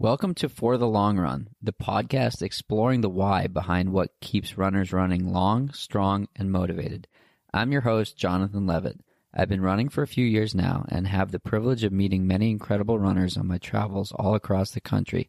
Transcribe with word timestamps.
Welcome 0.00 0.34
to 0.34 0.48
For 0.48 0.78
the 0.78 0.86
Long 0.86 1.18
Run, 1.18 1.48
the 1.60 1.72
podcast 1.72 2.40
exploring 2.40 3.00
the 3.00 3.08
why 3.08 3.48
behind 3.48 3.92
what 3.92 4.20
keeps 4.20 4.56
runners 4.56 4.92
running 4.92 5.32
long, 5.32 5.72
strong, 5.72 6.28
and 6.36 6.52
motivated. 6.52 7.08
I'm 7.52 7.72
your 7.72 7.80
host, 7.80 8.16
Jonathan 8.16 8.64
Levitt. 8.64 9.00
I've 9.34 9.48
been 9.48 9.60
running 9.60 9.88
for 9.88 10.02
a 10.02 10.06
few 10.06 10.24
years 10.24 10.54
now 10.54 10.86
and 10.88 11.08
have 11.08 11.32
the 11.32 11.40
privilege 11.40 11.82
of 11.82 11.90
meeting 11.92 12.28
many 12.28 12.48
incredible 12.48 12.96
runners 12.96 13.36
on 13.36 13.48
my 13.48 13.58
travels 13.58 14.12
all 14.12 14.36
across 14.36 14.70
the 14.70 14.80
country. 14.80 15.28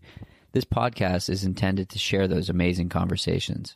This 0.51 0.65
podcast 0.65 1.31
is 1.31 1.43
intended 1.43 1.89
to 1.89 1.97
share 1.97 2.27
those 2.27 2.47
amazing 2.47 2.89
conversations. 2.89 3.75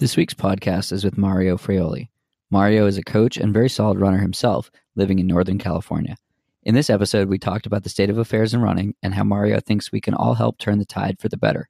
This 0.00 0.16
week's 0.16 0.32
podcast 0.32 0.92
is 0.92 1.04
with 1.04 1.18
Mario 1.18 1.58
Fraioli. 1.58 2.08
Mario 2.50 2.86
is 2.86 2.96
a 2.96 3.02
coach 3.02 3.36
and 3.36 3.52
very 3.52 3.68
solid 3.68 4.00
runner 4.00 4.16
himself, 4.16 4.70
living 4.96 5.18
in 5.18 5.26
Northern 5.26 5.58
California. 5.58 6.16
In 6.62 6.74
this 6.74 6.88
episode, 6.88 7.28
we 7.28 7.38
talked 7.38 7.66
about 7.66 7.82
the 7.82 7.90
state 7.90 8.08
of 8.08 8.16
affairs 8.16 8.54
in 8.54 8.62
running 8.62 8.94
and 9.02 9.12
how 9.12 9.24
Mario 9.24 9.60
thinks 9.60 9.92
we 9.92 10.00
can 10.00 10.14
all 10.14 10.32
help 10.32 10.56
turn 10.56 10.78
the 10.78 10.86
tide 10.86 11.18
for 11.20 11.28
the 11.28 11.36
better. 11.36 11.68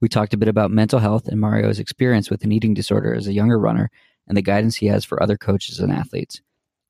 We 0.00 0.08
talked 0.08 0.32
a 0.32 0.38
bit 0.38 0.48
about 0.48 0.70
mental 0.70 1.00
health 1.00 1.28
and 1.28 1.38
Mario's 1.38 1.78
experience 1.78 2.30
with 2.30 2.42
an 2.44 2.50
eating 2.50 2.72
disorder 2.72 3.14
as 3.14 3.26
a 3.26 3.34
younger 3.34 3.58
runner 3.58 3.90
and 4.26 4.38
the 4.38 4.42
guidance 4.42 4.76
he 4.76 4.86
has 4.86 5.04
for 5.04 5.22
other 5.22 5.36
coaches 5.36 5.78
and 5.78 5.92
athletes. 5.92 6.40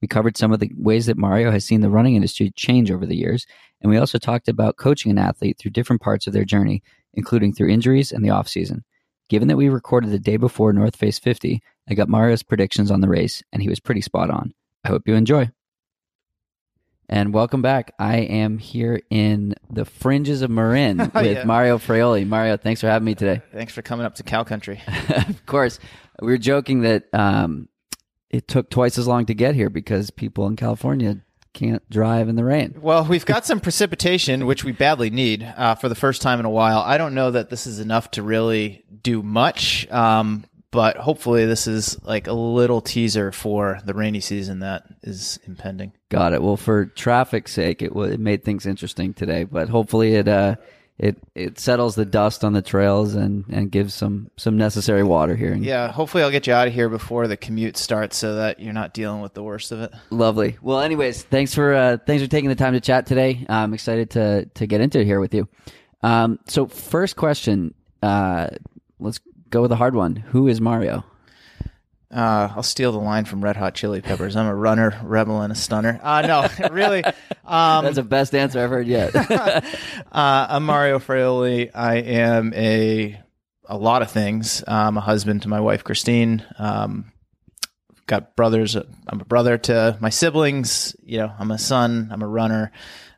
We 0.00 0.06
covered 0.06 0.36
some 0.36 0.52
of 0.52 0.60
the 0.60 0.70
ways 0.76 1.06
that 1.06 1.18
Mario 1.18 1.50
has 1.50 1.64
seen 1.64 1.80
the 1.80 1.90
running 1.90 2.14
industry 2.14 2.52
change 2.54 2.92
over 2.92 3.06
the 3.06 3.16
years, 3.16 3.44
and 3.80 3.90
we 3.90 3.96
also 3.96 4.18
talked 4.18 4.46
about 4.46 4.76
coaching 4.76 5.10
an 5.10 5.18
athlete 5.18 5.58
through 5.58 5.72
different 5.72 6.00
parts 6.00 6.28
of 6.28 6.32
their 6.32 6.44
journey, 6.44 6.84
including 7.12 7.52
through 7.52 7.70
injuries 7.70 8.12
and 8.12 8.24
the 8.24 8.30
off 8.30 8.46
season. 8.46 8.84
Given 9.28 9.48
that 9.48 9.56
we 9.56 9.68
recorded 9.68 10.10
the 10.10 10.18
day 10.18 10.36
before 10.36 10.72
North 10.72 10.94
Face 10.96 11.18
50, 11.18 11.60
I 11.88 11.94
got 11.94 12.08
Mario's 12.08 12.42
predictions 12.44 12.90
on 12.90 13.00
the 13.00 13.08
race, 13.08 13.42
and 13.52 13.60
he 13.60 13.68
was 13.68 13.80
pretty 13.80 14.00
spot 14.00 14.30
on. 14.30 14.54
I 14.84 14.88
hope 14.88 15.02
you 15.08 15.14
enjoy. 15.14 15.50
And 17.08 17.32
welcome 17.32 17.62
back. 17.62 17.92
I 17.98 18.18
am 18.18 18.58
here 18.58 19.00
in 19.10 19.54
the 19.70 19.84
fringes 19.84 20.42
of 20.42 20.50
Marin 20.50 20.98
with 21.14 21.24
Yeah. 21.38 21.44
Mario 21.44 21.78
Fraioli. 21.78 22.26
Mario, 22.26 22.56
thanks 22.56 22.80
for 22.80 22.88
having 22.88 23.06
me 23.06 23.14
today. 23.14 23.42
Thanks 23.52 23.72
for 23.72 23.82
coming 23.82 24.06
up 24.06 24.16
to 24.16 24.22
cow 24.22 24.44
country. 24.44 24.80
of 25.28 25.46
course, 25.46 25.78
we 26.20 26.28
were 26.32 26.38
joking 26.38 26.80
that 26.82 27.04
um, 27.12 27.68
it 28.30 28.48
took 28.48 28.70
twice 28.70 28.98
as 28.98 29.06
long 29.06 29.26
to 29.26 29.34
get 29.34 29.54
here 29.54 29.70
because 29.70 30.10
people 30.10 30.46
in 30.46 30.56
California 30.56 31.18
can't 31.56 31.88
drive 31.88 32.28
in 32.28 32.36
the 32.36 32.44
rain. 32.44 32.74
Well, 32.80 33.04
we've 33.04 33.24
got 33.24 33.46
some 33.46 33.60
precipitation, 33.60 34.46
which 34.46 34.62
we 34.62 34.72
badly 34.72 35.08
need 35.08 35.42
uh, 35.42 35.74
for 35.74 35.88
the 35.88 35.94
first 35.94 36.20
time 36.20 36.38
in 36.38 36.44
a 36.44 36.50
while. 36.50 36.80
I 36.80 36.98
don't 36.98 37.14
know 37.14 37.30
that 37.30 37.48
this 37.48 37.66
is 37.66 37.80
enough 37.80 38.10
to 38.12 38.22
really 38.22 38.84
do 39.02 39.22
much, 39.22 39.90
um, 39.90 40.44
but 40.70 40.98
hopefully, 40.98 41.46
this 41.46 41.66
is 41.66 41.98
like 42.02 42.26
a 42.26 42.34
little 42.34 42.82
teaser 42.82 43.32
for 43.32 43.80
the 43.86 43.94
rainy 43.94 44.20
season 44.20 44.58
that 44.60 44.84
is 45.02 45.38
impending. 45.46 45.92
Got 46.10 46.34
it. 46.34 46.42
Well, 46.42 46.58
for 46.58 46.84
traffic's 46.84 47.52
sake, 47.52 47.80
it, 47.80 47.92
it 47.96 48.20
made 48.20 48.44
things 48.44 48.66
interesting 48.66 49.14
today, 49.14 49.44
but 49.44 49.70
hopefully 49.70 50.14
it 50.14 50.28
uh, 50.28 50.56
it 50.98 51.16
it 51.34 51.58
settles 51.58 51.94
the 51.94 52.06
dust 52.06 52.42
on 52.42 52.54
the 52.54 52.62
trails 52.62 53.14
and, 53.14 53.44
and 53.50 53.70
gives 53.70 53.92
some 53.92 54.30
some 54.36 54.56
necessary 54.56 55.02
water 55.02 55.36
here. 55.36 55.54
Yeah, 55.54 55.92
hopefully, 55.92 56.22
I'll 56.22 56.30
get 56.30 56.46
you 56.46 56.54
out 56.54 56.68
of 56.68 56.74
here 56.74 56.88
before 56.88 57.28
the 57.28 57.36
commute 57.36 57.76
starts 57.76 58.16
so 58.16 58.36
that 58.36 58.60
you're 58.60 58.72
not 58.72 58.94
dealing 58.94 59.20
with 59.20 59.34
the 59.34 59.42
worst 59.42 59.72
of 59.72 59.80
it. 59.82 59.92
Lovely. 60.10 60.56
Well, 60.62 60.80
anyways, 60.80 61.22
thanks 61.24 61.54
for 61.54 61.74
uh, 61.74 61.98
thanks 62.06 62.22
for 62.22 62.30
taking 62.30 62.48
the 62.48 62.54
time 62.54 62.72
to 62.72 62.80
chat 62.80 63.06
today. 63.06 63.44
I'm 63.48 63.74
excited 63.74 64.10
to 64.10 64.46
to 64.46 64.66
get 64.66 64.80
into 64.80 65.00
it 65.00 65.04
here 65.04 65.20
with 65.20 65.34
you. 65.34 65.48
Um, 66.02 66.38
so, 66.46 66.66
first 66.66 67.16
question. 67.16 67.74
Uh, 68.02 68.48
let's 68.98 69.20
go 69.50 69.62
with 69.62 69.72
a 69.72 69.76
hard 69.76 69.94
one. 69.94 70.16
Who 70.16 70.48
is 70.48 70.60
Mario? 70.60 71.04
Uh, 72.14 72.48
I'll 72.54 72.62
steal 72.62 72.92
the 72.92 72.98
line 72.98 73.24
from 73.24 73.42
Red 73.42 73.56
Hot 73.56 73.74
Chili 73.74 74.00
Peppers. 74.00 74.36
I'm 74.36 74.46
a 74.46 74.54
runner, 74.54 74.98
rebel, 75.02 75.40
and 75.40 75.52
a 75.52 75.56
stunner. 75.56 75.98
Uh, 76.02 76.22
no, 76.22 76.68
really. 76.70 77.04
Um, 77.44 77.84
That's 77.84 77.96
the 77.96 78.04
best 78.04 78.34
answer 78.34 78.62
I've 78.62 78.70
heard 78.70 78.86
yet. 78.86 79.14
uh, 79.30 79.66
I'm 80.12 80.64
Mario 80.64 80.98
Fraioli. 80.98 81.70
I 81.74 81.96
am 81.96 82.54
a 82.54 83.20
a 83.68 83.76
lot 83.76 84.02
of 84.02 84.10
things. 84.10 84.62
I'm 84.68 84.96
a 84.96 85.00
husband 85.00 85.42
to 85.42 85.48
my 85.48 85.60
wife 85.60 85.82
Christine. 85.82 86.44
Um, 86.58 87.12
got 88.06 88.36
brothers. 88.36 88.76
I'm 88.76 89.20
a 89.20 89.24
brother 89.24 89.58
to 89.58 89.96
my 90.00 90.10
siblings. 90.10 90.94
You 91.02 91.18
know, 91.18 91.32
I'm 91.36 91.50
a 91.50 91.58
son. 91.58 92.10
I'm 92.12 92.22
a 92.22 92.28
runner. 92.28 92.70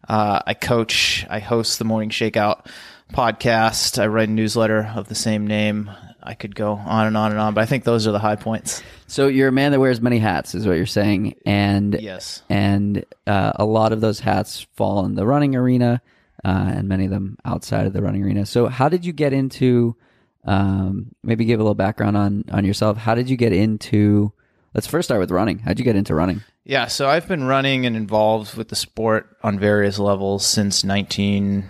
Uh, 0.09 0.41
I 0.47 0.55
coach. 0.55 1.27
I 1.29 1.41
host 1.41 1.79
the 1.79 1.85
Morning 1.85 2.09
Shakeout 2.09 2.67
podcast. 3.13 4.01
I 4.01 4.07
write 4.07 4.31
a 4.31 4.33
newsletter 4.33 4.91
of 4.97 5.09
the 5.09 5.15
same 5.15 5.47
name. 5.47 5.91
I 6.29 6.35
could 6.35 6.55
go 6.55 6.73
on 6.75 7.07
and 7.07 7.17
on 7.17 7.31
and 7.33 7.41
on, 7.41 7.55
but 7.55 7.63
I 7.63 7.67
think 7.67 7.85
those 7.85 8.07
are 8.07 8.13
the 8.13 8.19
high 8.19 8.37
points. 8.37 8.83
so, 9.07 9.29
you're 9.29 9.49
a 9.49 9.53
man 9.53 9.73
that 9.73 9.81
wears 9.81 10.01
many 10.01 10.19
hats, 10.19 10.55
is 10.55 10.67
what 10.67 10.77
you're 10.77 10.85
saying, 10.87 11.35
and 11.47 11.97
Yes. 11.99 12.43
and 12.51 13.05
uh, 13.27 13.53
a 13.57 13.65
lot 13.65 13.93
of 13.93 14.01
those 14.03 14.21
hats 14.21 14.67
fall 14.77 15.05
in 15.07 15.15
the 15.15 15.25
running 15.27 15.57
arena, 15.57 16.03
uh, 16.45 16.49
and 16.77 16.87
many 16.89 17.07
of 17.07 17.11
them 17.11 17.39
outside 17.45 17.87
of 17.87 17.93
the 17.95 18.03
running 18.03 18.23
arena. 18.23 18.45
So, 18.45 18.67
how 18.69 18.89
did 18.91 19.05
you 19.07 19.13
get 19.13 19.33
into? 19.33 19.97
Um, 20.45 21.15
maybe 21.23 21.45
give 21.45 21.61
a 21.61 21.63
little 21.63 21.75
background 21.75 22.17
on 22.17 22.45
on 22.53 22.65
yourself. 22.65 22.97
How 22.99 23.15
did 23.15 23.29
you 23.31 23.37
get 23.37 23.53
into? 23.53 24.33
Let's 24.75 24.87
first 24.87 25.09
start 25.09 25.21
with 25.21 25.31
running. 25.31 25.59
How'd 25.61 25.79
you 25.79 25.85
get 25.85 25.97
into 25.97 26.15
running? 26.15 26.43
Yeah, 26.65 26.87
so 26.89 27.09
I've 27.09 27.27
been 27.27 27.45
running 27.45 27.87
and 27.87 27.97
involved 27.97 28.55
with 28.55 28.69
the 28.69 28.77
sport 28.77 29.35
on 29.43 29.59
various 29.59 29.99
levels 29.99 30.45
since 30.47 30.85
19 30.85 31.65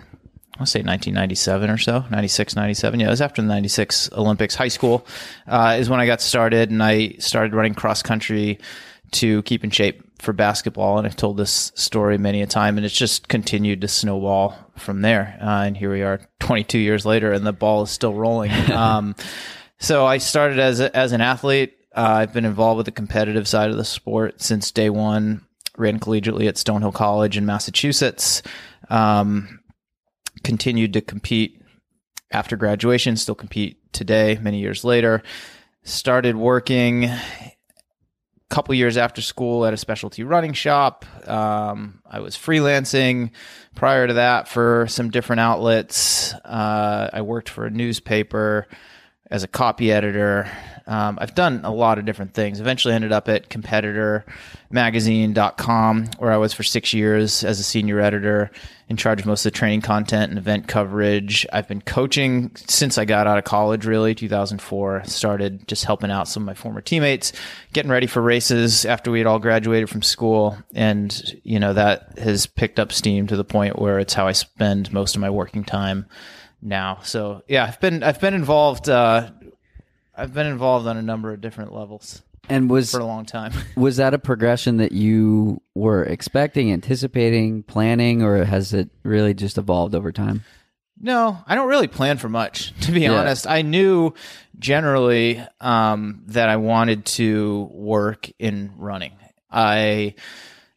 I 0.59 0.63
want 0.63 0.67
to 0.67 0.71
say 0.71 0.79
1997 0.79 1.69
or 1.69 1.77
so, 1.77 2.03
96, 2.11 2.57
97. 2.57 2.99
Yeah, 2.99 3.07
it 3.07 3.09
was 3.11 3.21
after 3.21 3.41
the 3.41 3.47
96 3.47 4.11
Olympics. 4.11 4.55
High 4.55 4.67
school 4.67 5.07
uh, 5.47 5.77
is 5.79 5.89
when 5.89 6.01
I 6.01 6.05
got 6.05 6.19
started, 6.19 6.69
and 6.69 6.83
I 6.83 7.11
started 7.19 7.53
running 7.53 7.73
cross 7.73 8.03
country 8.03 8.59
to 9.11 9.41
keep 9.43 9.63
in 9.63 9.69
shape 9.69 10.03
for 10.21 10.33
basketball. 10.33 10.97
And 10.97 11.07
I've 11.07 11.15
told 11.15 11.37
this 11.37 11.71
story 11.75 12.17
many 12.17 12.41
a 12.41 12.45
time, 12.45 12.75
and 12.75 12.85
it's 12.85 12.93
just 12.93 13.29
continued 13.29 13.79
to 13.79 13.87
snowball 13.87 14.53
from 14.75 15.01
there. 15.01 15.37
Uh, 15.41 15.63
and 15.63 15.77
here 15.77 15.93
we 15.93 16.01
are 16.01 16.19
22 16.41 16.77
years 16.77 17.05
later, 17.05 17.31
and 17.31 17.47
the 17.47 17.53
ball 17.53 17.83
is 17.83 17.89
still 17.89 18.13
rolling. 18.13 18.51
um, 18.73 19.15
so 19.77 20.05
I 20.05 20.17
started 20.17 20.59
as, 20.59 20.81
a, 20.81 20.93
as 20.93 21.13
an 21.13 21.21
athlete. 21.21 21.77
Uh, 21.95 22.15
I've 22.17 22.33
been 22.33 22.43
involved 22.43 22.75
with 22.75 22.85
the 22.85 22.91
competitive 22.91 23.47
side 23.47 23.71
of 23.71 23.77
the 23.77 23.85
sport 23.85 24.41
since 24.41 24.71
day 24.71 24.89
one. 24.89 25.45
Ran 25.77 26.01
collegiately 26.01 26.49
at 26.49 26.55
Stonehill 26.55 26.93
College 26.93 27.37
in 27.37 27.45
Massachusetts. 27.45 28.41
Um, 28.89 29.58
continued 30.49 30.93
to 30.93 30.99
compete 30.99 31.61
after 32.31 32.57
graduation, 32.57 33.15
still 33.15 33.35
compete 33.35 33.77
today, 33.93 34.39
many 34.41 34.57
years 34.57 34.83
later. 34.83 35.21
Started 35.83 36.35
working 36.35 37.03
a 37.05 37.19
couple 38.49 38.73
years 38.73 38.97
after 38.97 39.21
school 39.21 39.63
at 39.63 39.75
a 39.75 39.77
specialty 39.77 40.23
running 40.23 40.53
shop. 40.53 41.05
Um, 41.29 42.01
I 42.03 42.19
was 42.21 42.35
freelancing 42.35 43.29
prior 43.75 44.07
to 44.07 44.15
that 44.15 44.47
for 44.47 44.87
some 44.89 45.11
different 45.11 45.39
outlets. 45.39 46.33
Uh, 46.33 47.11
I 47.13 47.21
worked 47.21 47.49
for 47.49 47.67
a 47.67 47.69
newspaper 47.69 48.67
as 49.31 49.43
a 49.43 49.47
copy 49.47 49.91
editor. 49.91 50.49
Um, 50.87 51.19
I've 51.21 51.35
done 51.35 51.61
a 51.63 51.71
lot 51.71 51.99
of 51.99 52.05
different 52.05 52.33
things. 52.33 52.59
Eventually 52.59 52.95
ended 52.95 53.11
up 53.11 53.29
at 53.29 53.47
competitormagazine.com, 53.49 56.09
where 56.17 56.31
I 56.31 56.37
was 56.37 56.51
for 56.51 56.63
six 56.63 56.95
years 56.95 57.43
as 57.43 57.59
a 57.59 57.63
senior 57.63 57.99
editor 57.99 58.49
in 58.87 58.97
charge 58.97 59.19
of 59.19 59.27
most 59.27 59.45
of 59.45 59.53
the 59.53 59.57
training 59.57 59.81
content 59.81 60.31
and 60.31 60.39
event 60.39 60.67
coverage. 60.67 61.45
I've 61.53 61.67
been 61.67 61.81
coaching 61.81 62.49
since 62.55 62.97
I 62.97 63.05
got 63.05 63.27
out 63.27 63.37
of 63.37 63.43
college, 63.43 63.85
really, 63.85 64.15
2004. 64.15 65.03
Started 65.05 65.67
just 65.67 65.85
helping 65.85 66.09
out 66.09 66.27
some 66.27 66.41
of 66.41 66.47
my 66.47 66.55
former 66.55 66.81
teammates, 66.81 67.31
getting 67.71 67.91
ready 67.91 68.07
for 68.07 68.23
races 68.23 68.83
after 68.83 69.11
we 69.11 69.19
had 69.19 69.27
all 69.27 69.37
graduated 69.37 69.91
from 69.91 70.01
school. 70.01 70.57
And, 70.73 71.39
you 71.43 71.59
know, 71.59 71.73
that 71.73 72.17
has 72.17 72.47
picked 72.47 72.79
up 72.79 72.91
steam 72.91 73.27
to 73.27 73.37
the 73.37 73.43
point 73.43 73.77
where 73.77 73.99
it's 73.99 74.15
how 74.15 74.25
I 74.25 74.31
spend 74.31 74.91
most 74.91 75.13
of 75.13 75.21
my 75.21 75.29
working 75.29 75.63
time 75.63 76.07
now. 76.61 76.99
So 77.03 77.43
yeah, 77.47 77.65
I've 77.65 77.79
been 77.79 78.03
I've 78.03 78.19
been 78.21 78.33
involved. 78.33 78.89
Uh, 78.89 79.31
I've 80.15 80.33
been 80.33 80.47
involved 80.47 80.87
on 80.87 80.97
a 80.97 81.01
number 81.01 81.31
of 81.31 81.39
different 81.39 81.73
levels 81.73 82.21
And 82.49 82.69
was 82.69 82.91
for 82.91 82.99
a 82.99 83.05
long 83.05 83.25
time. 83.25 83.53
was 83.77 83.97
that 83.97 84.13
a 84.13 84.19
progression 84.19 84.77
that 84.77 84.91
you 84.91 85.61
were 85.75 86.03
expecting, 86.03 86.71
anticipating, 86.73 87.63
planning, 87.63 88.21
or 88.21 88.43
has 88.43 88.73
it 88.73 88.89
really 89.03 89.33
just 89.33 89.57
evolved 89.57 89.95
over 89.95 90.11
time? 90.11 90.43
No, 91.01 91.37
I 91.47 91.55
don't 91.55 91.69
really 91.69 91.87
plan 91.87 92.17
for 92.17 92.27
much, 92.27 92.73
to 92.81 92.91
be 92.91 93.01
Yeah. 93.01 93.13
honest. 93.13 93.47
I 93.47 93.61
knew 93.61 94.13
generally 94.57 95.41
um, 95.61 96.23
that 96.27 96.49
I 96.49 96.57
wanted 96.57 97.05
to 97.05 97.69
work 97.71 98.29
in 98.37 98.73
running. 98.77 99.13
I 99.49 100.15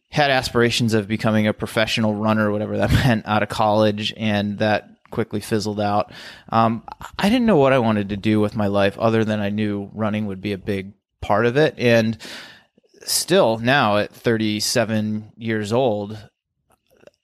had 0.09 0.31
aspirations 0.31 0.93
of 0.93 1.09
becoming 1.09 1.47
a 1.47 1.53
professional 1.53 2.15
runner, 2.15 2.49
whatever 2.51 2.77
that 2.77 2.91
meant, 3.05 3.25
out 3.27 3.43
of 3.43 3.49
college, 3.49 4.13
and 4.15 4.59
that 4.59 4.89
quickly 5.13 5.39
fizzled 5.39 5.79
out. 5.79 6.11
Um, 6.49 6.83
I 7.17 7.29
didn't 7.29 7.45
know 7.45 7.57
what 7.57 7.71
I 7.71 7.77
wanted 7.79 8.09
to 8.09 8.17
do 8.17 8.41
with 8.41 8.55
my 8.55 8.67
life 8.67 8.97
other 8.97 9.23
than 9.23 9.39
I 9.39 9.49
knew 9.49 9.89
running 9.93 10.25
would 10.25 10.41
be 10.41 10.51
a 10.53 10.57
big 10.57 10.93
part 11.21 11.45
of 11.45 11.55
it. 11.55 11.75
And 11.77 12.17
still 13.05 13.59
now 13.59 13.97
at 13.97 14.11
37 14.13 15.31
years 15.37 15.71
old, 15.71 16.17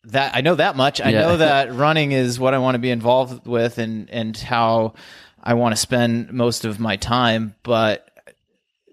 that 0.06 0.36
I 0.36 0.42
know 0.42 0.56
that 0.56 0.76
much. 0.76 1.02
I 1.02 1.10
Yeah. 1.10 1.22
know 1.22 1.38
that 1.50 1.74
running 1.74 2.12
is 2.12 2.40
what 2.40 2.54
I 2.54 2.60
want 2.60 2.76
to 2.76 2.80
be 2.80 2.92
involved 2.92 3.46
with 3.48 3.78
and, 3.80 4.10
and 4.10 4.38
how 4.38 4.94
I 5.44 5.56
want 5.56 5.74
to 5.74 5.82
spend 5.82 6.32
most 6.32 6.66
of 6.66 6.80
my 6.80 6.96
time. 6.96 7.56
But 7.64 8.06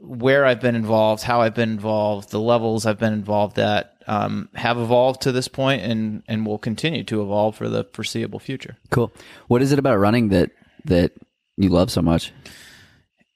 where 0.00 0.44
I've 0.46 0.60
been 0.60 0.74
involved, 0.76 1.22
how 1.22 1.40
I've 1.42 1.54
been 1.54 1.70
involved, 1.70 2.30
the 2.30 2.40
levels 2.40 2.86
I've 2.86 2.98
been 2.98 3.12
involved 3.12 3.58
at 3.58 3.95
um, 4.06 4.48
have 4.54 4.78
evolved 4.78 5.22
to 5.22 5.32
this 5.32 5.48
point 5.48 5.82
and, 5.82 6.22
and 6.28 6.46
will 6.46 6.58
continue 6.58 7.04
to 7.04 7.22
evolve 7.22 7.56
for 7.56 7.68
the 7.68 7.84
foreseeable 7.92 8.38
future. 8.38 8.76
Cool. 8.90 9.12
What 9.48 9.62
is 9.62 9.72
it 9.72 9.78
about 9.78 9.98
running 9.98 10.28
that 10.28 10.50
that 10.84 11.12
you 11.56 11.68
love 11.68 11.90
so 11.90 12.02
much? 12.02 12.32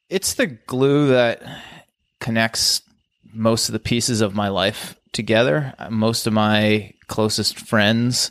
It's 0.09 0.35
the 0.35 0.47
glue 0.47 1.09
that 1.09 1.43
connects 2.21 2.83
most 3.33 3.69
of 3.69 3.73
the 3.73 3.81
pieces 3.81 4.21
of 4.21 4.35
my 4.35 4.49
life 4.49 4.97
together. 5.13 5.75
Most 5.91 6.27
of 6.27 6.33
my 6.33 6.93
closest 7.07 7.59
friends, 7.59 8.31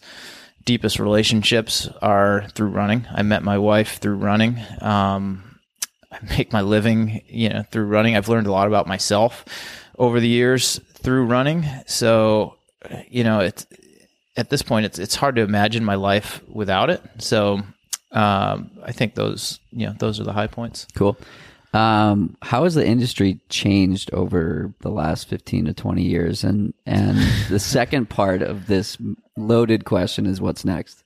deepest 0.66 1.00
relationships 1.00 1.90
are 2.02 2.48
through 2.54 2.70
running. 2.70 3.06
I 3.14 3.24
met 3.24 3.44
my 3.44 3.58
wife 3.58 3.98
through 4.00 4.16
running. 4.16 4.60
Um, 4.82 5.60
I 6.12 6.20
make 6.38 6.54
my 6.54 6.62
living, 6.62 7.22
you 7.28 7.50
know, 7.50 7.64
through 7.64 7.86
running. 7.86 8.16
I've 8.16 8.30
learned 8.30 8.48
a 8.48 8.52
lot 8.52 8.68
about 8.68 8.88
myself 8.88 9.46
over 9.98 10.20
the 10.20 10.28
years 10.28 10.80
through 11.02 11.26
running. 11.26 11.66
So, 11.88 12.56
you 13.10 13.24
know, 13.24 13.40
it's 13.40 13.66
at 14.38 14.50
this 14.50 14.62
point, 14.62 14.86
it's 14.86 15.00
it's 15.00 15.16
hard 15.16 15.36
to 15.36 15.42
imagine 15.42 15.84
my 15.84 15.96
life 15.96 16.42
without 16.48 16.90
it. 16.90 17.02
So, 17.20 17.62
um, 18.12 18.72
I 18.84 18.92
think 18.92 19.16
those, 19.16 19.60
you 19.72 19.88
know, 19.88 19.96
those 19.98 20.20
are 20.20 20.24
the 20.24 20.34
high 20.34 20.48
points. 20.48 20.88
Cool. 20.96 21.18
Um, 21.72 22.36
how 22.42 22.64
has 22.64 22.74
the 22.74 22.86
industry 22.86 23.40
changed 23.50 24.12
over 24.12 24.74
the 24.82 24.90
last 24.90 25.28
15 25.28 25.66
to 25.66 25.74
20 25.74 26.02
years? 26.02 26.44
And, 26.44 26.74
and 26.86 27.18
the 27.50 27.60
second 27.60 28.10
part 28.10 28.42
of 28.42 28.66
this 28.66 28.98
loaded 29.38 29.86
question 29.86 30.26
is 30.26 30.42
what's 30.42 30.66
next? 30.66 31.04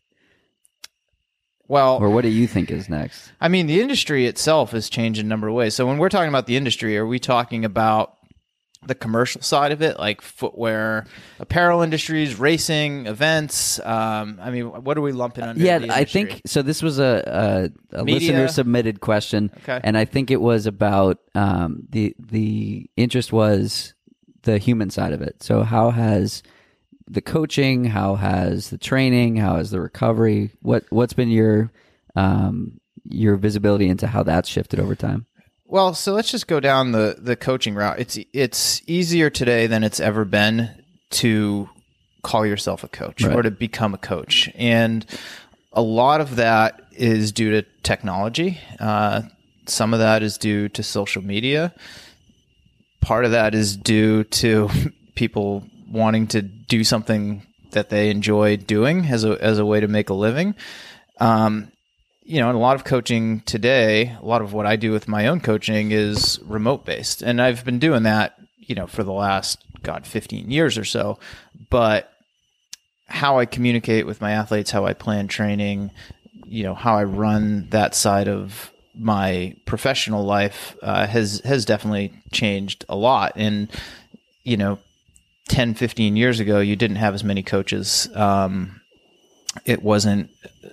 Well, 1.68 1.98
Or 1.98 2.10
what 2.10 2.22
do 2.22 2.30
you 2.30 2.46
think 2.46 2.72
is 2.72 2.88
next? 2.88 3.32
I 3.42 3.48
mean, 3.48 3.68
the 3.68 3.82
industry 3.82 4.26
itself 4.26 4.72
has 4.72 4.90
changed 4.90 5.20
in 5.20 5.26
a 5.26 5.30
number 5.30 5.48
of 5.48 5.54
ways. 5.54 5.74
So 5.76 5.88
when 5.88 5.98
we're 5.98 6.10
talking 6.10 6.30
about 6.30 6.46
the 6.46 6.56
industry, 6.56 6.98
are 6.98 7.06
we 7.06 7.20
talking 7.20 7.66
about 7.66 8.16
the 8.88 8.96
commercial 8.96 9.42
side 9.42 9.72
of 9.72 9.82
it, 9.82 10.00
like 10.00 10.22
footwear, 10.22 11.06
apparel 11.40 11.82
industries, 11.82 12.40
racing, 12.40 13.06
events? 13.08 13.80
Um, 13.80 14.40
I 14.42 14.52
mean, 14.52 14.66
what 14.68 14.98
are 14.98 15.02
we 15.02 15.12
lumping 15.12 15.44
under? 15.44 15.64
Yeah, 15.64 15.86
I 15.90 16.04
think 16.04 16.42
so. 16.46 16.62
This 16.62 16.82
was 16.82 17.00
a, 17.00 17.72
a, 17.94 18.00
a 18.02 18.04
listener 18.04 18.48
submitted 18.48 19.02
question, 19.02 19.52
Okay. 19.60 19.80
and 19.84 19.98
I 19.98 20.06
think 20.06 20.32
it 20.32 20.42
was 20.42 20.66
about 20.66 21.20
um, 21.36 21.84
the 21.90 22.16
the 22.20 22.90
interest 22.98 23.32
was 23.34 23.94
the 24.44 24.58
human 24.58 24.90
side 24.90 25.14
of 25.14 25.22
it. 25.22 25.42
So, 25.42 25.64
how 25.64 25.92
has 25.92 26.44
the 27.08 27.22
coaching? 27.22 27.86
How 27.86 28.16
has 28.16 28.70
the 28.70 28.78
training? 28.78 29.36
How 29.38 29.58
has 29.58 29.72
the 29.72 29.80
recovery? 29.82 30.52
What 30.62 30.86
what's 30.90 31.14
been 31.14 31.30
your 31.30 31.72
um, 32.16 32.80
your 33.10 33.36
visibility 33.38 33.90
into 33.90 34.08
how 34.08 34.24
that's 34.24 34.48
shifted 34.50 34.80
over 34.80 34.96
time? 34.96 35.26
Well, 35.74 35.96
so 35.96 36.14
let's 36.14 36.30
just 36.30 36.46
go 36.46 36.60
down 36.60 36.92
the 36.92 37.16
the 37.18 37.36
coaching 37.36 37.74
route. 37.74 38.00
It's 38.00 38.20
it's 38.32 38.84
easier 38.86 39.32
today 39.32 39.66
than 39.66 39.84
it's 39.84 40.00
ever 40.00 40.24
been 40.24 40.70
to 41.14 41.68
call 42.22 42.46
yourself 42.46 42.84
a 42.84 42.88
coach 42.88 43.24
Right. 43.24 43.36
or 43.36 43.42
to 43.42 43.50
become 43.50 43.96
a 43.96 43.98
coach, 43.98 44.52
and 44.54 45.04
a 45.72 45.82
lot 45.82 46.22
of 46.22 46.36
that 46.36 46.80
is 46.92 47.32
due 47.32 47.50
to 47.60 47.64
technology. 47.82 48.60
Uh, 48.80 49.24
some 49.66 49.96
of 49.96 50.00
that 50.00 50.22
is 50.22 50.38
due 50.38 50.70
to 50.70 50.84
social 50.84 51.24
media. 51.24 51.74
Part 53.02 53.26
of 53.26 53.32
that 53.32 53.56
is 53.56 53.76
due 53.76 54.26
to 54.26 54.70
people 55.16 55.66
wanting 55.90 56.28
to 56.28 56.44
do 56.44 56.84
something 56.84 57.48
that 57.72 57.90
they 57.90 58.12
enjoy 58.12 58.58
doing 58.58 59.06
as 59.08 59.24
a 59.24 59.44
as 59.44 59.58
a 59.58 59.66
way 59.66 59.80
to 59.80 59.88
make 59.88 60.12
a 60.12 60.14
living. 60.14 60.54
Um, 61.20 61.72
you 62.26 62.40
know, 62.40 62.50
and 62.50 62.56
a 62.56 62.62
lot 62.62 62.76
of 62.76 62.84
coaching 62.84 63.42
today, 63.42 64.16
a 64.22 64.26
lot 64.26 64.42
of 64.42 64.54
what 64.54 64.66
I 64.66 64.76
do 64.76 64.92
with 64.92 65.08
my 65.08 65.28
own 65.28 65.42
coaching 65.42 65.92
is 65.92 66.40
remote 66.44 66.86
based. 66.86 67.22
And 67.22 67.42
I've 67.42 67.66
been 67.66 67.80
doing 67.80 68.04
that, 68.04 68.38
you 68.58 68.76
know, 68.76 68.88
for 68.88 69.04
the 69.04 69.12
last, 69.12 69.64
God, 69.82 70.08
15 70.08 70.50
years 70.50 70.78
or 70.78 70.86
so. 70.86 71.20
But 71.70 72.12
how 73.08 73.40
I 73.40 73.46
communicate 73.46 74.06
with 74.06 74.22
my 74.22 74.32
athletes, 74.32 74.72
how 74.72 74.86
I 74.86 74.94
plan 74.94 75.28
training, 75.28 75.92
you 76.46 76.64
know, 76.64 76.74
how 76.74 76.98
I 76.98 77.04
run 77.04 77.68
that 77.70 77.94
side 77.94 78.28
of 78.28 78.72
my 78.96 79.56
professional 79.66 80.24
life 80.24 80.78
uh, 80.82 81.08
has 81.08 81.42
has 81.44 81.66
definitely 81.66 82.14
changed 82.32 82.86
a 82.88 82.96
lot. 82.96 83.34
And, 83.36 83.70
you 84.44 84.56
know, 84.56 84.80
10, 85.50 85.74
15 85.74 86.16
years 86.16 86.40
ago, 86.40 86.60
you 86.60 86.76
didn't 86.76 86.98
have 86.98 87.14
as 87.14 87.24
many 87.24 87.44
coaches. 87.44 88.08
Um, 88.16 88.82
it 89.66 89.84
wasn't 89.84 90.30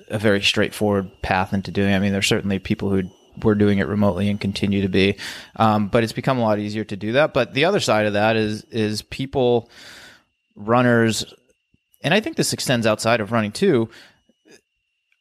a 0.09 0.19
very 0.19 0.43
straightforward 0.43 1.11
path 1.23 1.53
into 1.53 1.71
doing. 1.71 1.95
I 1.95 1.99
mean, 1.99 2.13
there's 2.13 2.27
certainly 2.27 2.59
people 2.59 2.91
who 2.91 3.11
were 3.43 3.55
doing 3.55 3.79
it 3.79 3.87
remotely 3.87 4.29
and 4.29 4.41
continue 4.41 4.83
to 4.83 4.89
be, 4.89 5.17
um, 5.57 5.89
but 5.89 6.03
it's 6.03 6.13
become 6.13 6.39
a 6.39 6.43
lot 6.43 6.59
easier 6.59 6.85
to 6.85 6.97
do 6.97 7.13
that. 7.13 7.33
But 7.33 7.55
the 7.55 7.65
other 7.65 7.81
side 7.81 8.07
of 8.07 8.15
that 8.15 8.37
is 8.37 8.65
is 8.65 9.03
people, 9.03 9.71
runners, 10.57 11.25
and 12.03 12.13
I 12.13 12.21
think 12.21 12.37
this 12.37 12.53
extends 12.53 12.87
outside 12.87 13.21
of 13.21 13.33
running 13.33 13.53
too, 13.53 13.89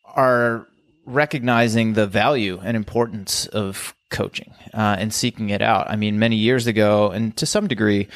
are 0.05 0.67
recognizing 1.05 1.93
the 1.93 2.07
value 2.07 2.59
and 2.63 2.77
importance 2.77 3.47
of 3.47 3.93
coaching 4.09 4.53
uh, 4.73 4.95
and 4.99 5.13
seeking 5.13 5.49
it 5.49 5.61
out. 5.61 5.89
I 5.89 5.95
mean, 5.95 6.19
many 6.19 6.35
years 6.35 6.67
ago, 6.67 7.11
and 7.11 7.35
to 7.37 7.45
some 7.45 7.67
degree, 7.67 8.07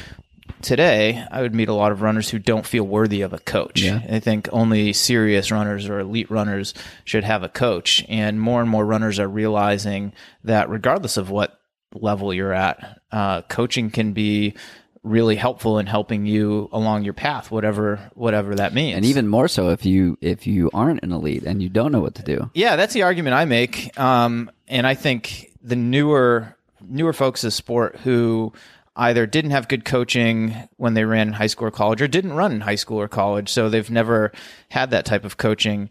today 0.64 1.26
I 1.30 1.42
would 1.42 1.54
meet 1.54 1.70
a 1.70 1.74
lot 1.74 1.92
of 1.92 2.02
runners 2.02 2.30
who 2.30 2.40
don't 2.40 2.66
feel 2.66 2.84
worthy 2.84 3.22
of 3.22 3.34
a 3.34 3.40
coach. 3.40 3.82
Yeah. 3.82 4.02
I 4.10 4.20
think 4.20 4.50
only 4.52 4.94
serious 4.94 5.52
runners 5.52 5.88
or 5.88 6.00
elite 6.00 6.32
runners 6.32 6.74
should 7.04 7.24
have 7.24 7.44
a 7.44 7.50
coach, 7.50 8.04
and 8.10 8.40
more 8.40 8.62
and 8.62 8.70
more 8.70 8.86
runners 8.86 9.20
are 9.20 9.28
realizing 9.28 10.14
that 10.44 10.70
regardless 10.70 11.18
of 11.18 11.30
what 11.30 11.60
level 11.94 12.34
you're 12.34 12.54
at, 12.54 13.02
uh, 13.12 13.44
coaching 13.44 13.92
can 13.92 14.14
be 14.14 14.56
really 15.04 15.36
helpful 15.36 15.80
in 15.80 15.86
helping 15.86 16.26
you 16.26 16.70
along 16.72 17.04
your 17.04 17.14
path, 17.14 17.52
whatever 17.52 18.00
whatever 18.14 18.56
that 18.56 18.74
means. 18.74 18.96
And 18.96 19.06
even 19.06 19.28
more 19.28 19.48
so 19.48 19.70
if 19.70 19.86
you 19.86 20.18
if 20.22 20.48
you 20.48 20.70
aren't 20.74 21.04
an 21.04 21.12
elite 21.12 21.44
and 21.44 21.62
you 21.62 21.70
don't 21.70 21.92
know 21.92 22.00
what 22.00 22.16
to 22.16 22.24
do. 22.24 22.50
Yeah, 22.54 22.76
that's 22.76 22.94
the 22.94 23.04
argument 23.04 23.36
I 23.36 23.46
make. 23.46 23.98
Um, 24.00 24.50
and 24.68 24.88
I 24.88 24.96
think 24.96 25.52
the 25.62 25.76
newer 25.76 26.56
newer 26.82 27.14
folks 27.14 27.44
of 27.44 27.54
sport 27.54 27.98
who 27.98 28.54
either 28.96 29.26
didn't 29.26 29.52
have 29.52 29.68
good 29.68 29.86
coaching 29.86 30.56
when 30.78 30.94
they 30.94 31.06
ran 31.06 31.28
in 31.28 31.34
high 31.34 31.48
school 31.48 31.68
or 31.68 31.72
college 31.72 32.02
or 32.02 32.08
didn't 32.08 32.34
run 32.34 32.52
in 32.52 32.62
high 32.62 32.76
school 32.76 33.00
or 33.00 33.08
college, 33.08 33.50
so 33.50 33.70
they've 33.70 33.90
never 33.90 34.32
had 34.70 34.92
that 34.92 35.06
type 35.06 35.26
of 35.26 35.38
coaching. 35.38 35.90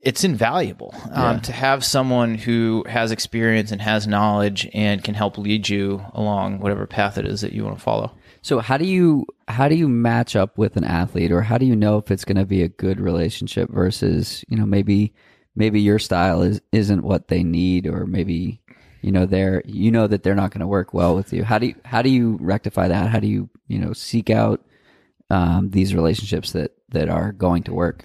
It's 0.00 0.22
invaluable 0.22 0.94
um, 1.12 1.40
to 1.42 1.52
have 1.52 1.82
someone 1.82 2.34
who 2.34 2.84
has 2.86 3.10
experience 3.10 3.72
and 3.72 3.80
has 3.80 4.06
knowledge 4.06 4.68
and 4.74 5.02
can 5.02 5.14
help 5.14 5.38
lead 5.38 5.68
you 5.68 6.04
along 6.12 6.58
whatever 6.58 6.86
path 6.86 7.16
it 7.16 7.26
is 7.26 7.40
that 7.40 7.52
you 7.52 7.64
want 7.64 7.78
to 7.78 7.82
follow. 7.82 8.12
So 8.42 8.58
how 8.58 8.76
do 8.76 8.84
you 8.84 9.24
how 9.48 9.68
do 9.68 9.74
you 9.74 9.88
match 9.88 10.36
up 10.36 10.58
with 10.58 10.76
an 10.76 10.84
athlete 10.84 11.32
or 11.32 11.40
how 11.40 11.56
do 11.56 11.64
you 11.64 11.74
know 11.74 11.96
if 11.96 12.10
it's 12.10 12.26
going 12.26 12.36
to 12.36 12.44
be 12.44 12.62
a 12.62 12.68
good 12.68 13.00
relationship 13.00 13.70
versus, 13.70 14.44
you 14.48 14.58
know, 14.58 14.66
maybe 14.66 15.14
maybe 15.56 15.80
your 15.80 15.98
style 15.98 16.42
is 16.42 16.60
isn't 16.70 17.04
what 17.04 17.28
they 17.28 17.42
need 17.42 17.86
or 17.86 18.06
maybe 18.06 18.60
you 19.04 19.12
know 19.12 19.26
they're 19.26 19.62
you 19.66 19.90
know 19.90 20.06
that 20.06 20.22
they're 20.22 20.34
not 20.34 20.50
going 20.50 20.60
to 20.60 20.66
work 20.66 20.94
well 20.94 21.14
with 21.14 21.32
you. 21.32 21.44
How 21.44 21.58
do 21.58 21.66
you 21.66 21.74
how 21.84 22.00
do 22.00 22.08
you 22.08 22.38
rectify 22.40 22.88
that? 22.88 23.10
How 23.10 23.20
do 23.20 23.26
you, 23.26 23.50
you 23.68 23.78
know, 23.78 23.92
seek 23.92 24.30
out 24.30 24.64
um, 25.28 25.70
these 25.70 25.94
relationships 25.94 26.52
that 26.52 26.72
that 26.88 27.10
are 27.10 27.32
going 27.32 27.64
to 27.64 27.74
work? 27.74 28.02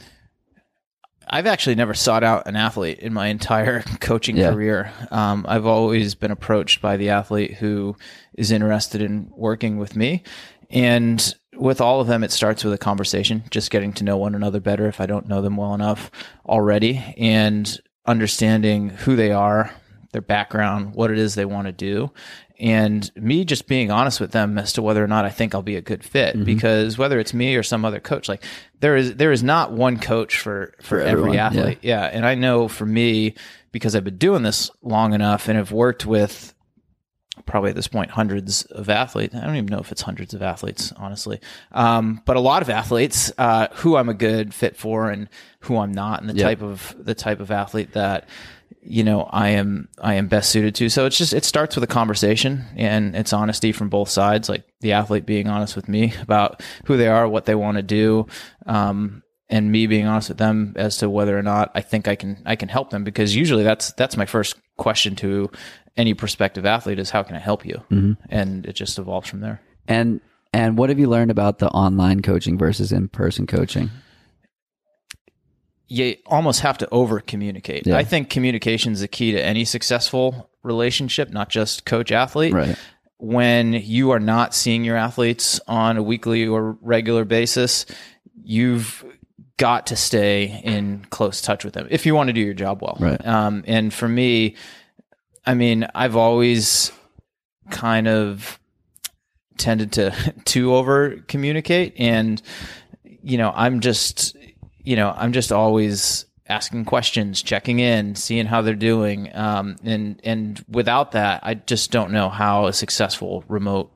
I've 1.29 1.45
actually 1.45 1.75
never 1.75 1.93
sought 1.93 2.23
out 2.23 2.47
an 2.47 2.55
athlete 2.55 2.99
in 2.99 3.13
my 3.13 3.27
entire 3.27 3.81
coaching 4.01 4.35
Yeah. 4.35 4.51
career. 4.51 4.91
Um, 5.11 5.45
I've 5.47 5.65
always 5.65 6.15
been 6.15 6.31
approached 6.31 6.81
by 6.81 6.97
the 6.97 7.09
athlete 7.09 7.53
who 7.53 7.95
is 8.33 8.51
interested 8.51 9.01
in 9.01 9.31
working 9.35 9.77
with 9.77 9.95
me. 9.95 10.23
And 10.71 11.33
with 11.55 11.81
all 11.81 12.01
of 12.01 12.07
them, 12.07 12.23
it 12.23 12.31
starts 12.31 12.63
with 12.63 12.73
a 12.73 12.77
conversation, 12.79 13.43
just 13.51 13.69
getting 13.71 13.93
to 13.93 14.03
know 14.03 14.17
one 14.17 14.33
another 14.35 14.59
better 14.59 14.87
if 14.87 14.99
I 14.99 15.05
don't 15.05 15.27
know 15.27 15.41
them 15.41 15.55
well 15.55 15.73
enough 15.75 16.09
already, 16.47 17.03
and 17.17 17.79
understanding 18.05 18.89
who 18.89 19.15
they 19.15 19.31
are, 19.31 19.71
their 20.11 20.21
background, 20.21 20.95
what 20.95 21.11
it 21.11 21.17
is 21.17 21.35
they 21.35 21.45
want 21.45 21.67
to 21.67 21.71
do. 21.71 22.11
And 22.59 23.09
me 23.15 23.45
just 23.45 23.67
being 23.67 23.89
honest 23.89 24.19
with 24.19 24.31
them 24.31 24.57
as 24.57 24.73
to 24.73 24.81
whether 24.81 25.01
or 25.01 25.07
not 25.07 25.23
I 25.23 25.29
think 25.29 25.55
I'll 25.55 25.61
be 25.61 25.77
a 25.77 25.81
good 25.81 26.03
fit, 26.03 26.43
because 26.43 26.97
whether 26.97 27.17
it's 27.17 27.33
me 27.33 27.55
or 27.55 27.63
some 27.63 27.85
other 27.85 28.01
coach, 28.01 28.27
like 28.27 28.43
there 28.81 28.97
is 28.97 29.15
there 29.15 29.31
is 29.31 29.41
not 29.43 29.71
one 29.71 29.97
coach 29.97 30.37
for 30.37 30.73
for, 30.81 30.99
everyone, 30.99 31.29
every 31.29 31.37
yeah. 31.37 31.45
athlete. 31.45 31.79
Yeah. 31.81 32.03
And 32.03 32.25
I 32.25 32.35
know 32.35 32.67
for 32.67 32.85
me, 32.85 33.35
because 33.71 33.95
I've 33.95 34.03
been 34.03 34.17
doing 34.17 34.43
this 34.43 34.69
long 34.81 35.13
enough 35.13 35.47
and 35.47 35.57
have 35.57 35.71
worked 35.71 36.05
with 36.05 36.53
probably 37.45 37.69
at 37.69 37.77
this 37.77 37.87
point 37.87 38.11
hundreds 38.11 38.63
of 38.65 38.89
athletes. 38.89 39.33
I 39.33 39.45
don't 39.45 39.55
even 39.55 39.67
know 39.67 39.79
if 39.79 39.93
it's 39.93 40.01
hundreds 40.01 40.33
of 40.33 40.41
athletes, 40.41 40.91
honestly, 40.97 41.39
um, 41.71 42.21
but 42.25 42.35
a 42.35 42.41
lot 42.41 42.61
of 42.61 42.69
athletes 42.69 43.31
uh, 43.37 43.67
who 43.75 43.95
I'm 43.95 44.09
a 44.09 44.13
good 44.13 44.53
fit 44.53 44.75
for 44.75 45.09
and 45.09 45.29
who 45.61 45.77
I'm 45.77 45.93
not, 45.93 46.19
and 46.19 46.29
the 46.29 46.35
Yep. 46.35 46.45
type 46.45 46.61
of 46.61 46.93
the 46.99 47.15
type 47.15 47.39
of 47.39 47.51
athlete 47.51 47.93
that 47.93 48.27
you 48.81 49.03
know 49.03 49.23
I 49.23 49.49
am 49.49 49.89
I 50.01 50.15
am 50.15 50.27
best 50.27 50.49
suited 50.49 50.75
to. 50.75 50.89
So 50.89 51.05
it's 51.05 51.17
just 51.17 51.33
it 51.33 51.45
starts 51.45 51.75
with 51.75 51.83
a 51.83 51.87
conversation 51.87 52.65
and 52.75 53.15
it's 53.15 53.33
honesty 53.33 53.71
from 53.71 53.89
both 53.89 54.09
sides, 54.09 54.49
like 54.49 54.63
the 54.81 54.93
athlete 54.93 55.25
being 55.25 55.47
honest 55.47 55.75
with 55.75 55.87
me 55.87 56.13
about 56.21 56.63
who 56.85 56.97
they 56.97 57.07
are, 57.07 57.27
what 57.27 57.45
they 57.45 57.55
want 57.55 57.77
to 57.77 57.83
do. 57.83 58.27
Um, 58.65 59.23
and 59.51 59.71
me 59.71 59.87
being 59.87 60.05
honest 60.05 60.29
with 60.29 60.37
them 60.37 60.73
as 60.75 60.97
to 60.97 61.09
whether 61.09 61.37
or 61.37 61.41
not 61.41 61.71
I 61.73 61.81
think 61.81 62.07
I 62.07 62.15
can 62.15 62.41
I 62.45 62.55
can 62.55 62.69
help 62.69 62.91
them 62.91 63.03
because 63.03 63.35
usually 63.35 63.63
that's 63.63 63.91
that's 63.93 64.15
my 64.15 64.25
first 64.25 64.55
question 64.77 65.15
to 65.17 65.49
any 65.97 66.13
prospective 66.13 66.65
athlete 66.65 66.99
is 66.99 67.09
how 67.09 67.23
can 67.23 67.35
I 67.35 67.39
help 67.39 67.65
you 67.65 67.83
and 68.29 68.65
it 68.65 68.73
just 68.73 68.99
evolves 68.99 69.27
from 69.27 69.41
there. 69.41 69.61
And 69.87 70.21
and 70.53 70.77
what 70.77 70.89
have 70.89 70.99
you 70.99 71.07
learned 71.07 71.31
about 71.31 71.59
the 71.59 71.69
online 71.69 72.21
coaching 72.21 72.57
versus 72.57 72.91
in 72.91 73.07
person 73.07 73.47
coaching? 73.47 73.89
You 75.89 76.15
almost 76.27 76.61
have 76.61 76.77
to 76.77 76.89
over 76.89 77.19
communicate. 77.19 77.87
Yeah. 77.87 77.97
I 77.97 78.03
think 78.03 78.29
communication 78.29 78.93
is 78.93 79.01
the 79.01 79.07
key 79.07 79.31
to 79.31 79.43
any 79.43 79.65
successful 79.65 80.49
relationship, 80.63 81.31
not 81.31 81.49
just 81.49 81.85
coach 81.85 82.11
athlete. 82.11 82.53
Right. 82.53 82.77
When 83.17 83.73
you 83.73 84.11
are 84.11 84.19
not 84.19 84.53
seeing 84.53 84.85
your 84.85 84.95
athletes 84.95 85.59
on 85.67 85.97
a 85.97 86.03
weekly 86.03 86.47
or 86.47 86.77
regular 86.81 87.25
basis, 87.25 87.85
you've 88.43 89.03
got 89.57 89.87
to 89.87 89.97
stay 89.97 90.61
in 90.63 91.05
close 91.09 91.41
touch 91.41 91.65
with 91.65 91.73
them 91.73 91.85
if 91.89 92.05
you 92.05 92.15
want 92.15 92.27
to 92.27 92.33
do 92.33 92.39
your 92.39 92.53
job 92.53 92.81
well. 92.81 92.97
Right. 92.99 93.27
Um, 93.27 93.65
and 93.67 93.93
for 93.93 94.07
me, 94.07 94.55
I 95.45 95.53
mean, 95.53 95.85
I've 95.93 96.15
always 96.15 96.93
kind 97.69 98.07
of 98.07 98.59
tended 99.57 99.91
to 99.93 100.11
to 100.45 100.73
over 100.73 101.17
communicate 101.27 101.93
and 101.97 102.41
you 103.03 103.37
know 103.37 103.51
i'm 103.55 103.79
just 103.79 104.35
you 104.83 104.95
know 104.95 105.13
i'm 105.17 105.33
just 105.33 105.51
always 105.51 106.25
asking 106.47 106.85
questions 106.85 107.41
checking 107.41 107.79
in 107.79 108.15
seeing 108.15 108.45
how 108.45 108.61
they're 108.61 108.73
doing 108.73 109.33
um, 109.35 109.75
and 109.83 110.19
and 110.23 110.63
without 110.69 111.11
that 111.11 111.41
i 111.43 111.53
just 111.53 111.91
don't 111.91 112.11
know 112.11 112.29
how 112.29 112.65
a 112.65 112.73
successful 112.73 113.43
remote 113.47 113.91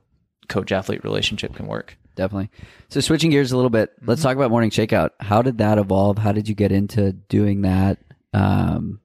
coach 0.49 0.71
athlete 0.71 1.03
relationship 1.03 1.55
can 1.55 1.67
work 1.67 1.97
Definitely. 2.15 2.51
So 2.89 2.99
switching 2.99 3.31
gears 3.31 3.51
a 3.51 3.55
little 3.55 3.69
bit, 3.69 3.91
let's 4.05 4.21
talk 4.21 4.35
about 4.35 4.51
morning 4.51 4.69
shakeout. 4.69 5.11
How 5.19 5.41
did 5.41 5.57
that 5.57 5.77
evolve? 5.77 6.17
How 6.17 6.31
did 6.31 6.47
you 6.47 6.55
get 6.55 6.71
into 6.71 7.11
doing 7.11 7.63
that? 7.63 7.97
Um, 8.33 8.99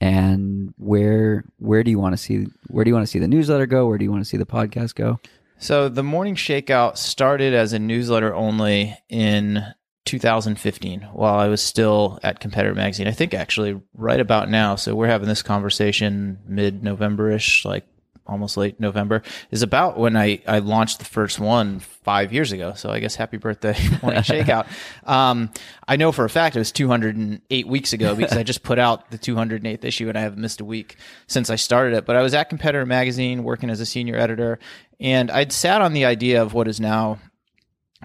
and 0.00 0.74
where 0.76 1.44
where 1.58 1.82
do 1.82 1.90
you 1.90 1.98
want 1.98 2.12
to 2.12 2.16
see 2.16 2.46
where 2.68 2.84
do 2.84 2.90
you 2.90 2.94
want 2.94 3.06
to 3.06 3.10
see 3.10 3.18
the 3.18 3.28
newsletter 3.28 3.66
go? 3.66 3.86
Where 3.86 3.98
do 3.98 4.04
you 4.04 4.10
want 4.10 4.22
to 4.22 4.28
see 4.28 4.36
the 4.36 4.46
podcast 4.46 4.94
go? 4.94 5.18
So 5.58 5.88
the 5.88 6.02
morning 6.02 6.34
shakeout 6.34 6.96
started 6.96 7.54
as 7.54 7.72
a 7.72 7.78
newsletter 7.78 8.34
only 8.34 8.96
in 9.08 9.64
2015 10.04 11.02
while 11.12 11.36
I 11.36 11.48
was 11.48 11.62
still 11.62 12.18
at 12.22 12.40
Competitor 12.40 12.74
Magazine. 12.74 13.08
I 13.08 13.12
think 13.12 13.34
actually 13.34 13.80
right 13.94 14.20
about 14.20 14.50
now. 14.50 14.76
So 14.76 14.94
we're 14.94 15.06
having 15.06 15.28
this 15.28 15.42
conversation 15.42 16.38
mid 16.46 16.82
November 16.82 17.30
ish, 17.30 17.64
like 17.64 17.86
almost 18.26 18.56
late 18.56 18.80
November, 18.80 19.22
is 19.50 19.62
about 19.62 19.98
when 19.98 20.16
I, 20.16 20.42
I 20.46 20.58
launched 20.58 20.98
the 20.98 21.04
first 21.04 21.38
one 21.38 21.80
five 21.80 22.32
years 22.32 22.52
ago. 22.52 22.74
So 22.74 22.90
I 22.90 23.00
guess 23.00 23.14
happy 23.14 23.38
birthday, 23.38 23.76
morning 24.02 24.22
shakeout. 24.22 24.66
Um, 25.06 25.50
I 25.88 25.96
know 25.96 26.12
for 26.12 26.24
a 26.24 26.30
fact 26.30 26.56
it 26.56 26.58
was 26.58 26.72
208 26.72 27.66
weeks 27.66 27.92
ago 27.92 28.14
because 28.16 28.36
I 28.36 28.42
just 28.42 28.62
put 28.62 28.78
out 28.78 29.10
the 29.10 29.18
208th 29.18 29.84
issue 29.84 30.08
and 30.08 30.18
I 30.18 30.20
haven't 30.20 30.40
missed 30.40 30.60
a 30.60 30.64
week 30.64 30.96
since 31.26 31.48
I 31.48 31.56
started 31.56 31.96
it. 31.96 32.04
But 32.04 32.16
I 32.16 32.22
was 32.22 32.34
at 32.34 32.50
Competitor 32.50 32.86
Magazine 32.86 33.42
working 33.42 33.70
as 33.70 33.80
a 33.80 33.86
senior 33.86 34.16
editor 34.16 34.58
and 35.00 35.30
I'd 35.30 35.52
sat 35.52 35.80
on 35.80 35.92
the 35.92 36.04
idea 36.04 36.42
of 36.42 36.54
what 36.54 36.68
is 36.68 36.80
now 36.80 37.18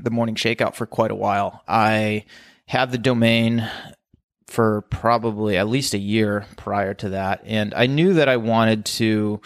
the 0.01 0.11
morning 0.11 0.35
shakeout 0.35 0.75
for 0.75 0.85
quite 0.85 1.11
a 1.11 1.15
while. 1.15 1.63
I 1.67 2.25
had 2.67 2.91
the 2.91 2.97
domain 2.97 3.69
for 4.47 4.81
probably 4.81 5.57
at 5.57 5.67
least 5.67 5.93
a 5.93 5.99
year 5.99 6.45
prior 6.57 6.93
to 6.95 7.09
that. 7.09 7.41
And 7.45 7.73
I 7.73 7.85
knew 7.85 8.13
that 8.15 8.29
I 8.29 8.37
wanted 8.37 8.85
to 8.85 9.41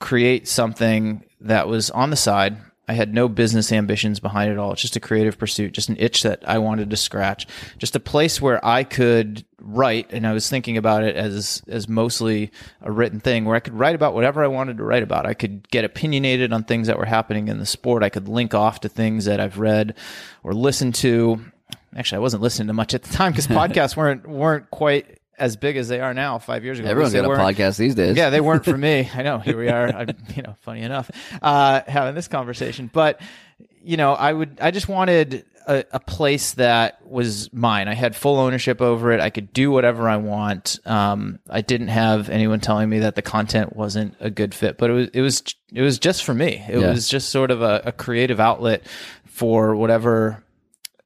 create 0.00 0.46
something 0.48 1.24
that 1.40 1.66
was 1.68 1.90
on 1.90 2.10
the 2.10 2.16
side. 2.16 2.56
I 2.86 2.92
had 2.92 3.14
no 3.14 3.28
business 3.28 3.72
ambitions 3.72 4.20
behind 4.20 4.52
it 4.52 4.58
all. 4.58 4.72
It's 4.72 4.82
just 4.82 4.96
a 4.96 5.00
creative 5.00 5.38
pursuit, 5.38 5.72
just 5.72 5.88
an 5.88 5.96
itch 5.98 6.22
that 6.22 6.46
I 6.46 6.58
wanted 6.58 6.90
to 6.90 6.96
scratch, 6.96 7.46
just 7.78 7.96
a 7.96 8.00
place 8.00 8.42
where 8.42 8.64
I 8.64 8.84
could 8.84 9.44
write. 9.58 10.12
And 10.12 10.26
I 10.26 10.32
was 10.32 10.50
thinking 10.50 10.76
about 10.76 11.02
it 11.02 11.16
as, 11.16 11.62
as 11.66 11.88
mostly 11.88 12.50
a 12.82 12.92
written 12.92 13.20
thing 13.20 13.46
where 13.46 13.56
I 13.56 13.60
could 13.60 13.72
write 13.72 13.94
about 13.94 14.12
whatever 14.12 14.44
I 14.44 14.48
wanted 14.48 14.76
to 14.76 14.84
write 14.84 15.02
about. 15.02 15.24
I 15.24 15.32
could 15.32 15.68
get 15.70 15.84
opinionated 15.84 16.52
on 16.52 16.64
things 16.64 16.86
that 16.88 16.98
were 16.98 17.06
happening 17.06 17.48
in 17.48 17.58
the 17.58 17.66
sport. 17.66 18.02
I 18.02 18.10
could 18.10 18.28
link 18.28 18.52
off 18.52 18.80
to 18.80 18.90
things 18.90 19.24
that 19.24 19.40
I've 19.40 19.58
read 19.58 19.94
or 20.42 20.52
listened 20.52 20.94
to. 20.96 21.40
Actually, 21.96 22.16
I 22.16 22.20
wasn't 22.20 22.42
listening 22.42 22.66
to 22.68 22.74
much 22.74 22.92
at 22.92 23.02
the 23.02 23.14
time 23.14 23.32
because 23.32 23.46
podcasts 23.48 23.96
weren't, 23.96 24.28
weren't 24.28 24.70
quite 24.70 25.20
as 25.38 25.56
big 25.56 25.76
as 25.76 25.88
they 25.88 26.00
are 26.00 26.14
now 26.14 26.38
five 26.38 26.64
years 26.64 26.78
ago. 26.78 26.88
Everyone's 26.88 27.12
got 27.14 27.24
a 27.24 27.28
podcast 27.28 27.76
these 27.78 27.94
days. 27.94 28.16
yeah, 28.16 28.30
they 28.30 28.40
weren't 28.40 28.64
for 28.64 28.76
me. 28.76 29.08
I 29.14 29.22
know. 29.22 29.38
Here 29.38 29.56
we 29.58 29.68
are. 29.68 29.88
I, 29.88 30.06
you 30.34 30.42
know, 30.42 30.56
funny 30.60 30.82
enough, 30.82 31.10
uh, 31.42 31.82
having 31.86 32.14
this 32.14 32.28
conversation. 32.28 32.90
But 32.92 33.20
you 33.82 33.96
know, 33.96 34.12
I 34.14 34.32
would. 34.32 34.58
I 34.60 34.70
just 34.70 34.88
wanted 34.88 35.44
a, 35.66 35.84
a 35.92 36.00
place 36.00 36.52
that 36.54 37.06
was 37.06 37.52
mine. 37.52 37.88
I 37.88 37.94
had 37.94 38.14
full 38.16 38.38
ownership 38.38 38.80
over 38.80 39.12
it. 39.12 39.20
I 39.20 39.30
could 39.30 39.52
do 39.52 39.70
whatever 39.70 40.08
I 40.08 40.16
want. 40.16 40.78
Um, 40.84 41.38
I 41.50 41.60
didn't 41.62 41.88
have 41.88 42.28
anyone 42.30 42.60
telling 42.60 42.88
me 42.88 43.00
that 43.00 43.14
the 43.14 43.22
content 43.22 43.74
wasn't 43.76 44.14
a 44.20 44.30
good 44.30 44.54
fit. 44.54 44.78
But 44.78 44.90
it 44.90 44.92
was. 44.94 45.08
It 45.14 45.20
was. 45.20 45.42
It 45.72 45.82
was 45.82 45.98
just 45.98 46.24
for 46.24 46.34
me. 46.34 46.64
It 46.68 46.78
Yeah. 46.78 46.90
was 46.90 47.08
just 47.08 47.30
sort 47.30 47.50
of 47.50 47.62
a, 47.62 47.82
a 47.86 47.92
creative 47.92 48.40
outlet 48.40 48.86
for 49.26 49.74
whatever 49.74 50.44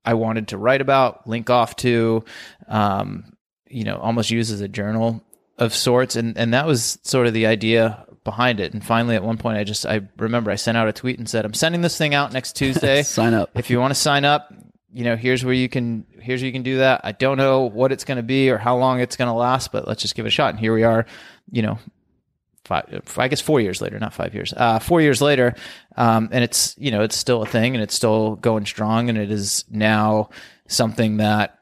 I 0.05 0.15
wanted 0.15 0.49
to 0.49 0.59
write 0.59 0.81
about, 0.81 1.27
link 1.27 1.51
off 1.51 1.77
to, 1.77 2.25
um, 2.67 3.33
you 3.71 3.85
know, 3.85 3.99
almost 3.99 4.31
use 4.31 4.51
as 4.51 4.61
a 4.61 4.69
journal 4.69 5.23
of 5.59 5.75
sorts. 5.75 6.17
And, 6.17 6.37
and 6.39 6.55
that 6.55 6.67
was 6.67 6.99
sort 7.03 7.27
of 7.27 7.35
the 7.35 7.47
idea 7.47 8.05
behind 8.25 8.61
it. 8.61 8.73
And 8.73 8.85
finally, 8.85 9.17
at 9.17 9.23
one 9.23 9.39
point, 9.39 9.59
I 9.59 9.65
just, 9.65 9.87
I 9.87 10.03
remember 10.17 10.51
I 10.51 10.57
sent 10.57 10.77
out 10.79 10.89
a 10.89 10.93
tweet 10.93 11.19
and 11.19 11.29
said, 11.29 11.45
I'm 11.45 11.55
sending 11.55 11.81
this 11.81 11.99
thing 11.99 12.15
out 12.15 12.33
next 12.33 12.57
Tuesday. 12.57 13.03
Sign 13.05 13.35
up. 13.35 13.51
if 13.55 13.71
you 13.71 13.81
want 13.81 13.93
to 13.93 13.99
sign 13.99 14.25
up, 14.25 14.53
you 14.93 15.05
know, 15.05 15.17
here's 15.17 15.45
where 15.45 15.55
you 15.55 15.69
can, 15.69 16.07
here's 16.21 16.41
where 16.41 16.47
you 16.47 16.53
can 16.53 16.63
do 16.63 16.79
that. 16.79 17.03
I 17.05 17.13
don't 17.13 17.37
know 17.37 17.63
what 17.63 17.93
it's 17.93 18.05
going 18.05 18.17
to 18.17 18.23
be 18.23 18.51
or 18.51 18.59
how 18.59 18.77
long 18.77 19.01
it's 19.01 19.17
going 19.17 19.29
to 19.29 19.35
last, 19.35 19.73
but 19.73 19.87
let's 19.87 20.03
just 20.03 20.15
give 20.15 20.25
it 20.25 20.29
a 20.29 20.31
shot. 20.31 20.51
And 20.51 20.61
here 20.61 20.75
we 20.75 20.83
are, 20.83 21.07
you 21.51 21.63
know, 21.63 21.79
five, 22.65 23.03
I 23.17 23.29
guess 23.29 23.41
four 23.41 23.61
years 23.61 23.81
later, 23.81 23.99
not 23.99 24.15
five 24.15 24.35
years, 24.35 24.55
uh, 24.57 24.79
four 24.79 25.01
years 25.01 25.21
later. 25.21 25.55
Um, 25.97 26.29
and 26.33 26.45
it's, 26.45 26.75
you 26.79 26.91
know, 26.91 27.03
it's 27.03 27.17
still 27.17 27.43
a 27.43 27.47
thing 27.47 27.75
and 27.75 27.83
it's 27.83 27.95
still 27.95 28.37
going 28.37 28.67
strong. 28.67 29.09
And 29.09 29.19
it 29.19 29.31
is 29.31 29.65
now 29.71 30.31
something 30.69 31.19
that 31.19 31.58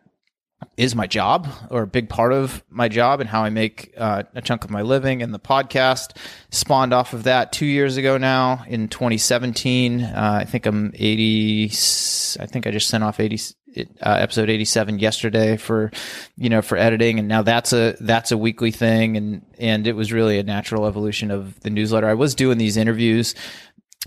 is 0.76 0.95
my 0.95 1.06
job 1.06 1.49
or 1.71 1.83
a 1.83 1.87
big 1.87 2.09
part 2.09 2.33
of 2.33 2.62
my 2.68 2.88
job 2.88 3.21
and 3.21 3.28
how 3.28 3.42
I 3.42 3.50
make 3.50 3.95
uh, 3.97 4.25
a 4.35 4.42
chunk 4.42 4.64
of 4.64 4.71
my 4.71 4.83
living. 4.83 5.23
And 5.23 5.33
the 5.33 5.38
podcast 5.38 6.16
spawned 6.50 6.92
off 6.92 7.12
of 7.14 7.25
that 7.25 7.52
two 7.52 7.66
years 7.66 7.97
ago 7.97 8.18
now 8.18 8.64
in 8.66 8.88
2017. 8.88 10.02
Uh, 10.02 10.38
I 10.40 10.45
think 10.45 10.66
I'm 10.66 10.92
80. 10.95 11.64
I 11.64 12.47
think 12.47 12.66
I 12.66 12.71
just 12.71 12.88
sent 12.88 13.04
off 13.04 13.21
80. 13.21 13.54
Uh, 14.00 14.16
episode 14.21 14.49
87 14.49 14.99
yesterday 15.00 15.59
for 15.59 15.90
you 16.38 16.49
know 16.49 16.62
for 16.62 16.78
editing 16.78 17.18
and 17.18 17.28
now 17.28 17.42
that's 17.42 17.75
a 17.75 17.95
that's 18.00 18.33
a 18.33 18.38
weekly 18.38 18.71
thing 18.71 19.18
and 19.18 19.45
and 19.59 19.87
it 19.87 19.92
was 19.92 20.14
really 20.14 20.38
a 20.38 20.42
natural 20.42 20.87
evolution 20.87 21.30
of 21.30 21.61
the 21.61 21.68
newsletter 21.68 22.09
i 22.09 22.14
was 22.14 22.35
doing 22.35 22.56
these 22.56 22.78
interviews 22.78 23.35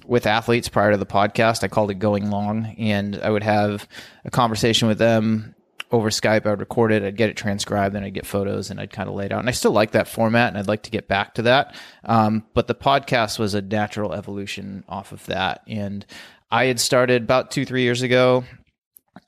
with 0.07 0.25
athletes 0.25 0.69
prior 0.69 0.91
to 0.91 0.97
the 0.97 1.05
podcast. 1.05 1.63
I 1.63 1.67
called 1.67 1.91
it 1.91 1.95
Going 1.95 2.29
Long, 2.31 2.65
and 2.77 3.19
I 3.21 3.29
would 3.29 3.43
have 3.43 3.87
a 4.25 4.31
conversation 4.31 4.87
with 4.87 4.97
them 4.97 5.55
over 5.91 6.09
Skype. 6.09 6.45
I 6.45 6.51
would 6.51 6.59
record 6.59 6.91
it, 6.91 7.03
I'd 7.03 7.17
get 7.17 7.29
it 7.29 7.37
transcribed, 7.37 7.95
then 7.95 8.03
I'd 8.03 8.13
get 8.13 8.25
photos, 8.25 8.69
and 8.69 8.79
I'd 8.79 8.91
kind 8.91 9.09
of 9.09 9.15
lay 9.15 9.25
it 9.25 9.31
out. 9.31 9.39
And 9.39 9.49
I 9.49 9.53
still 9.53 9.71
like 9.71 9.91
that 9.91 10.07
format, 10.07 10.49
and 10.49 10.57
I'd 10.57 10.67
like 10.67 10.83
to 10.83 10.91
get 10.91 11.07
back 11.07 11.35
to 11.35 11.43
that. 11.43 11.75
Um, 12.05 12.45
but 12.53 12.67
the 12.67 12.75
podcast 12.75 13.39
was 13.39 13.53
a 13.53 13.61
natural 13.61 14.13
evolution 14.13 14.83
off 14.87 15.11
of 15.11 15.25
that, 15.27 15.61
and 15.67 16.05
I 16.51 16.65
had 16.65 16.79
started 16.79 17.23
about 17.23 17.51
two, 17.51 17.65
three 17.65 17.83
years 17.83 18.01
ago. 18.01 18.43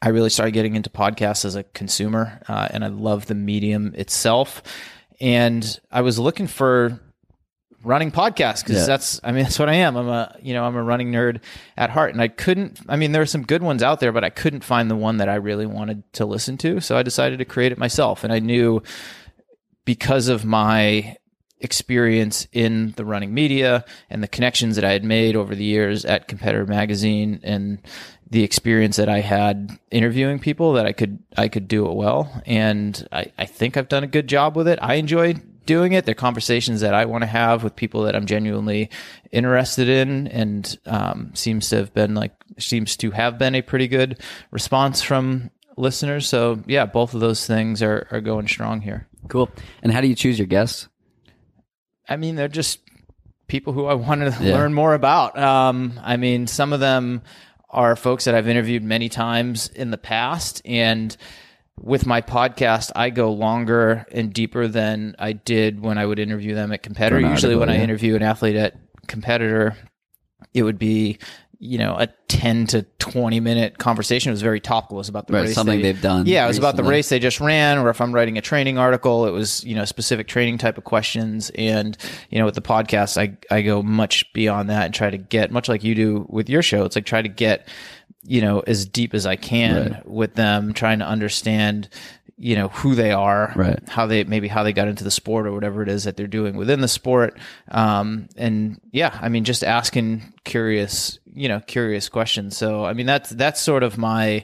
I 0.02 0.10
really 0.10 0.30
started 0.30 0.52
getting 0.52 0.76
into 0.76 0.90
podcasts 0.90 1.46
as 1.46 1.56
a 1.56 1.64
consumer, 1.64 2.42
uh, 2.48 2.68
and 2.72 2.84
I 2.84 2.88
love 2.88 3.28
the 3.28 3.36
medium 3.36 3.94
itself. 3.96 4.64
And 5.20 5.80
I 5.92 6.02
was 6.02 6.18
looking 6.18 6.48
for 6.48 7.00
running 7.84 8.12
podcasts 8.12 8.64
because 8.64 8.82
Yeah. 8.82 8.86
that's 8.86 9.20
I 9.24 9.32
mean 9.32 9.44
that's 9.44 9.60
what 9.60 9.70
I 9.70 9.76
am. 9.76 9.96
I'm 9.98 10.08
a 10.08 10.36
you 10.42 10.54
know 10.54 10.64
I'm 10.64 10.76
a 10.76 10.84
running 10.84 11.12
nerd 11.12 11.42
at 11.78 11.90
heart, 11.90 12.12
and 12.14 12.22
I 12.22 12.28
couldn't. 12.28 12.80
I 12.88 12.96
mean 12.96 13.12
there 13.12 13.22
are 13.22 13.26
some 13.28 13.44
good 13.44 13.64
ones 13.64 13.84
out 13.84 14.00
there, 14.00 14.12
but 14.12 14.24
I 14.24 14.30
couldn't 14.30 14.64
find 14.64 14.90
the 14.90 14.96
one 14.96 15.18
that 15.18 15.30
I 15.30 15.36
really 15.36 15.66
wanted 15.66 16.04
to 16.14 16.26
listen 16.26 16.58
to. 16.60 16.80
So 16.82 16.98
I 16.98 17.04
decided 17.04 17.40
to 17.40 17.46
create 17.46 17.72
it 17.72 17.78
myself, 17.78 18.24
and 18.24 18.32
I 18.34 18.40
knew 18.40 18.82
because 19.86 20.28
of 20.28 20.46
my 20.46 21.18
experience 21.60 22.48
in 22.52 22.92
the 22.98 23.06
running 23.06 23.34
media 23.34 23.86
and 24.10 24.24
the 24.24 24.28
connections 24.28 24.76
that 24.76 24.86
I 24.86 24.92
had 24.94 25.04
made 25.04 25.36
over 25.36 25.54
the 25.54 25.64
years 25.64 26.06
at 26.06 26.28
Competitor 26.28 26.66
Magazine 26.66 27.40
and 27.44 27.80
the 28.32 28.44
experience 28.44 28.96
that 28.96 29.10
I 29.10 29.20
had 29.20 29.78
interviewing 29.92 30.40
people 30.40 30.74
that 30.74 30.86
I 30.88 30.92
could 30.92 31.20
I 31.38 31.50
could 31.50 31.68
do 31.68 31.86
it 31.88 31.94
well 31.94 32.42
and 32.48 33.08
I, 33.12 33.32
I 33.38 33.46
think 33.46 33.78
I've 33.78 33.90
done 33.90 34.04
a 34.04 34.08
good 34.08 34.28
job 34.28 34.56
with 34.56 34.68
it. 34.68 34.80
I 34.82 34.96
enjoy 34.96 35.36
doing 35.66 35.94
it. 35.94 36.06
They're 36.06 36.16
conversations 36.16 36.82
that 36.82 36.94
I 36.94 37.06
want 37.06 37.22
to 37.24 37.28
have 37.28 37.64
with 37.64 37.76
people 37.76 38.04
that 38.04 38.16
I'm 38.16 38.26
genuinely 38.26 38.90
interested 39.32 39.88
in, 39.90 40.28
and 40.28 40.78
um, 40.86 41.32
seems 41.34 41.70
to 41.70 41.78
have 41.78 41.94
been 41.94 42.16
like 42.16 42.34
seems 42.58 42.96
to 42.98 43.12
have 43.12 43.38
been 43.38 43.56
a 43.56 43.62
pretty 43.62 43.88
good 43.88 44.22
response 44.52 45.02
from 45.02 45.50
listeners. 45.78 46.28
So 46.28 46.62
yeah, 46.68 46.86
both 46.86 47.14
of 47.14 47.20
those 47.22 47.46
things 47.46 47.82
are 47.82 48.08
are 48.12 48.22
going 48.22 48.48
strong 48.48 48.82
here. 48.82 49.08
Cool. 49.28 49.50
And 49.84 49.92
how 49.92 50.02
do 50.02 50.08
you 50.08 50.16
choose 50.16 50.38
your 50.40 50.48
guests? 50.48 50.88
I 52.10 52.18
mean, 52.18 52.36
they're 52.36 52.48
just 52.48 52.80
people 53.48 53.74
who 53.74 53.86
I 53.86 53.94
want 53.94 54.22
to 54.22 54.38
Yeah. 54.44 54.54
learn 54.54 54.74
more 54.74 54.94
about. 54.94 55.38
Um, 55.38 56.00
I 56.04 56.18
mean, 56.18 56.48
some 56.48 56.74
of 56.74 56.80
them 56.80 57.22
are 57.70 57.96
folks 57.96 58.26
that 58.26 58.36
I've 58.36 58.48
interviewed 58.50 58.84
many 58.84 59.08
times 59.10 59.70
in 59.70 59.92
the 59.92 59.98
past, 59.98 60.62
and 60.66 61.16
with 61.82 62.06
my 62.06 62.22
podcast, 62.22 62.92
I 62.96 63.10
go 63.10 63.32
longer 63.32 64.06
and 64.12 64.32
deeper 64.32 64.68
than 64.68 65.16
I 65.18 65.34
did 65.34 65.80
when 65.82 65.98
I 65.98 66.06
would 66.06 66.20
interview 66.20 66.54
them 66.54 66.72
at 66.72 66.84
competitor. 66.84 67.20
Usually, 67.20 67.56
when 67.56 67.70
article, 67.70 67.82
I 67.82 67.84
interview 67.84 68.16
an 68.16 68.24
athlete 68.24 68.56
at 68.56 68.76
competitor, 69.08 69.76
it 70.54 70.64
would 70.64 70.78
be 70.78 71.18
you 71.64 71.78
know 71.78 71.96
a 71.96 72.08
10 72.28 72.66
to 72.68 72.82
20 72.98 73.40
minute 73.40 73.78
conversation. 73.78 74.32
It 74.32 74.34
was 74.34 74.42
very 74.42 74.60
topical. 74.60 74.98
It 74.98 75.02
was 75.02 75.10
about 75.10 75.28
the 75.28 75.34
Right, 75.34 75.42
race 75.44 75.54
something 75.54 75.78
they- 75.78 75.92
they've 75.92 76.02
done 76.02 76.26
yeah 76.26 76.44
it 76.44 76.48
was 76.48 76.58
about 76.58 76.76
the 76.76 76.84
race 76.84 77.10
they 77.10 77.20
just 77.20 77.40
ran 77.40 77.78
or 77.78 77.90
if 77.92 78.02
i'm 78.02 78.12
writing 78.16 78.38
a 78.40 78.42
training 78.42 78.80
article 78.80 79.28
it 79.28 79.32
was 79.32 79.64
you 79.64 79.76
know 79.76 79.86
specific 79.86 80.28
training 80.28 80.58
type 80.58 80.78
of 80.80 80.84
questions. 80.84 81.52
And 81.52 81.96
you 82.32 82.40
know 82.40 82.46
with 82.46 82.56
the 82.56 82.62
podcast 82.62 83.16
i 83.22 83.38
i 83.56 83.62
go 83.62 83.84
much 83.84 84.34
beyond 84.34 84.70
that 84.72 84.86
and 84.86 84.94
try 84.94 85.12
to 85.12 85.18
get 85.20 85.52
much 85.52 85.70
like 85.70 85.84
you 85.84 85.94
do 85.94 86.26
with 86.30 86.50
your 86.50 86.64
show 86.64 86.84
it's 86.86 86.96
like 86.96 87.06
try 87.06 87.22
to 87.22 87.30
get 87.30 87.68
you 88.24 88.42
know 88.42 88.60
as 88.62 88.86
deep 88.86 89.14
as 89.14 89.26
i 89.28 89.36
can 89.36 89.92
Right. 89.94 90.06
with 90.10 90.34
them 90.36 90.74
trying 90.74 91.00
to 91.00 91.06
understand 91.06 91.90
you 92.44 92.56
know 92.56 92.70
who 92.70 92.96
they 92.96 93.12
are 93.12 93.54
Right. 93.56 93.80
how 93.88 94.08
they 94.08 94.24
maybe 94.24 94.48
how 94.48 94.64
they 94.64 94.74
got 94.74 94.88
into 94.88 95.04
the 95.04 95.12
sport 95.12 95.46
or 95.46 95.52
whatever 95.52 95.84
it 95.84 95.90
is 95.90 96.06
that 96.06 96.18
they're 96.18 96.26
doing 96.26 96.56
within 96.58 96.82
the 96.82 96.88
sport 96.88 97.38
um 97.70 98.28
and 98.36 98.82
yeah 98.92 99.16
i 99.22 99.30
mean 99.30 99.44
just 99.44 99.64
asking 99.64 100.34
curious 100.44 101.20
you 101.26 101.48
know 101.48 101.60
curious 101.60 102.10
questions 102.10 102.58
so 102.58 102.84
i 102.84 102.94
mean 102.94 103.06
that's 103.06 103.30
that's 103.30 103.62
sort 103.62 103.84
of 103.84 104.00
my 104.00 104.44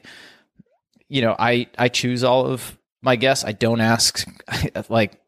you 1.09 1.21
know 1.21 1.35
i 1.39 1.67
i 1.79 1.87
choose 1.87 2.23
all 2.23 2.45
of 2.45 2.77
my 3.01 3.15
guests 3.15 3.43
i 3.45 3.51
don't 3.51 3.81
ask 3.81 4.25
like 4.89 5.19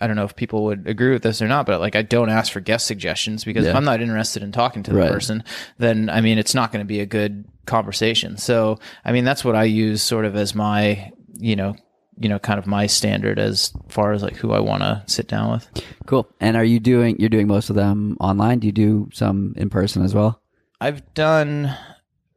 I 0.00 0.06
don't 0.06 0.14
know 0.14 0.22
if 0.26 0.36
people 0.36 0.62
would 0.66 0.86
agree 0.86 1.10
with 1.10 1.24
this 1.24 1.42
or 1.42 1.48
not, 1.48 1.66
but 1.66 1.80
like 1.80 1.96
I 1.96 2.02
don't 2.02 2.30
ask 2.30 2.52
for 2.52 2.60
guest 2.60 2.86
suggestions 2.86 3.42
because 3.42 3.66
if 3.66 3.74
I'm 3.74 3.82
not 3.82 4.00
interested 4.00 4.44
in 4.44 4.52
talking 4.52 4.84
to 4.84 4.92
the 4.92 4.96
Right. 4.98 5.10
person, 5.10 5.42
then 5.78 6.08
I 6.08 6.20
mean 6.20 6.38
it's 6.38 6.54
not 6.54 6.70
going 6.70 6.84
to 6.84 6.86
be 6.86 7.00
a 7.00 7.04
good 7.06 7.44
conversation. 7.66 8.36
So 8.36 8.78
I 9.04 9.10
mean 9.10 9.24
that's 9.24 9.44
what 9.44 9.56
I 9.56 9.64
use 9.64 10.00
sort 10.00 10.24
of 10.24 10.36
as 10.36 10.54
my 10.54 11.10
you 11.36 11.56
know 11.56 11.74
you 12.20 12.28
know 12.28 12.38
kind 12.38 12.58
of 12.58 12.66
my 12.66 12.86
standard 12.86 13.38
as 13.38 13.72
far 13.88 14.12
as 14.12 14.22
like 14.22 14.36
who 14.36 14.52
I 14.52 14.60
want 14.60 14.82
to 14.82 15.02
sit 15.06 15.28
down 15.28 15.50
with. 15.52 15.68
Cool. 16.06 16.28
And 16.40 16.56
are 16.56 16.64
you 16.64 16.80
doing? 16.80 17.16
You're 17.18 17.28
doing 17.28 17.46
most 17.46 17.70
of 17.70 17.76
them 17.76 18.16
online. 18.20 18.58
Do 18.58 18.66
you 18.66 18.72
do 18.72 19.08
some 19.12 19.54
in 19.56 19.70
person 19.70 20.04
as 20.04 20.14
well? 20.14 20.40
I've 20.80 21.14
done 21.14 21.74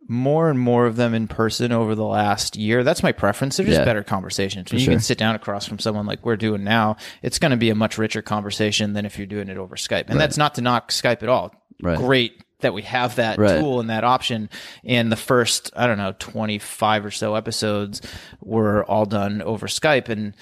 more 0.07 0.49
and 0.49 0.59
more 0.59 0.87
of 0.87 0.97
them 0.97 1.13
in 1.13 1.27
person 1.27 1.71
over 1.71 1.95
the 1.95 2.03
last 2.03 2.57
year. 2.57 2.83
That's 2.83 3.01
my 3.01 3.13
preference. 3.13 3.55
They're 3.57 3.65
just 3.65 3.79
Yeah. 3.79 3.85
better 3.85 4.03
conversations. 4.03 4.69
When 4.71 4.79
you 4.79 4.85
sure. 4.85 4.93
can 4.95 4.99
sit 4.99 5.17
down 5.17 5.35
across 5.35 5.65
from 5.65 5.79
someone 5.79 6.05
like 6.05 6.25
we're 6.25 6.35
doing 6.35 6.65
now, 6.65 6.97
it's 7.21 7.39
going 7.39 7.51
to 7.51 7.57
be 7.57 7.69
a 7.69 7.75
much 7.75 7.97
richer 7.97 8.21
conversation 8.21 8.91
than 8.93 9.05
if 9.05 9.17
you're 9.17 9.27
doing 9.27 9.47
it 9.47 9.57
over 9.57 9.75
Skype. 9.77 10.09
And 10.09 10.19
that's 10.19 10.37
not 10.37 10.55
to 10.55 10.61
knock 10.61 10.91
Skype 10.91 11.23
at 11.23 11.29
all. 11.29 11.53
Right. 11.81 11.97
Great 11.97 12.43
that 12.61 12.73
we 12.73 12.81
have 12.83 13.15
that 13.15 13.37
Right. 13.37 13.59
tool 13.59 13.79
and 13.79 13.89
that 13.89 14.03
option. 14.03 14.49
And 14.83 15.11
the 15.11 15.15
first, 15.15 15.71
I 15.75 15.87
don't 15.87 15.97
know, 15.97 16.13
25 16.19 17.05
or 17.05 17.11
so 17.11 17.35
episodes 17.35 18.01
were 18.41 18.83
all 18.85 19.05
done 19.05 19.41
over 19.41 19.67
Skype. 19.67 20.09
And, 20.09 20.33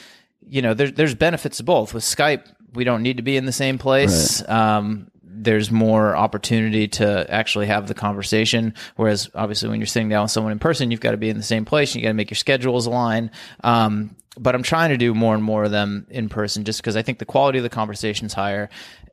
you 0.48 0.62
know, 0.62 0.74
there, 0.74 0.92
there's 0.92 1.16
benefits 1.16 1.58
to 1.58 1.64
both. 1.64 1.94
With 1.94 2.04
Skype, 2.04 2.44
we 2.74 2.84
don't 2.84 3.02
need 3.04 3.18
to 3.18 3.24
be 3.24 3.38
in 3.38 3.46
the 3.46 3.52
same 3.52 3.78
place. 3.78 4.48
Um, 4.48 5.10
there's 5.24 5.72
more 5.72 6.16
opportunity 6.18 6.88
to 6.88 7.26
actually 7.32 7.68
have 7.68 7.88
the 7.88 7.94
conversation. 7.94 8.74
Whereas 8.98 9.30
obviously 9.34 9.70
when 9.70 9.80
you're 9.80 9.88
sitting 9.88 10.10
down 10.10 10.24
with 10.24 10.32
someone 10.32 10.52
in 10.52 10.60
person, 10.60 10.92
you've 10.92 11.00
got 11.00 11.12
to 11.12 11.18
be 11.18 11.30
in 11.30 11.38
the 11.38 11.44
same 11.44 11.64
place. 11.66 11.96
You 11.96 12.02
got 12.02 12.10
to 12.10 12.14
make 12.14 12.30
your 12.30 12.36
schedules 12.36 12.86
align. 12.88 13.32
Um, 13.64 14.16
but 14.38 14.56
I'm 14.56 14.64
trying 14.64 14.90
to 14.92 14.98
do 14.98 15.14
more 15.14 15.34
and 15.36 15.44
more 15.44 15.64
of 15.66 15.72
them 15.72 16.08
in 16.10 16.30
person 16.30 16.64
just 16.64 16.82
because 16.82 16.96
I 16.96 17.02
think 17.02 17.20
the 17.20 17.26
quality 17.26 17.58
of 17.60 17.64
the 17.64 17.70
conversation 17.70 18.26
is 18.26 18.34
higher. 18.34 18.70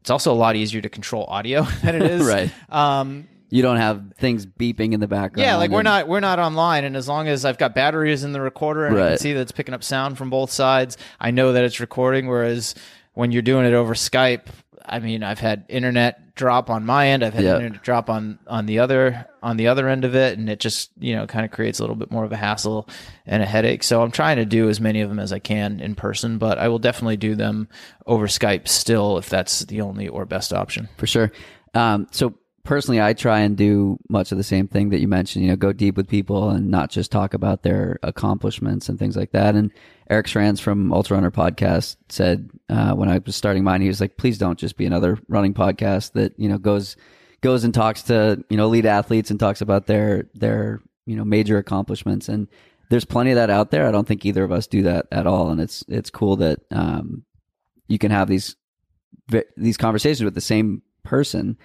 It's 0.07 0.11
also 0.13 0.33
a 0.33 0.39
lot 0.39 0.55
easier 0.55 0.81
to 0.81 0.89
control 0.89 1.25
audio 1.25 1.63
than 1.83 1.97
it 1.97 2.03
is. 2.03 2.25
Right. 2.29 2.49
Um, 2.71 3.27
You 3.49 3.61
don't 3.61 3.79
have 3.79 4.13
things 4.19 4.47
beeping 4.47 4.93
in 4.93 5.01
the 5.01 5.09
background. 5.09 5.45
yeah, 5.45 5.57
like 5.57 5.73
we're 5.73 5.81
and- 5.81 5.85
not 5.87 6.07
we're 6.07 6.21
not 6.21 6.39
online, 6.39 6.85
and 6.85 6.97
as 6.97 7.09
long 7.09 7.27
as 7.27 7.45
I've 7.45 7.59
got 7.59 7.75
batteries 7.75 8.23
in 8.23 8.31
the 8.31 8.41
recorder 8.41 8.87
and 8.87 8.95
I 8.97 9.01
can 9.01 9.09
Right. 9.11 9.19
see 9.21 9.33
that 9.33 9.41
it's 9.41 9.51
picking 9.51 9.75
up 9.75 9.83
sound 9.83 10.17
from 10.17 10.31
both 10.31 10.53
sides, 10.53 10.97
I 11.21 11.33
know 11.33 11.53
that 11.55 11.65
it's 11.65 11.81
recording. 11.81 12.29
Whereas 12.29 12.77
when 13.15 13.33
you're 13.33 13.43
doing 13.43 13.67
it 13.67 13.75
over 13.75 13.95
Skype, 13.95 14.47
I 14.89 14.99
mean, 15.01 15.23
I've 15.23 15.39
had 15.41 15.65
internet 15.69 16.35
drop 16.35 16.69
on 16.71 16.85
my 16.87 17.09
end, 17.09 17.25
I've 17.25 17.35
had 17.35 17.45
Yeah. 17.45 17.55
internet 17.57 17.83
drop 17.83 18.11
on 18.11 18.39
on 18.47 18.67
the 18.67 18.79
other 18.81 19.27
on 19.43 19.57
the 19.57 19.69
other 19.69 19.89
end 19.89 20.05
of 20.05 20.15
it, 20.15 20.39
and 20.39 20.49
it 20.51 20.61
just 20.61 20.91
you 20.99 21.17
know 21.17 21.27
kind 21.27 21.45
of 21.45 21.51
creates 21.51 21.79
a 21.79 21.83
little 21.83 21.97
bit 21.97 22.11
more 22.11 22.25
of 22.25 22.33
a 22.33 22.37
hassle 22.37 22.89
and 23.27 23.43
a 23.43 23.47
headache. 23.47 23.83
So 23.83 24.03
I'm 24.03 24.11
trying 24.11 24.37
to 24.37 24.45
do 24.45 24.69
as 24.69 24.81
many 24.81 25.01
of 25.01 25.09
them 25.09 25.19
as 25.19 25.33
I 25.33 25.39
can 25.39 25.81
in 25.81 25.95
person, 25.95 26.39
but 26.39 26.59
I 26.59 26.69
will 26.69 26.79
definitely 26.79 27.17
do 27.17 27.35
them 27.35 27.69
over 28.07 28.27
Skype 28.27 28.69
still 28.69 29.19
if 29.19 29.29
that's 29.29 29.61
the 29.61 29.81
only 29.81 30.09
or 30.09 30.25
best 30.27 30.53
option. 30.53 30.89
for 30.97 31.07
sure. 31.07 31.33
Um, 31.75 32.07
so 32.11 32.35
personally, 32.67 33.01
I 33.01 33.15
try 33.15 33.41
and 33.41 33.57
do 33.57 33.99
much 34.11 34.33
of 34.33 34.39
the 34.39 34.45
same 34.45 34.69
thing 34.69 34.91
that 34.91 35.01
you 35.01 35.09
mentioned. 35.09 35.45
You 35.45 35.53
know, 35.53 35.57
go 35.57 35.73
deep 35.73 35.97
with 35.97 36.09
people 36.09 36.51
and 36.51 36.71
not 36.71 36.91
just 36.91 37.11
talk 37.11 37.33
about 37.33 37.63
their 37.63 37.99
accomplishments 38.03 38.89
and 38.89 38.99
things 38.99 39.17
like 39.17 39.31
that. 39.33 39.55
And 39.55 39.73
Eric 40.11 40.27
Schranz 40.27 40.61
from 40.61 40.93
Ultra 40.93 41.17
Runner 41.17 41.31
Podcast 41.31 41.97
said 42.09 42.51
uh, 42.69 42.93
when 42.93 43.09
I 43.09 43.21
was 43.25 43.37
starting 43.37 43.65
mine, 43.65 43.81
he 43.81 43.89
was 43.89 44.01
like, 44.01 44.19
"Please 44.19 44.37
don't 44.37 44.59
just 44.59 44.77
be 44.77 44.85
another 44.85 45.19
running 45.29 45.55
podcast 45.55 46.13
that 46.13 46.39
you 46.39 46.49
know 46.49 46.59
goes 46.59 46.97
goes 47.41 47.65
and 47.65 47.73
talks 47.73 48.03
to 48.03 48.45
you 48.51 48.57
know 48.57 48.65
elite 48.67 48.85
athletes 48.85 49.31
and 49.31 49.41
talks 49.41 49.61
about 49.61 49.87
their 49.87 50.29
their 50.35 50.81
you 51.07 51.17
know 51.17 51.25
major 51.25 51.57
accomplishments." 51.57 52.29
And 52.29 52.49
there's 52.91 53.05
plenty 53.05 53.31
of 53.31 53.37
that 53.37 53.51
out 53.51 53.71
there. 53.71 53.87
I 53.87 53.93
don't 53.93 54.07
think 54.07 54.25
either 54.27 54.45
of 54.45 54.53
us 54.53 54.67
do 54.67 54.83
that 54.83 55.07
at 55.11 55.27
all. 55.27 55.51
And 55.51 55.61
it's 55.61 55.85
it's 55.89 56.11
cool 56.11 56.37
that 56.37 56.61
um, 56.71 57.25
you 57.89 57.99
can 57.99 58.11
have 58.11 58.29
these 58.29 58.57
these 59.57 59.77
conversations 59.77 60.25
with 60.25 60.35
the 60.35 60.41
same 60.41 60.83
person 61.03 61.57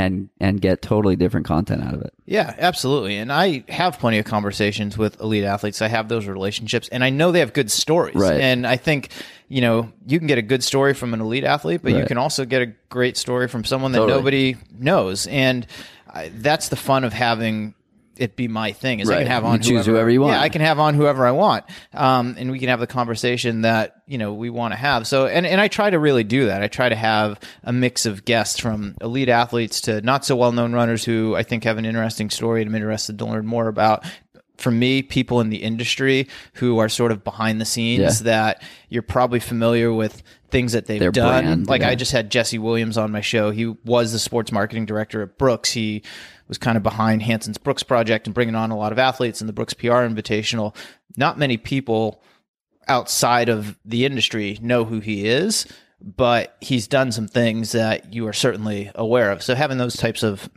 and 0.00 0.28
and 0.40 0.60
get 0.60 0.82
totally 0.82 1.16
different 1.16 1.46
content 1.46 1.82
out 1.84 1.94
of 1.94 2.00
it. 2.00 2.12
Yeah, 2.24 2.54
absolutely. 2.58 3.16
And 3.16 3.32
I 3.32 3.64
have 3.68 3.98
plenty 3.98 4.18
of 4.18 4.24
conversations 4.24 4.96
with 4.96 5.20
elite 5.20 5.44
athletes. 5.44 5.82
I 5.82 5.88
have 5.88 6.08
those 6.08 6.26
relationships 6.26 6.88
and 6.88 7.04
I 7.04 7.10
know 7.10 7.32
they 7.32 7.40
have 7.40 7.52
good 7.52 7.70
stories. 7.70 8.16
Right. 8.16 8.40
And 8.40 8.66
I 8.66 8.76
think, 8.76 9.10
you 9.48 9.60
know, 9.60 9.92
you 10.06 10.18
can 10.18 10.26
get 10.26 10.38
a 10.38 10.42
good 10.42 10.64
story 10.64 10.94
from 10.94 11.12
an 11.12 11.20
elite 11.20 11.44
athlete, 11.44 11.80
but 11.82 11.92
you 11.92 12.06
can 12.06 12.18
also 12.18 12.44
get 12.44 12.62
a 12.62 12.66
great 12.88 13.16
story 13.16 13.48
from 13.48 13.64
someone 13.64 13.92
that 13.92 13.98
Totally. 13.98 14.18
nobody 14.18 14.56
knows. 14.78 15.26
And 15.26 15.66
I, 16.08 16.30
that's 16.34 16.68
the 16.68 16.76
fun 16.76 17.04
of 17.04 17.12
having 17.12 17.74
it 18.20 18.36
be 18.36 18.46
my 18.48 18.72
thing 18.72 19.00
is 19.00 19.08
I 19.10 19.18
can 19.18 19.26
have 19.26 19.42
You 19.44 19.48
on 19.48 19.60
choose 19.62 19.86
whoever 19.86 20.10
you 20.10 20.20
want. 20.20 20.34
Yeah, 20.34 20.40
I 20.42 20.50
can 20.50 20.60
have 20.60 20.78
on 20.78 20.94
whoever 20.94 21.26
I 21.26 21.30
want. 21.32 21.64
Um, 21.94 22.36
and 22.38 22.50
we 22.50 22.58
can 22.58 22.68
have 22.68 22.78
the 22.78 22.86
conversation 22.86 23.62
that, 23.62 24.02
you 24.06 24.18
know, 24.18 24.34
we 24.34 24.50
want 24.50 24.72
to 24.72 24.76
have. 24.76 25.06
So, 25.06 25.26
and, 25.26 25.46
and 25.46 25.60
I 25.60 25.68
try 25.68 25.88
to 25.90 25.98
really 25.98 26.22
do 26.22 26.46
that. 26.46 26.62
I 26.62 26.68
try 26.68 26.88
to 26.90 26.94
have 26.94 27.40
a 27.64 27.72
mix 27.72 28.04
of 28.06 28.24
guests 28.26 28.60
from 28.60 28.94
elite 29.00 29.30
athletes 29.30 29.80
to 29.82 30.02
not 30.02 30.24
so 30.26 30.36
well 30.36 30.52
known 30.52 30.72
runners 30.74 31.02
who 31.04 31.34
I 31.34 31.42
think 31.42 31.64
have 31.64 31.78
an 31.78 31.86
interesting 31.86 32.30
story 32.30 32.60
and 32.60 32.68
I'm 32.68 32.74
interested 32.74 33.18
to 33.18 33.24
learn 33.24 33.46
more 33.46 33.68
about. 33.68 34.04
For 34.58 34.70
me, 34.70 35.00
people 35.02 35.40
in 35.40 35.48
the 35.48 35.62
industry 35.62 36.28
who 36.52 36.78
are 36.80 36.90
sort 36.90 37.12
of 37.12 37.24
behind 37.24 37.58
the 37.62 37.64
scenes 37.64 38.20
Yeah. 38.20 38.24
that 38.24 38.62
you're 38.90 39.00
probably 39.02 39.40
familiar 39.40 39.90
with 39.90 40.22
things 40.50 40.72
that 40.72 40.84
they've 40.84 41.00
Their 41.00 41.10
done. 41.12 41.44
brand, 41.44 41.66
like 41.68 41.80
yeah. 41.80 41.88
I 41.88 41.94
just 41.94 42.12
had 42.12 42.30
Jesse 42.30 42.58
Williams 42.58 42.98
on 42.98 43.10
my 43.10 43.22
show. 43.22 43.50
He 43.52 43.64
was 43.86 44.12
the 44.12 44.18
sports 44.18 44.52
marketing 44.52 44.84
director 44.84 45.22
at 45.22 45.38
Brooks. 45.38 45.72
He 45.72 46.02
was 46.50 46.58
kind 46.58 46.76
of 46.76 46.82
behind 46.82 47.22
Hanson's 47.22 47.58
Brooks 47.58 47.84
project 47.84 48.26
and 48.26 48.34
bringing 48.34 48.56
on 48.56 48.72
a 48.72 48.76
lot 48.76 48.90
of 48.90 48.98
athletes 48.98 49.40
in 49.40 49.46
the 49.46 49.52
Brooks 49.52 49.72
PR 49.72 50.02
Invitational. 50.02 50.74
Not 51.16 51.38
many 51.38 51.56
people 51.56 52.22
outside 52.88 53.48
of 53.48 53.78
the 53.84 54.04
industry 54.04 54.58
know 54.60 54.84
who 54.84 54.98
he 54.98 55.28
is, 55.28 55.64
but 56.00 56.56
he's 56.60 56.88
done 56.88 57.12
some 57.12 57.28
things 57.28 57.70
that 57.70 58.12
you 58.12 58.26
are 58.26 58.32
certainly 58.32 58.90
aware 58.96 59.30
of. 59.30 59.44
So 59.44 59.54
having 59.54 59.78
those 59.78 59.96
types 59.96 60.24
of 60.24 60.50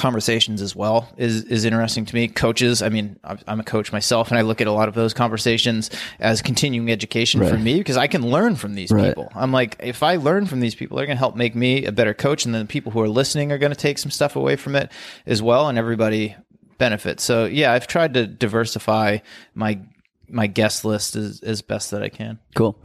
conversations 0.00 0.62
as 0.62 0.74
well 0.74 1.06
is 1.18 1.44
is 1.44 1.64
interesting 1.66 2.06
to 2.06 2.14
me. 2.14 2.26
Coaches, 2.26 2.80
I 2.80 2.88
mean, 2.88 3.18
I'm 3.46 3.60
a 3.60 3.62
coach 3.62 3.92
myself, 3.92 4.30
and 4.30 4.38
I 4.38 4.40
look 4.40 4.60
at 4.60 4.66
a 4.66 4.72
lot 4.72 4.88
of 4.88 4.94
those 4.94 5.12
conversations 5.12 5.90
as 6.18 6.40
continuing 6.40 6.90
education 6.90 7.46
for 7.46 7.58
me 7.58 7.76
because 7.78 7.98
I 7.98 8.06
can 8.06 8.22
learn 8.28 8.56
from 8.56 8.74
these 8.74 8.90
Right. 8.90 9.08
people. 9.08 9.30
I'm 9.34 9.52
like, 9.52 9.76
if 9.80 10.02
I 10.02 10.16
learn 10.16 10.46
from 10.46 10.60
these 10.60 10.74
people, 10.74 10.96
they're 10.96 11.06
going 11.06 11.16
to 11.16 11.20
help 11.20 11.36
make 11.36 11.54
me 11.54 11.84
a 11.84 11.92
better 11.92 12.14
coach, 12.14 12.44
and 12.46 12.54
then 12.54 12.62
the 12.62 12.68
people 12.68 12.90
who 12.92 13.00
are 13.02 13.08
listening 13.08 13.52
are 13.52 13.58
going 13.58 13.72
to 13.72 13.78
take 13.78 13.98
some 13.98 14.10
stuff 14.10 14.36
away 14.36 14.56
from 14.56 14.74
it 14.74 14.90
as 15.26 15.42
well, 15.42 15.68
and 15.68 15.76
everybody 15.78 16.34
benefits. 16.78 17.22
So 17.22 17.44
yeah, 17.44 17.72
I've 17.72 17.86
tried 17.86 18.14
to 18.14 18.26
diversify 18.26 19.18
my 19.54 19.80
my 20.28 20.46
guest 20.46 20.84
list 20.84 21.14
as, 21.16 21.40
as 21.42 21.60
best 21.60 21.90
that 21.90 22.02
I 22.02 22.08
can. 22.08 22.38
Cool. 22.54 22.78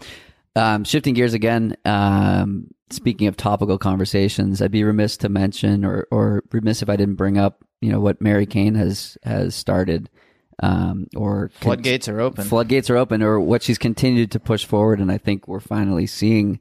Um, 0.56 0.84
shifting 0.84 1.14
gears 1.14 1.34
again. 1.34 1.76
Um, 1.86 2.68
speaking 2.90 3.28
of 3.28 3.36
topical 3.36 3.78
conversations, 3.78 4.62
I'd 4.62 4.72
be 4.72 4.84
remiss 4.84 5.18
to 5.18 5.30
mention, 5.30 5.84
or 5.84 6.08
or 6.12 6.44
remiss 6.52 6.82
if 6.82 6.90
I 6.90 6.96
didn't 6.96 7.16
bring 7.16 7.38
up, 7.38 7.64
you 7.82 7.92
know, 7.92 8.00
what 8.00 8.22
Mary 8.22 8.46
Cain 8.46 8.76
has 8.76 9.18
has 9.24 9.56
started, 9.56 10.10
um, 10.64 11.08
or 11.16 11.50
con- 11.60 11.62
Floodgates 11.62 12.08
are 12.08 12.22
open. 12.22 12.46
floodgates 12.46 12.90
are 12.90 12.98
open, 12.98 13.22
or 13.22 13.40
what 13.40 13.64
she's 13.64 13.78
continued 13.78 14.32
to 14.32 14.40
push 14.40 14.66
forward, 14.66 15.00
and 15.00 15.12
I 15.12 15.18
think 15.18 15.48
we're 15.48 15.60
finally 15.60 16.08
seeing 16.08 16.60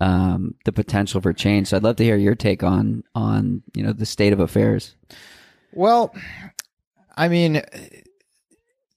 um, 0.00 0.54
the 0.64 0.72
potential 0.72 1.20
for 1.20 1.32
change. 1.32 1.68
So 1.68 1.76
I'd 1.76 1.82
love 1.82 1.96
to 1.96 2.04
hear 2.04 2.16
your 2.16 2.34
take 2.34 2.62
on 2.62 3.04
on 3.14 3.62
you 3.74 3.82
know 3.82 3.92
the 3.92 4.06
state 4.06 4.32
of 4.32 4.40
affairs. 4.40 4.96
Well, 5.72 6.14
I 7.16 7.28
mean, 7.28 7.62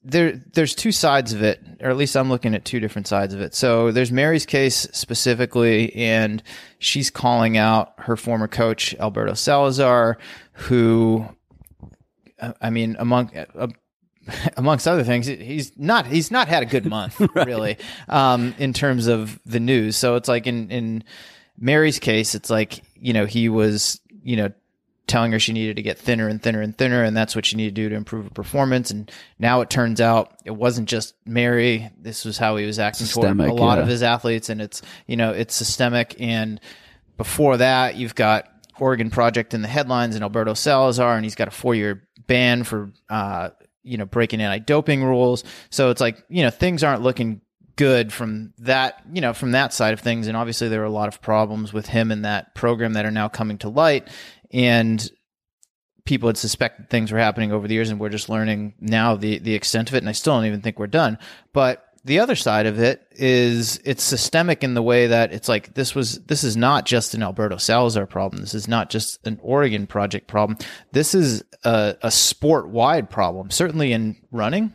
there 0.03 0.33
there's 0.53 0.75
two 0.75 0.91
sides 0.91 1.33
of 1.33 1.41
it, 1.41 1.61
or 1.79 1.89
at 1.89 1.97
least 1.97 2.15
I'm 2.15 2.29
looking 2.29 2.53
at 2.53 2.65
two 2.65 2.79
different 2.79 3.07
sides 3.07 3.33
of 3.33 3.41
it. 3.41 3.55
So 3.55 3.91
there's 3.91 4.11
Mary's 4.11 4.45
case 4.45 4.87
specifically, 4.91 5.95
and 5.95 6.43
she's 6.79 7.09
calling 7.09 7.57
out 7.57 7.93
her 7.97 8.17
former 8.17 8.47
coach 8.47 8.93
Alberto 8.95 9.33
Salazar, 9.33 10.17
who, 10.53 11.25
I 12.61 12.69
mean, 12.69 12.95
among 12.99 13.35
uh, 13.35 13.67
amongst 14.57 14.87
other 14.87 15.03
things, 15.03 15.25
he's 15.25 15.71
not 15.77 16.05
he's 16.05 16.31
not 16.31 16.47
had 16.47 16.63
a 16.63 16.67
good 16.67 16.85
month 16.85 17.19
right. 17.35 17.47
really 17.47 17.77
um, 18.09 18.53
in 18.57 18.73
terms 18.73 19.07
of 19.07 19.39
the 19.45 19.59
news. 19.59 19.95
So 19.95 20.15
it's 20.15 20.27
like 20.27 20.47
in 20.47 20.69
in 20.69 21.03
Mary's 21.57 21.99
case, 21.99 22.35
it's 22.35 22.49
like 22.49 22.81
you 22.95 23.13
know 23.13 23.25
he 23.25 23.47
was 23.47 24.01
you 24.21 24.35
know 24.35 24.51
telling 25.07 25.31
her 25.31 25.39
she 25.39 25.53
needed 25.53 25.75
to 25.75 25.81
get 25.81 25.97
thinner 25.97 26.27
and 26.27 26.41
thinner 26.41 26.61
and 26.61 26.77
thinner, 26.77 27.03
and 27.03 27.15
that's 27.15 27.35
what 27.35 27.45
she 27.45 27.55
needed 27.55 27.75
to 27.75 27.81
do 27.81 27.89
to 27.89 27.95
improve 27.95 28.25
her 28.25 28.29
performance. 28.31 28.91
And 28.91 29.11
now 29.39 29.61
it 29.61 29.69
turns 29.69 30.01
out 30.01 30.33
it 30.45 30.51
wasn't 30.51 30.89
just 30.89 31.15
Mary. 31.25 31.89
This 31.97 32.25
was 32.25 32.37
how 32.37 32.55
he 32.55 32.65
was 32.65 32.79
acting 32.79 33.07
systemic, 33.07 33.47
toward 33.47 33.59
a 33.59 33.63
lot 33.63 33.77
yeah. 33.77 33.83
of 33.83 33.87
his 33.87 34.03
athletes, 34.03 34.49
and 34.49 34.61
it's 34.61 34.81
you 35.07 35.17
know 35.17 35.31
it's 35.31 35.55
systemic. 35.55 36.15
And 36.19 36.59
before 37.17 37.57
that, 37.57 37.95
you've 37.95 38.15
got 38.15 38.49
Oregon 38.79 39.09
Project 39.09 39.53
in 39.53 39.61
the 39.61 39.67
headlines 39.67 40.15
and 40.15 40.23
Alberto 40.23 40.53
Salazar, 40.53 41.15
and 41.15 41.25
he's 41.25 41.35
got 41.35 41.47
a 41.47 41.51
four 41.51 41.75
year 41.75 42.07
ban 42.27 42.63
for 42.63 42.91
uh, 43.09 43.49
you 43.83 43.97
know, 43.97 44.05
breaking 44.05 44.41
anti-doping 44.41 45.03
rules. 45.03 45.43
So 45.69 45.89
it's 45.89 46.01
like, 46.01 46.23
you 46.29 46.43
know, 46.43 46.49
things 46.49 46.83
aren't 46.83 47.01
looking 47.01 47.41
good 47.75 48.13
from 48.13 48.53
that, 48.59 49.01
you 49.11 49.21
know, 49.21 49.33
from 49.33 49.51
that 49.51 49.73
side 49.73 49.93
of 49.93 49.99
things. 49.99 50.27
And 50.27 50.37
obviously 50.37 50.69
there 50.69 50.81
are 50.81 50.85
a 50.85 50.91
lot 50.91 51.07
of 51.07 51.21
problems 51.21 51.73
with 51.73 51.87
him 51.87 52.11
and 52.11 52.23
that 52.23 52.55
program 52.55 52.93
that 52.93 53.05
are 53.05 53.11
now 53.11 53.27
coming 53.27 53.57
to 53.59 53.69
light. 53.69 54.07
And 54.53 55.09
people 56.05 56.29
had 56.29 56.37
suspected 56.37 56.89
things 56.89 57.11
were 57.11 57.17
happening 57.17 57.51
over 57.51 57.67
the 57.67 57.73
years 57.73 57.89
and 57.89 57.99
we're 57.99 58.09
just 58.09 58.29
learning 58.29 58.73
now 58.79 59.15
the, 59.15 59.39
the 59.39 59.55
extent 59.55 59.89
of 59.89 59.95
it. 59.95 59.99
And 59.99 60.09
I 60.09 60.13
still 60.13 60.35
don't 60.35 60.45
even 60.45 60.61
think 60.61 60.79
we're 60.79 60.87
done. 60.87 61.17
But 61.53 61.85
the 62.05 62.19
other 62.19 62.35
side 62.35 62.65
of 62.65 62.79
it 62.79 63.07
is 63.11 63.79
it's 63.85 64.03
systemic 64.03 64.63
in 64.63 64.73
the 64.73 64.83
way 64.83 65.07
that 65.07 65.31
it's 65.31 65.47
like 65.47 65.73
this 65.73 65.95
was 65.95 66.19
this 66.25 66.43
is 66.43 66.57
not 66.57 66.85
just 66.85 67.13
an 67.13 67.23
Alberto 67.23 67.55
Salazar 67.57 68.05
problem. 68.05 68.41
This 68.41 68.53
is 68.53 68.67
not 68.67 68.89
just 68.89 69.25
an 69.25 69.39
Oregon 69.41 69.87
project 69.87 70.27
problem. 70.27 70.57
This 70.91 71.15
is 71.15 71.43
a, 71.63 71.95
a 72.01 72.11
sport 72.11 72.67
wide 72.67 73.09
problem. 73.09 73.51
Certainly 73.51 73.93
in 73.93 74.17
running 74.31 74.73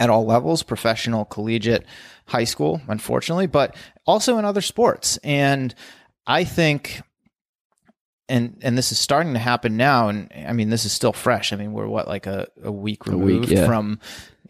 at 0.00 0.10
all 0.10 0.24
levels, 0.24 0.64
professional, 0.64 1.24
collegiate, 1.24 1.86
high 2.26 2.44
school, 2.44 2.80
unfortunately, 2.88 3.46
but 3.46 3.76
also 4.06 4.38
in 4.38 4.44
other 4.44 4.62
sports. 4.62 5.18
And 5.18 5.72
I 6.26 6.42
think 6.42 7.02
and 8.30 8.56
and 8.62 8.78
this 8.78 8.92
is 8.92 8.98
starting 8.98 9.34
to 9.34 9.38
happen 9.38 9.76
now 9.76 10.08
and 10.08 10.32
i 10.48 10.52
mean 10.52 10.70
this 10.70 10.84
is 10.84 10.92
still 10.92 11.12
fresh 11.12 11.52
i 11.52 11.56
mean 11.56 11.72
we're 11.72 11.86
what 11.86 12.08
like 12.08 12.26
a, 12.26 12.46
a 12.62 12.72
week 12.72 13.06
removed 13.06 13.46
a 13.46 13.50
week, 13.50 13.50
yeah. 13.50 13.66
from 13.66 13.98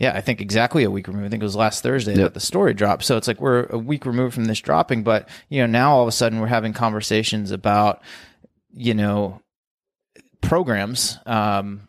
yeah, 0.00 0.16
I 0.16 0.22
think 0.22 0.40
exactly 0.40 0.82
a 0.82 0.90
week 0.90 1.08
removed. 1.08 1.26
I 1.26 1.28
think 1.28 1.42
it 1.42 1.44
was 1.44 1.54
last 1.54 1.82
Thursday 1.82 2.12
yep. 2.12 2.20
that 2.22 2.34
the 2.34 2.40
story 2.40 2.72
dropped. 2.72 3.04
So 3.04 3.18
it's 3.18 3.28
like 3.28 3.38
we're 3.38 3.66
a 3.66 3.76
week 3.76 4.06
removed 4.06 4.34
from 4.34 4.46
this 4.46 4.58
dropping, 4.58 5.02
but 5.02 5.28
you 5.50 5.60
know, 5.60 5.66
now 5.66 5.92
all 5.92 6.02
of 6.02 6.08
a 6.08 6.12
sudden 6.12 6.40
we're 6.40 6.46
having 6.46 6.72
conversations 6.72 7.50
about, 7.50 8.00
you 8.72 8.94
know, 8.94 9.42
programs 10.40 11.18
um, 11.26 11.86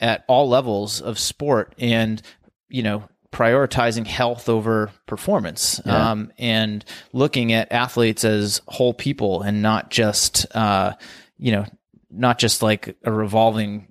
at 0.00 0.24
all 0.26 0.48
levels 0.48 1.00
of 1.00 1.20
sport 1.20 1.76
and, 1.78 2.20
you 2.68 2.82
know, 2.82 3.08
prioritizing 3.30 4.08
health 4.08 4.48
over 4.48 4.90
performance 5.06 5.80
yeah. 5.86 6.10
um, 6.10 6.32
and 6.38 6.84
looking 7.12 7.52
at 7.52 7.70
athletes 7.70 8.24
as 8.24 8.60
whole 8.66 8.92
people 8.92 9.42
and 9.42 9.62
not 9.62 9.88
just, 9.88 10.46
uh, 10.56 10.94
you 11.42 11.50
know, 11.50 11.66
not 12.08 12.38
just 12.38 12.62
like 12.62 12.96
a 13.02 13.12
revolving 13.12 13.88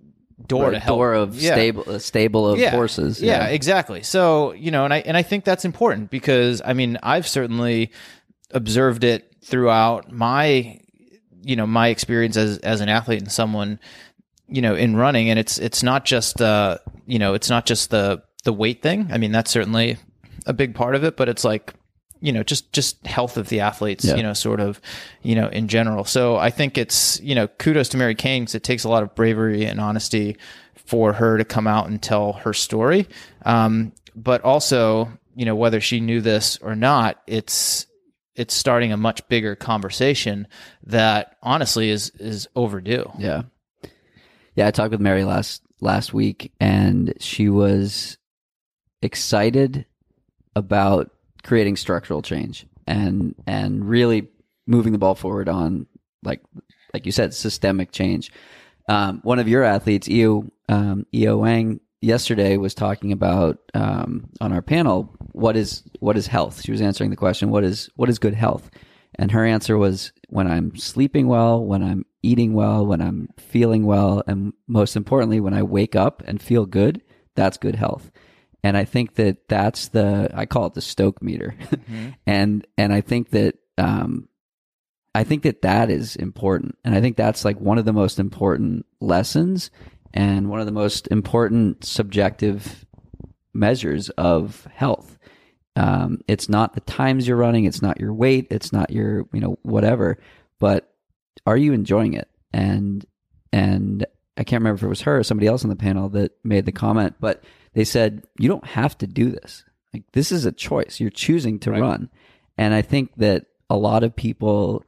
door 0.47 0.65
right, 0.65 0.71
to 0.71 0.79
help. 0.79 0.97
Door 0.97 1.13
of 1.15 1.35
yeah. 1.35 1.53
stable, 1.53 1.89
a 1.89 1.99
stable 1.99 2.47
of 2.47 2.59
yeah. 2.59 2.71
horses. 2.71 3.21
Yeah. 3.21 3.43
yeah, 3.43 3.49
exactly. 3.49 4.03
So 4.03 4.53
you 4.53 4.71
know, 4.71 4.85
and 4.85 4.93
I 4.93 4.99
and 4.99 5.17
I 5.17 5.21
think 5.21 5.43
that's 5.43 5.65
important 5.65 6.09
because 6.09 6.61
I 6.63 6.71
mean 6.71 6.97
I've 7.03 7.27
certainly 7.27 7.91
observed 8.51 9.03
it 9.03 9.35
throughout 9.43 10.11
my 10.11 10.79
you 11.43 11.57
know 11.57 11.67
my 11.67 11.89
experience 11.89 12.37
as 12.37 12.57
as 12.59 12.79
an 12.79 12.87
athlete 12.87 13.19
and 13.19 13.31
someone 13.31 13.79
you 14.47 14.61
know 14.61 14.75
in 14.75 14.95
running 14.95 15.29
and 15.29 15.39
it's 15.39 15.57
it's 15.57 15.81
not 15.81 16.05
just 16.05 16.41
uh 16.41 16.77
you 17.05 17.17
know 17.17 17.33
it's 17.33 17.49
not 17.49 17.65
just 17.65 17.89
the 17.89 18.21
the 18.43 18.53
weight 18.53 18.83
thing 18.83 19.07
i 19.11 19.17
mean 19.17 19.31
that's 19.31 19.49
certainly 19.49 19.97
a 20.45 20.53
big 20.53 20.75
part 20.75 20.93
of 20.93 21.03
it 21.03 21.17
but 21.17 21.27
it's 21.27 21.43
like 21.43 21.73
you 22.21 22.31
know 22.31 22.43
just 22.43 22.71
just 22.71 23.05
health 23.05 23.35
of 23.35 23.49
the 23.49 23.59
athletes 23.59 24.05
yeah. 24.05 24.15
you 24.15 24.23
know 24.23 24.33
sort 24.33 24.59
of 24.59 24.79
you 25.23 25.35
know 25.35 25.47
in 25.47 25.67
general. 25.67 26.05
So 26.05 26.37
i 26.37 26.49
think 26.49 26.77
it's 26.77 27.19
you 27.19 27.35
know 27.35 27.47
kudos 27.47 27.89
to 27.89 27.97
mary 27.97 28.15
because 28.15 28.55
it 28.55 28.63
takes 28.63 28.83
a 28.83 28.89
lot 28.89 29.03
of 29.03 29.13
bravery 29.15 29.65
and 29.65 29.81
honesty 29.81 30.37
for 30.85 31.13
her 31.13 31.37
to 31.37 31.45
come 31.45 31.67
out 31.67 31.87
and 31.87 32.01
tell 32.01 32.33
her 32.33 32.53
story. 32.53 33.07
Um, 33.45 33.93
but 34.15 34.41
also 34.43 35.11
you 35.35 35.45
know 35.45 35.55
whether 35.55 35.81
she 35.81 35.99
knew 35.99 36.21
this 36.21 36.57
or 36.57 36.75
not 36.75 37.21
it's 37.27 37.87
it's 38.35 38.53
starting 38.53 38.91
a 38.93 38.97
much 38.97 39.27
bigger 39.27 39.55
conversation 39.55 40.47
that 40.83 41.37
honestly 41.41 41.89
is 41.89 42.11
is 42.19 42.47
overdue. 42.55 43.11
Yeah. 43.17 43.43
Yeah 44.55 44.67
i 44.67 44.71
talked 44.71 44.91
with 44.91 45.01
mary 45.01 45.23
last 45.23 45.63
last 45.79 46.13
week 46.13 46.51
and 46.59 47.13
she 47.19 47.49
was 47.49 48.17
excited 49.01 49.85
about 50.55 51.09
creating 51.43 51.75
structural 51.75 52.21
change 52.21 52.65
and 52.87 53.35
and 53.47 53.87
really 53.87 54.27
moving 54.67 54.91
the 54.91 54.97
ball 54.97 55.15
forward 55.15 55.49
on 55.49 55.87
like 56.23 56.41
like 56.93 57.05
you 57.05 57.11
said 57.11 57.33
systemic 57.33 57.91
change. 57.91 58.31
Um, 58.89 59.21
one 59.23 59.39
of 59.39 59.47
your 59.47 59.63
athletes, 59.63 60.09
Eo 60.09 60.45
um, 60.69 61.05
Eo 61.13 61.37
Wang, 61.37 61.79
yesterday 62.01 62.57
was 62.57 62.73
talking 62.73 63.11
about 63.11 63.59
um, 63.73 64.29
on 64.41 64.51
our 64.51 64.61
panel 64.61 65.15
what 65.31 65.55
is 65.55 65.83
what 65.99 66.17
is 66.17 66.27
health. 66.27 66.61
She 66.61 66.71
was 66.71 66.81
answering 66.81 67.09
the 67.09 67.15
question 67.15 67.49
what 67.49 67.63
is 67.63 67.89
what 67.95 68.09
is 68.09 68.19
good 68.19 68.35
health, 68.35 68.69
and 69.15 69.31
her 69.31 69.45
answer 69.45 69.77
was 69.77 70.11
when 70.29 70.47
I'm 70.47 70.75
sleeping 70.75 71.27
well, 71.27 71.63
when 71.63 71.83
I'm 71.83 72.05
eating 72.23 72.53
well, 72.53 72.85
when 72.85 73.01
I'm 73.01 73.29
feeling 73.37 73.85
well, 73.85 74.23
and 74.27 74.53
most 74.67 74.95
importantly, 74.95 75.39
when 75.39 75.53
I 75.53 75.63
wake 75.63 75.95
up 75.95 76.23
and 76.25 76.41
feel 76.41 76.65
good. 76.65 77.01
That's 77.33 77.57
good 77.57 77.75
health 77.75 78.11
and 78.63 78.77
I 78.77 78.85
think 78.85 79.15
that 79.15 79.47
that's 79.47 79.89
the 79.89 80.29
I 80.33 80.45
call 80.45 80.67
it 80.67 80.73
the 80.73 80.81
Stoke 80.81 81.21
meter, 81.21 81.55
mm-hmm. 81.61 82.09
and 82.25 82.65
and 82.77 82.93
I 82.93 83.01
think 83.01 83.31
that 83.31 83.55
um, 83.77 84.27
I 85.15 85.23
think 85.23 85.43
that 85.43 85.63
that 85.63 85.89
is 85.89 86.15
important, 86.15 86.77
and 86.85 86.95
I 86.95 87.01
think 87.01 87.17
that's 87.17 87.43
like 87.43 87.59
one 87.59 87.77
of 87.77 87.85
the 87.85 87.93
most 87.93 88.19
important 88.19 88.85
lessons 88.99 89.71
and 90.13 90.49
one 90.49 90.59
of 90.59 90.65
the 90.65 90.71
most 90.71 91.07
important 91.07 91.83
subjective 91.85 92.85
measures 93.53 94.09
of 94.11 94.67
health. 94.73 95.17
Um, 95.75 96.19
it's 96.27 96.49
not 96.49 96.73
the 96.73 96.81
times 96.81 97.27
you're 97.27 97.37
running, 97.37 97.65
it's 97.65 97.81
not 97.81 97.99
your 97.99 98.13
weight, 98.13 98.47
it's 98.51 98.71
not 98.71 98.91
your 98.91 99.25
you 99.33 99.39
know 99.39 99.57
whatever, 99.63 100.17
but 100.59 100.93
are 101.45 101.57
you 101.57 101.73
enjoying 101.73 102.13
it? 102.13 102.29
And 102.53 103.05
and 103.51 104.05
I 104.37 104.43
can't 104.43 104.61
remember 104.61 104.77
if 104.77 104.83
it 104.83 104.87
was 104.87 105.01
her 105.01 105.19
or 105.19 105.23
somebody 105.23 105.47
else 105.47 105.63
on 105.63 105.69
the 105.69 105.75
panel 105.75 106.09
that 106.09 106.33
made 106.43 106.65
the 106.65 106.71
comment, 106.71 107.15
but 107.19 107.43
they 107.73 107.83
said 107.83 108.23
you 108.37 108.49
don't 108.49 108.65
have 108.65 108.97
to 108.99 109.07
do 109.07 109.31
this. 109.31 109.63
Like 109.93 110.03
this 110.13 110.31
is 110.31 110.45
a 110.45 110.51
choice. 110.51 110.99
You're 110.99 111.09
choosing 111.09 111.59
to 111.59 111.71
right. 111.71 111.81
run. 111.81 112.09
And 112.57 112.73
I 112.73 112.81
think 112.81 113.11
that 113.17 113.45
a 113.69 113.77
lot 113.77 114.03
of 114.03 114.15
people 114.15 114.83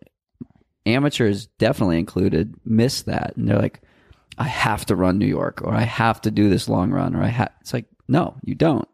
amateurs 0.85 1.45
definitely 1.59 1.97
included 1.97 2.55
miss 2.65 3.03
that 3.03 3.37
and 3.37 3.47
they're 3.47 3.57
like 3.57 3.81
I 4.37 4.43
have 4.43 4.85
to 4.87 4.97
run 4.97 5.17
New 5.17 5.27
York 5.27 5.61
or 5.63 5.73
I 5.73 5.83
have 5.83 6.19
to 6.21 6.31
do 6.31 6.49
this 6.49 6.67
long 6.67 6.91
run 6.91 7.15
or 7.15 7.23
I 7.23 7.27
have 7.27 7.51
it's 7.61 7.73
like 7.73 7.85
no, 8.07 8.35
you 8.43 8.55
don't. 8.55 8.87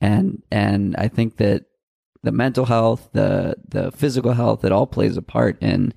And 0.00 0.42
and 0.50 0.96
I 0.96 1.08
think 1.08 1.36
that 1.38 1.64
the 2.22 2.32
mental 2.32 2.64
health, 2.64 3.08
the 3.12 3.56
the 3.68 3.92
physical 3.92 4.32
health, 4.32 4.64
it 4.64 4.72
all 4.72 4.86
plays 4.86 5.16
a 5.16 5.22
part 5.22 5.62
in 5.62 5.92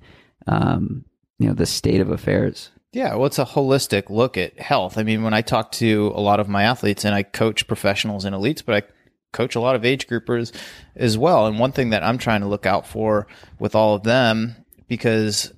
um, 0.46 1.04
you 1.38 1.48
know 1.48 1.54
the 1.54 1.66
state 1.66 2.00
of 2.00 2.10
affairs. 2.10 2.70
Yeah, 2.92 3.14
well, 3.16 3.26
it's 3.26 3.38
a 3.38 3.44
holistic 3.44 4.08
look 4.08 4.38
at 4.38 4.58
health. 4.58 4.96
I 4.96 5.02
mean, 5.02 5.22
when 5.22 5.34
I 5.34 5.42
talk 5.42 5.72
to 5.72 6.12
a 6.14 6.20
lot 6.20 6.40
of 6.40 6.48
my 6.48 6.62
athletes 6.62 7.04
and 7.04 7.14
I 7.14 7.22
coach 7.22 7.66
professionals 7.66 8.24
and 8.24 8.34
elites, 8.34 8.64
but 8.64 8.74
I 8.74 8.86
coach 9.32 9.54
a 9.54 9.60
lot 9.60 9.76
of 9.76 9.84
age 9.84 10.06
groupers 10.06 10.54
as 10.96 11.18
well. 11.18 11.46
And 11.46 11.58
one 11.58 11.72
thing 11.72 11.90
that 11.90 12.02
I'm 12.02 12.16
trying 12.16 12.40
to 12.40 12.48
look 12.48 12.64
out 12.64 12.86
for 12.86 13.26
with 13.58 13.74
all 13.74 13.94
of 13.94 14.04
them, 14.04 14.56
because 14.88 15.52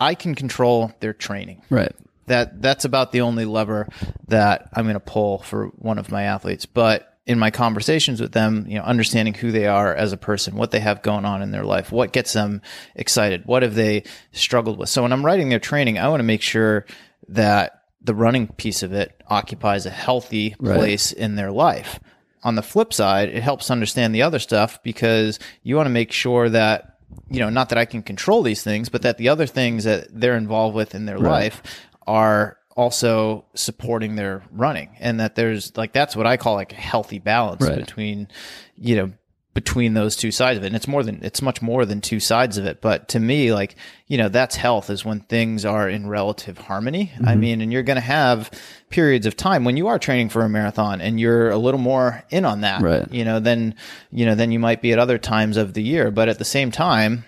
I 0.00 0.16
can 0.16 0.34
control 0.34 0.92
their 0.98 1.12
training. 1.12 1.62
Right. 1.70 1.94
That 2.26 2.60
that's 2.60 2.84
about 2.84 3.12
the 3.12 3.20
only 3.20 3.44
lever 3.44 3.88
that 4.28 4.70
I'm 4.72 4.84
going 4.84 4.94
to 4.94 5.00
pull 5.00 5.38
for 5.38 5.66
one 5.78 5.98
of 5.98 6.10
my 6.10 6.24
athletes. 6.24 6.66
But 6.66 7.11
in 7.24 7.38
my 7.38 7.50
conversations 7.50 8.20
with 8.20 8.32
them, 8.32 8.66
you 8.68 8.78
know, 8.78 8.84
understanding 8.84 9.34
who 9.34 9.52
they 9.52 9.66
are 9.66 9.94
as 9.94 10.12
a 10.12 10.16
person, 10.16 10.56
what 10.56 10.72
they 10.72 10.80
have 10.80 11.02
going 11.02 11.24
on 11.24 11.40
in 11.40 11.52
their 11.52 11.64
life, 11.64 11.92
what 11.92 12.12
gets 12.12 12.32
them 12.32 12.60
excited, 12.96 13.44
what 13.46 13.62
have 13.62 13.74
they 13.74 14.02
struggled 14.32 14.78
with. 14.78 14.88
So 14.88 15.02
when 15.02 15.12
I'm 15.12 15.24
writing 15.24 15.48
their 15.48 15.60
training, 15.60 15.98
I 15.98 16.08
want 16.08 16.20
to 16.20 16.24
make 16.24 16.42
sure 16.42 16.84
that 17.28 17.82
the 18.00 18.14
running 18.14 18.48
piece 18.48 18.82
of 18.82 18.92
it 18.92 19.22
occupies 19.28 19.86
a 19.86 19.90
healthy 19.90 20.56
place 20.58 21.12
right. 21.12 21.22
in 21.22 21.36
their 21.36 21.52
life. 21.52 22.00
On 22.42 22.56
the 22.56 22.62
flip 22.62 22.92
side, 22.92 23.28
it 23.28 23.44
helps 23.44 23.70
understand 23.70 24.12
the 24.12 24.22
other 24.22 24.40
stuff 24.40 24.82
because 24.82 25.38
you 25.62 25.76
want 25.76 25.86
to 25.86 25.90
make 25.90 26.10
sure 26.10 26.48
that 26.48 26.88
you 27.28 27.40
know, 27.40 27.50
not 27.50 27.68
that 27.68 27.78
I 27.78 27.84
can 27.84 28.02
control 28.02 28.42
these 28.42 28.62
things, 28.62 28.88
but 28.88 29.02
that 29.02 29.18
the 29.18 29.28
other 29.28 29.46
things 29.46 29.84
that 29.84 30.08
they're 30.10 30.36
involved 30.36 30.74
with 30.74 30.94
in 30.94 31.04
their 31.06 31.18
Right. 31.18 31.30
life 31.30 31.62
are 32.06 32.56
also 32.76 33.44
supporting 33.54 34.16
their 34.16 34.42
running 34.50 34.90
and 35.00 35.20
that 35.20 35.34
there's 35.34 35.76
like 35.76 35.92
that's 35.92 36.16
what 36.16 36.26
I 36.26 36.36
call 36.36 36.54
like 36.54 36.72
a 36.72 36.76
healthy 36.76 37.18
balance 37.18 37.66
Right. 37.66 37.78
between 37.78 38.28
you 38.76 38.96
know 38.96 39.12
between 39.54 39.92
those 39.92 40.16
two 40.16 40.30
sides 40.30 40.56
of 40.56 40.64
it 40.64 40.68
and 40.68 40.76
it's 40.76 40.88
more 40.88 41.02
than 41.02 41.20
it's 41.22 41.42
much 41.42 41.60
more 41.60 41.84
than 41.84 42.00
two 42.00 42.18
sides 42.20 42.56
of 42.56 42.64
it 42.64 42.80
but 42.80 43.08
to 43.08 43.20
me 43.20 43.52
like 43.52 43.76
you 44.06 44.16
know 44.16 44.30
that's 44.30 44.56
health 44.56 44.88
is 44.88 45.04
when 45.04 45.20
things 45.20 45.66
are 45.66 45.86
in 45.90 46.08
relative 46.08 46.56
harmony 46.56 47.12
Mm-hmm. 47.14 47.28
i 47.28 47.34
mean 47.36 47.60
and 47.60 47.70
you're 47.70 47.82
going 47.82 47.96
to 47.96 48.00
have 48.00 48.50
periods 48.88 49.26
of 49.26 49.36
time 49.36 49.64
when 49.64 49.76
you 49.76 49.88
are 49.88 49.98
training 49.98 50.30
for 50.30 50.40
a 50.42 50.48
marathon 50.48 51.02
and 51.02 51.20
you're 51.20 51.50
a 51.50 51.58
little 51.58 51.80
more 51.80 52.24
in 52.30 52.46
on 52.46 52.62
that 52.62 52.80
Right. 52.80 53.12
you 53.12 53.26
know 53.26 53.40
then 53.40 53.74
you 54.10 54.24
know 54.24 54.34
then 54.34 54.52
you 54.52 54.58
might 54.58 54.80
be 54.80 54.92
at 54.94 54.98
other 54.98 55.18
times 55.18 55.58
of 55.58 55.74
the 55.74 55.82
year 55.82 56.10
but 56.10 56.30
at 56.30 56.38
the 56.38 56.46
same 56.46 56.70
time 56.70 57.26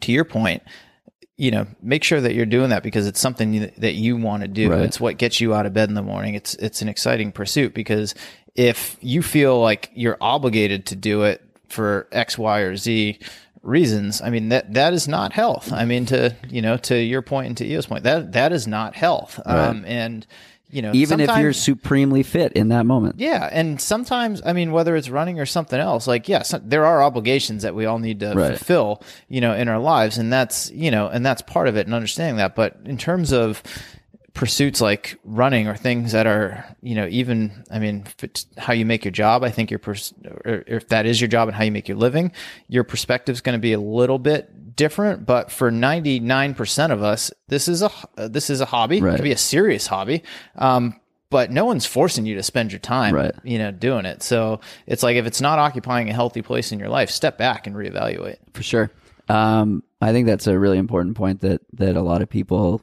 to 0.00 0.10
your 0.10 0.24
point 0.24 0.62
you 1.36 1.50
know 1.50 1.66
make 1.82 2.04
sure 2.04 2.20
that 2.20 2.34
you're 2.34 2.46
doing 2.46 2.70
that 2.70 2.82
because 2.82 3.06
it's 3.06 3.20
something 3.20 3.72
that 3.78 3.94
you 3.94 4.16
want 4.16 4.42
to 4.42 4.48
do. 4.48 4.70
Right. 4.70 4.82
it's 4.82 5.00
what 5.00 5.18
gets 5.18 5.40
you 5.40 5.54
out 5.54 5.66
of 5.66 5.72
bed 5.72 5.88
in 5.88 5.94
the 5.94 6.02
morning. 6.02 6.34
It's 6.34 6.54
it's 6.54 6.82
an 6.82 6.88
exciting 6.88 7.32
pursuit 7.32 7.74
because 7.74 8.14
if 8.54 8.96
you 9.00 9.22
feel 9.22 9.60
like 9.60 9.90
you're 9.94 10.18
obligated 10.20 10.86
to 10.86 10.96
do 10.96 11.22
it 11.22 11.42
for 11.68 12.06
x 12.12 12.36
y 12.36 12.60
or 12.60 12.76
z 12.76 13.18
reasons 13.62 14.20
i 14.20 14.28
mean 14.28 14.48
that 14.50 14.74
that 14.74 14.92
is 14.92 15.08
not 15.08 15.32
health. 15.32 15.72
I 15.72 15.84
mean 15.84 16.04
to 16.06 16.36
you 16.48 16.60
know 16.60 16.76
to 16.78 16.96
your 16.96 17.22
point 17.22 17.46
and 17.46 17.56
to 17.58 17.64
Eo's 17.66 17.86
point 17.86 18.04
that 18.04 18.32
that 18.32 18.52
is 18.52 18.66
not 18.66 18.94
health. 18.94 19.40
Um 19.46 19.84
and 19.86 20.26
you 20.72 20.82
know 20.82 20.92
Even 20.94 21.20
if 21.20 21.28
you're 21.38 21.52
supremely 21.52 22.22
fit 22.24 22.54
in 22.54 22.68
that 22.68 22.84
moment. 22.86 23.16
yeah, 23.20 23.48
and 23.52 23.80
sometimes, 23.80 24.42
I 24.44 24.52
mean, 24.54 24.72
whether 24.72 24.96
it's 24.96 25.08
running 25.10 25.38
or 25.38 25.46
something 25.46 25.78
else, 25.78 26.06
like 26.08 26.28
yes, 26.28 26.54
there 26.64 26.84
are 26.86 27.02
obligations 27.02 27.62
that 27.62 27.74
we 27.74 27.84
all 27.86 27.98
need 28.00 28.20
to 28.20 28.32
Right. 28.34 28.56
fulfill, 28.56 29.02
you 29.28 29.40
know, 29.40 29.54
in 29.54 29.68
our 29.68 29.78
lives, 29.78 30.18
and 30.18 30.32
that's 30.32 30.70
you 30.70 30.90
know, 30.90 31.08
and 31.08 31.24
that's 31.24 31.42
part 31.42 31.68
of 31.68 31.76
it, 31.76 31.86
and 31.86 31.94
understanding 31.94 32.36
that. 32.38 32.54
But 32.56 32.78
in 32.84 32.96
terms 32.96 33.32
of 33.32 33.62
pursuits 34.34 34.80
like 34.80 35.18
running 35.24 35.68
or 35.68 35.76
things 35.76 36.12
that 36.12 36.26
are, 36.26 36.64
you 36.80 36.94
know, 36.94 37.06
even, 37.10 37.64
I 37.70 37.78
mean, 37.78 38.04
how 38.56 38.72
you 38.72 38.86
make 38.86 39.04
your 39.04 39.12
job, 39.12 39.44
I 39.44 39.50
think 39.50 39.70
your, 39.70 39.78
pers- 39.78 40.14
or 40.46 40.64
if 40.66 40.88
that 40.88 41.04
is 41.04 41.20
your 41.20 41.28
job 41.28 41.48
and 41.48 41.54
how 41.54 41.64
you 41.64 41.70
make 41.70 41.86
your 41.86 41.98
living, 41.98 42.32
your 42.66 42.82
perspective 42.82 43.34
is 43.34 43.42
going 43.42 43.58
to 43.58 43.60
be 43.60 43.74
a 43.74 43.78
little 43.78 44.18
bit 44.18 44.48
different. 44.76 45.26
But 45.26 45.50
for 45.50 45.70
99% 45.70 46.90
of 46.92 47.02
us, 47.02 47.30
this 47.48 47.68
is 47.68 47.82
a, 47.82 47.90
uh, 48.16 48.28
this 48.28 48.50
is 48.50 48.60
a 48.60 48.64
hobby. 48.66 48.98
It 48.98 49.00
could 49.02 49.22
be 49.22 49.32
a 49.32 49.36
serious 49.36 49.86
hobby. 49.86 50.22
Um, 50.56 50.98
but 51.30 51.50
no 51.50 51.64
one's 51.64 51.86
forcing 51.86 52.26
you 52.26 52.34
to 52.34 52.42
spend 52.42 52.72
your 52.72 52.78
time, 52.78 53.14
Right. 53.14 53.32
you 53.42 53.58
know, 53.58 53.70
doing 53.70 54.04
it. 54.04 54.22
So 54.22 54.60
it's 54.86 55.02
like 55.02 55.16
if 55.16 55.24
it's 55.24 55.40
not 55.40 55.58
occupying 55.58 56.10
a 56.10 56.12
healthy 56.12 56.42
place 56.42 56.72
in 56.72 56.78
your 56.78 56.90
life, 56.90 57.08
step 57.10 57.38
back 57.38 57.66
and 57.66 57.74
reevaluate. 57.74 58.36
For 58.52 58.62
sure. 58.62 58.90
Um, 59.28 59.82
I 60.00 60.12
think 60.12 60.26
that's 60.26 60.46
a 60.46 60.58
really 60.58 60.76
important 60.78 61.16
point 61.16 61.40
that 61.40 61.62
that 61.74 61.96
a 61.96 62.02
lot 62.02 62.20
of 62.20 62.28
people 62.28 62.82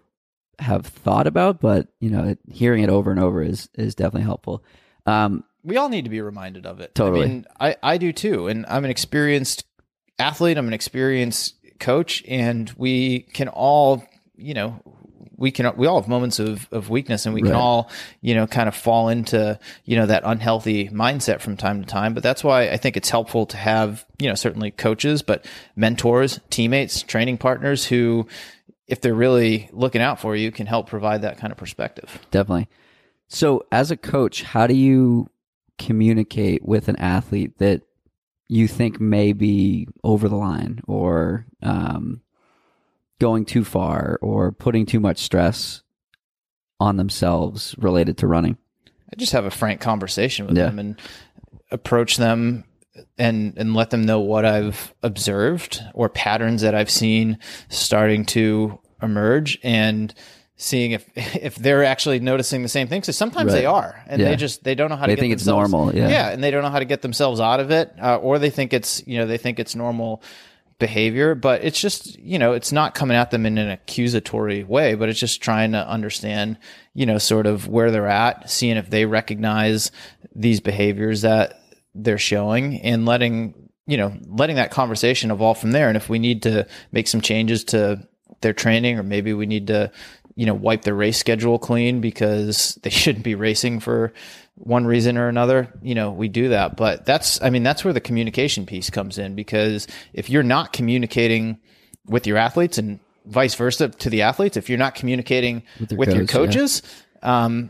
have 0.58 0.86
thought 0.88 1.28
about, 1.28 1.60
but 1.62 1.90
you 2.00 2.10
know, 2.10 2.24
it, 2.24 2.40
hearing 2.50 2.82
it 2.84 2.90
over 2.90 3.12
and 3.12 3.20
over 3.20 3.44
is 3.44 3.70
is 3.76 3.94
definitely 3.94 4.24
helpful. 4.24 4.64
Um, 5.06 5.44
we 5.64 5.78
all 5.78 5.90
need 5.90 6.06
to 6.06 6.10
be 6.10 6.22
reminded 6.22 6.66
of 6.66 6.80
it. 6.80 6.96
Totally. 6.96 7.26
I 7.26 7.28
mean, 7.28 7.46
I, 7.60 7.76
I 7.84 7.98
do 7.98 8.12
too. 8.14 8.48
And 8.48 8.66
I'm 8.68 8.84
an 8.86 8.90
experienced 8.90 9.66
athlete, 10.18 10.58
I'm 10.58 10.68
an 10.68 10.74
experienced 10.74 11.56
coach, 11.80 12.24
and 12.28 12.72
we 12.78 13.20
can 13.20 13.48
all, 13.48 14.04
you 14.36 14.54
know, 14.54 14.82
we 15.40 15.52
can 15.52 15.76
we 15.78 15.88
all 15.88 16.02
have 16.02 16.10
moments 16.10 16.38
of, 16.40 16.68
of 16.72 16.90
weakness 16.90 17.26
and 17.26 17.34
we 17.34 17.42
can 17.42 17.54
all, 17.54 17.90
you 18.22 18.36
know, 18.36 18.46
kind 18.46 18.68
of 18.68 18.76
fall 18.76 19.08
into, 19.08 19.58
you 19.86 19.96
know, 19.96 20.06
that 20.06 20.24
unhealthy 20.26 20.90
mindset 20.90 21.40
from 21.40 21.56
time 21.56 21.82
to 21.82 21.88
time. 21.88 22.14
But 22.14 22.24
that's 22.24 22.44
why 22.44 22.70
I 22.70 22.78
think 22.78 22.98
it's 22.98 23.10
helpful 23.10 23.46
to 23.48 23.58
have, 23.58 24.06
you 24.20 24.28
know, 24.28 24.36
certainly 24.36 24.72
coaches, 24.72 25.22
but 25.22 25.46
mentors, 25.78 26.42
teammates, 26.50 27.02
training 27.04 27.38
partners 27.38 27.86
who, 27.86 28.28
if 28.88 29.00
they're 29.00 29.14
really 29.14 29.70
looking 29.72 30.02
out 30.02 30.20
for 30.20 30.36
you, 30.36 30.52
can 30.52 30.68
help 30.68 30.90
provide 30.90 31.22
that 31.22 31.38
kind 31.38 31.52
of 31.52 31.58
perspective. 31.58 32.20
definitely. 32.32 32.68
So, 33.32 33.66
as 33.72 33.92
a 33.92 33.98
coach, 33.98 34.42
how 34.42 34.66
do 34.68 34.76
you 34.76 35.30
communicate 35.78 36.66
with 36.66 36.90
an 36.90 36.96
athlete 36.98 37.60
that 37.60 37.84
you 38.50 38.68
think 38.68 39.00
may 39.00 39.32
be 39.32 39.88
over 40.04 40.28
the 40.28 40.36
line 40.36 40.82
or 40.88 41.46
um, 41.64 42.22
going 43.20 43.46
too 43.46 43.64
far 43.64 44.18
or 44.22 44.52
putting 44.52 44.86
too 44.86 45.00
much 45.00 45.20
stress 45.20 45.84
on 46.80 46.98
themselves 46.98 47.76
related 47.78 48.18
to 48.18 48.28
running? 48.28 48.58
I 49.12 49.16
just 49.18 49.32
have 49.34 49.46
a 49.46 49.52
frank 49.52 49.80
conversation 49.82 50.48
with 50.48 50.58
Yeah. 50.58 50.66
them 50.66 50.80
and 50.80 51.00
approach 51.72 52.18
them 52.18 52.64
and 53.18 53.54
and 53.58 53.74
let 53.76 53.92
them 53.92 54.04
know 54.04 54.20
what 54.20 54.46
I've 54.46 54.94
observed 55.04 55.82
or 55.94 56.10
patterns 56.10 56.62
that 56.64 56.76
I've 56.76 56.90
seen 56.90 57.38
starting 57.70 58.26
to 58.28 58.80
emerge 59.02 59.58
and 59.64 60.14
seeing 60.62 60.92
if 60.92 61.06
if 61.16 61.56
they're 61.56 61.84
actually 61.84 62.20
noticing 62.20 62.62
the 62.62 62.70
same 62.70 62.88
things. 62.88 63.08
So 63.08 63.12
sometimes 63.14 63.52
they 63.54 63.66
are, 63.66 64.04
and 64.08 64.22
Yeah. 64.22 64.30
they 64.30 64.36
just 64.36 64.64
they 64.64 64.76
don't 64.76 64.90
know 64.92 64.96
how 64.98 65.08
They 65.08 65.14
to. 65.14 65.16
get 65.16 65.22
think 65.22 65.34
it's 65.34 65.44
themselves- 65.46 65.72
normal, 65.72 65.96
yeah. 65.96 66.10
yeah, 66.10 66.30
and 66.30 66.44
they 66.44 66.52
don't 66.52 66.62
know 66.64 66.70
how 66.70 66.80
to 66.80 66.86
get 66.86 67.02
themselves 67.02 67.40
out 67.40 67.60
of 67.60 67.72
it, 67.72 67.92
uh, 68.00 68.18
or 68.18 68.38
they 68.38 68.50
think 68.52 68.74
it's 68.74 69.02
you 69.08 69.18
know 69.18 69.26
they 69.26 69.38
think 69.38 69.58
it's 69.60 69.74
normal 69.76 70.22
behavior, 70.78 71.36
but 71.36 71.62
it's 71.62 71.82
just, 71.82 72.18
you 72.20 72.40
know, 72.40 72.54
it's 72.54 72.72
not 72.72 72.96
coming 72.96 73.18
at 73.18 73.32
them 73.32 73.46
in 73.46 73.58
an 73.58 73.70
accusatory 73.70 74.64
way, 74.64 74.96
but 74.96 75.10
it's 75.10 75.20
just 75.20 75.42
trying 75.42 75.74
to 75.74 75.86
understand, 75.90 76.58
you 76.94 77.06
know, 77.06 77.18
sort 77.18 77.46
of 77.46 77.68
where 77.68 77.92
they're 77.92 78.08
at, 78.08 78.50
seeing 78.50 78.78
if 78.78 78.90
they 78.90 79.04
recognize 79.06 79.92
these 80.34 80.62
behaviors 80.62 81.22
that 81.24 81.60
they're 81.96 82.18
showing 82.18 82.80
and 82.80 83.06
letting, 83.06 83.54
you 83.88 83.98
know, 83.98 84.14
letting 84.30 84.56
that 84.56 84.72
conversation 84.72 85.32
evolve 85.32 85.58
from 85.58 85.72
there. 85.74 85.90
And 85.90 85.98
if 85.98 86.08
we 86.08 86.18
need 86.18 86.44
to 86.44 86.66
make 86.94 87.10
some 87.10 87.20
changes 87.20 87.66
to 87.66 88.08
their 88.40 88.54
training, 88.54 88.98
or 88.98 89.04
maybe 89.04 89.34
we 89.34 89.48
need 89.48 89.68
to, 89.68 89.92
you 90.40 90.46
know, 90.46 90.54
wipe 90.54 90.84
their 90.84 90.96
race 90.96 91.18
schedule 91.18 91.60
clean 91.60 92.00
because 92.00 92.76
they 92.84 92.90
shouldn't 92.90 93.26
be 93.26 93.36
racing 93.36 93.82
for 93.82 94.14
one 94.56 94.86
reason 94.86 95.18
or 95.18 95.28
another, 95.28 95.74
you 95.82 95.94
know, 95.94 96.12
we 96.12 96.30
do 96.30 96.48
that. 96.48 96.78
But 96.78 97.06
that's, 97.06 97.42
I 97.42 97.50
mean, 97.50 97.64
that's 97.64 97.84
where 97.84 97.94
the 97.94 98.00
communication 98.00 98.66
piece 98.66 98.90
comes 98.90 99.18
in 99.18 99.36
because 99.36 99.86
if 100.14 100.30
you're 100.30 100.44
not 100.44 100.72
communicating 100.72 101.58
with 102.06 102.26
your 102.26 102.38
athletes 102.38 102.78
and 102.78 103.02
vice 103.26 103.56
versa 103.56 103.90
to 103.90 104.10
the 104.10 104.22
athletes, 104.22 104.56
if 104.56 104.70
you're 104.70 104.78
not 104.78 104.96
communicating 104.96 105.62
with, 105.78 105.92
your 105.92 106.20
your 106.20 106.26
coach, 106.26 106.56
yeah. 106.56 106.62
coaches, 106.62 106.82
um, 107.22 107.70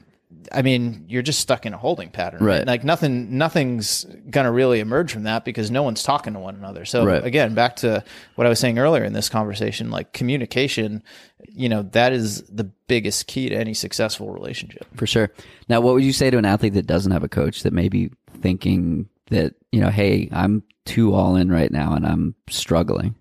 I 0.51 0.61
mean, 0.61 1.05
you're 1.07 1.23
just 1.23 1.39
stuck 1.39 1.65
in 1.65 1.73
a 1.73 1.77
holding 1.77 2.09
pattern, 2.11 2.43
Right. 2.43 2.65
Like 2.65 2.83
nothing, 2.83 3.37
nothing's 3.37 4.05
gonna 4.29 4.51
really 4.51 4.79
emerge 4.79 5.11
from 5.11 5.23
that 5.23 5.43
because 5.43 5.71
no 5.71 5.81
one's 5.81 6.03
talking 6.03 6.33
to 6.33 6.39
one 6.39 6.55
another. 6.55 6.85
So 6.85 7.03
Right. 7.03 7.23
again, 7.23 7.55
back 7.55 7.77
to 7.77 8.03
what 8.35 8.45
I 8.45 8.49
was 8.49 8.59
saying 8.59 8.77
earlier 8.77 9.03
in 9.03 9.13
this 9.13 9.27
conversation, 9.27 9.89
like 9.89 10.13
communication, 10.13 11.01
you 11.47 11.67
know, 11.67 11.81
that 11.93 12.13
is 12.13 12.43
the 12.43 12.65
biggest 12.87 13.25
key 13.27 13.49
to 13.49 13.55
any 13.55 13.73
successful 13.73 14.29
relationship. 14.31 14.85
For 14.95 15.07
sure. 15.07 15.31
Now, 15.67 15.81
what 15.81 15.95
would 15.95 16.03
you 16.03 16.13
say 16.13 16.29
to 16.29 16.37
an 16.37 16.45
athlete 16.45 16.73
that 16.73 16.85
doesn't 16.87 17.11
have 17.11 17.23
a 17.23 17.29
coach 17.29 17.63
that 17.63 17.73
may 17.73 17.89
be 17.89 18.11
thinking 18.39 19.09
that, 19.31 19.55
you 19.71 19.81
know, 19.81 19.89
hey, 19.89 20.29
I'm 20.31 20.61
too 20.85 21.13
all 21.15 21.35
in 21.37 21.51
right 21.51 21.71
now 21.71 21.93
and 21.93 22.05
I'm 22.05 22.35
struggling? 22.49 23.15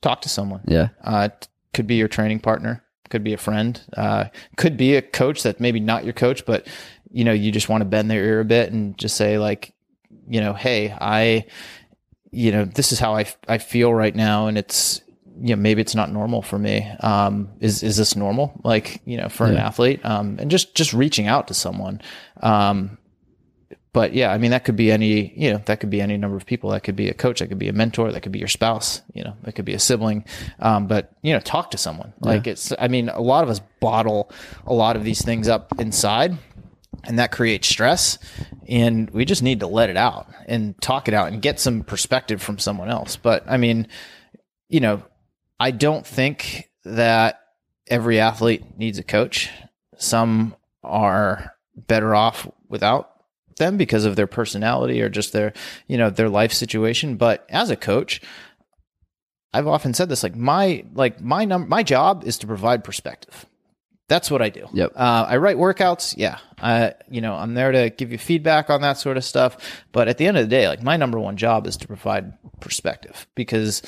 Talk 0.00 0.22
to 0.22 0.28
someone. 0.28 0.62
Yeah. 0.66 0.88
Uh, 1.04 1.28
could 1.72 1.86
be 1.86 1.94
your 1.94 2.08
training 2.08 2.40
partner, 2.40 2.82
could 3.12 3.22
be 3.22 3.34
a 3.34 3.38
friend, 3.38 3.78
uh, 3.94 4.24
could 4.56 4.78
be 4.78 4.96
a 4.96 5.02
coach 5.02 5.42
that's 5.42 5.60
maybe 5.60 5.80
not 5.80 6.02
your 6.04 6.14
coach, 6.14 6.46
but 6.46 6.66
you 7.12 7.24
know, 7.24 7.32
you 7.32 7.52
just 7.52 7.68
want 7.68 7.82
to 7.82 7.84
bend 7.84 8.10
their 8.10 8.24
ear 8.24 8.40
a 8.40 8.44
bit 8.44 8.72
and 8.72 8.96
just 8.96 9.16
say 9.16 9.36
like, 9.36 9.74
you 10.26 10.40
know, 10.40 10.54
hey, 10.54 10.96
I, 10.98 11.44
you 12.30 12.50
know, 12.50 12.64
this 12.64 12.90
is 12.90 12.98
how 12.98 13.14
I, 13.14 13.26
I 13.46 13.58
feel 13.58 13.92
right 13.92 14.16
now, 14.16 14.46
and 14.46 14.56
it's, 14.56 15.02
you 15.38 15.54
know, 15.54 15.60
maybe 15.60 15.82
it's 15.82 15.94
not 15.94 16.10
normal 16.10 16.40
for 16.40 16.58
me. 16.58 16.90
Um, 17.00 17.50
is 17.60 17.82
is 17.82 17.98
this 17.98 18.16
normal? 18.16 18.58
Like, 18.64 19.02
you 19.04 19.18
know, 19.18 19.28
for 19.28 19.46
an 19.46 19.58
athlete, 19.58 20.00
um, 20.04 20.38
and 20.40 20.50
just 20.50 20.74
just 20.74 20.94
reaching 20.94 21.26
out 21.26 21.48
to 21.48 21.54
someone. 21.54 22.00
Um, 22.40 22.96
but 23.92 24.14
yeah, 24.14 24.32
I 24.32 24.38
mean, 24.38 24.52
that 24.52 24.64
could 24.64 24.76
be 24.76 24.90
any, 24.90 25.32
you 25.36 25.52
know, 25.52 25.62
that 25.66 25.80
could 25.80 25.90
be 25.90 26.00
any 26.00 26.16
number 26.16 26.36
of 26.36 26.46
people. 26.46 26.70
That 26.70 26.82
could 26.82 26.96
be 26.96 27.08
a 27.08 27.14
coach. 27.14 27.40
That 27.40 27.48
could 27.48 27.58
be 27.58 27.68
a 27.68 27.74
mentor. 27.74 28.10
That 28.10 28.22
could 28.22 28.32
be 28.32 28.38
your 28.38 28.48
spouse. 28.48 29.02
You 29.12 29.24
know, 29.24 29.36
that 29.42 29.52
could 29.52 29.66
be 29.66 29.74
a 29.74 29.78
sibling. 29.78 30.24
Um, 30.60 30.86
but 30.86 31.12
you 31.22 31.34
know, 31.34 31.40
talk 31.40 31.70
to 31.72 31.78
someone. 31.78 32.14
Like 32.20 32.46
it's, 32.46 32.72
I 32.78 32.88
mean, 32.88 33.10
a 33.10 33.20
lot 33.20 33.44
of 33.44 33.50
us 33.50 33.60
bottle 33.80 34.30
a 34.66 34.72
lot 34.72 34.96
of 34.96 35.04
these 35.04 35.22
things 35.22 35.48
up 35.48 35.78
inside 35.78 36.38
and 37.04 37.18
that 37.18 37.32
creates 37.32 37.68
stress 37.68 38.18
and 38.68 39.10
we 39.10 39.24
just 39.24 39.42
need 39.42 39.60
to 39.60 39.66
let 39.66 39.90
it 39.90 39.96
out 39.96 40.28
and 40.46 40.80
talk 40.80 41.08
it 41.08 41.14
out 41.14 41.32
and 41.32 41.42
get 41.42 41.58
some 41.60 41.82
perspective 41.82 42.40
from 42.40 42.58
someone 42.58 42.88
else. 42.88 43.16
But 43.16 43.44
I 43.48 43.56
mean, 43.56 43.88
you 44.68 44.80
know, 44.80 45.02
I 45.58 45.70
don't 45.70 46.06
think 46.06 46.70
that 46.84 47.40
every 47.88 48.20
athlete 48.20 48.78
needs 48.78 48.98
a 48.98 49.02
coach. 49.02 49.50
Some 49.98 50.56
are 50.82 51.54
better 51.76 52.14
off 52.14 52.48
without 52.68 53.11
them 53.62 53.76
because 53.76 54.04
of 54.04 54.16
their 54.16 54.26
personality 54.26 55.00
or 55.00 55.08
just 55.08 55.32
their, 55.32 55.52
you 55.86 55.96
know, 55.96 56.10
their 56.10 56.28
life 56.28 56.52
situation. 56.52 57.16
But 57.16 57.46
as 57.48 57.70
a 57.70 57.76
coach, 57.76 58.20
I've 59.54 59.68
often 59.68 59.94
said 59.94 60.08
this 60.08 60.22
like 60.22 60.36
my 60.36 60.84
like 60.94 61.20
my 61.20 61.44
num 61.44 61.68
my 61.68 61.82
job 61.82 62.24
is 62.24 62.38
to 62.38 62.46
provide 62.46 62.84
perspective. 62.84 63.46
That's 64.08 64.30
what 64.30 64.42
I 64.42 64.50
do. 64.50 64.68
Yep. 64.74 64.92
Uh, 64.94 65.24
I 65.26 65.36
write 65.38 65.56
workouts. 65.56 66.14
Yeah. 66.18 66.38
I, 66.60 66.92
you 67.08 67.22
know, 67.22 67.34
I'm 67.34 67.54
there 67.54 67.72
to 67.72 67.88
give 67.88 68.12
you 68.12 68.18
feedback 68.18 68.68
on 68.68 68.82
that 68.82 68.98
sort 68.98 69.16
of 69.16 69.24
stuff. 69.24 69.56
But 69.90 70.08
at 70.08 70.18
the 70.18 70.26
end 70.26 70.36
of 70.36 70.44
the 70.44 70.50
day, 70.50 70.68
like 70.68 70.82
my 70.82 70.98
number 70.98 71.18
one 71.18 71.38
job 71.38 71.66
is 71.66 71.78
to 71.78 71.86
provide 71.86 72.34
perspective 72.60 73.26
because, 73.34 73.80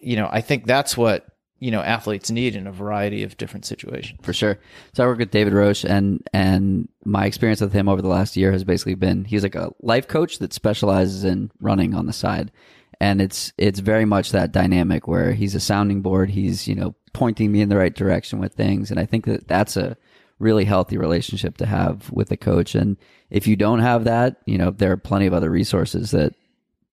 you 0.00 0.16
know, 0.16 0.28
I 0.30 0.42
think 0.42 0.66
that's 0.66 0.98
what, 0.98 1.26
you 1.64 1.70
know, 1.70 1.80
athletes 1.80 2.30
need 2.30 2.54
in 2.54 2.66
a 2.66 2.72
variety 2.72 3.22
of 3.22 3.38
different 3.38 3.64
situations. 3.64 4.20
for 4.20 4.34
sure. 4.34 4.58
So 4.92 5.02
I 5.02 5.06
work 5.06 5.18
with 5.18 5.30
David 5.30 5.54
Roche, 5.54 5.84
and 5.84 6.22
and 6.34 6.90
my 7.06 7.24
experience 7.24 7.62
with 7.62 7.72
him 7.72 7.88
over 7.88 8.02
the 8.02 8.08
last 8.08 8.36
year 8.36 8.52
has 8.52 8.64
basically 8.64 8.96
been 8.96 9.24
he's 9.24 9.42
like 9.42 9.54
a 9.54 9.72
life 9.80 10.06
coach 10.06 10.40
that 10.40 10.52
specializes 10.52 11.24
in 11.24 11.50
running 11.60 11.94
on 11.94 12.04
the 12.04 12.12
side, 12.12 12.52
and 13.00 13.22
it's 13.22 13.54
it's 13.56 13.78
very 13.78 14.04
much 14.04 14.32
that 14.32 14.52
dynamic 14.52 15.08
where 15.08 15.32
he's 15.32 15.54
a 15.54 15.60
sounding 15.60 16.02
board. 16.02 16.28
He's 16.28 16.68
you 16.68 16.74
know 16.74 16.94
pointing 17.14 17.50
me 17.50 17.62
in 17.62 17.70
the 17.70 17.78
right 17.78 17.94
direction 17.94 18.40
with 18.40 18.52
things, 18.52 18.90
and 18.90 19.00
I 19.00 19.06
think 19.06 19.24
that 19.24 19.48
that's 19.48 19.78
a 19.78 19.96
really 20.38 20.66
healthy 20.66 20.98
relationship 20.98 21.56
to 21.56 21.66
have 21.66 22.10
with 22.12 22.30
a 22.30 22.36
coach. 22.36 22.74
And 22.74 22.98
if 23.30 23.46
you 23.46 23.56
don't 23.56 23.78
have 23.78 24.04
that, 24.04 24.36
you 24.44 24.58
know 24.58 24.70
there 24.70 24.92
are 24.92 24.98
plenty 24.98 25.24
of 25.24 25.32
other 25.32 25.48
resources 25.48 26.10
that 26.10 26.34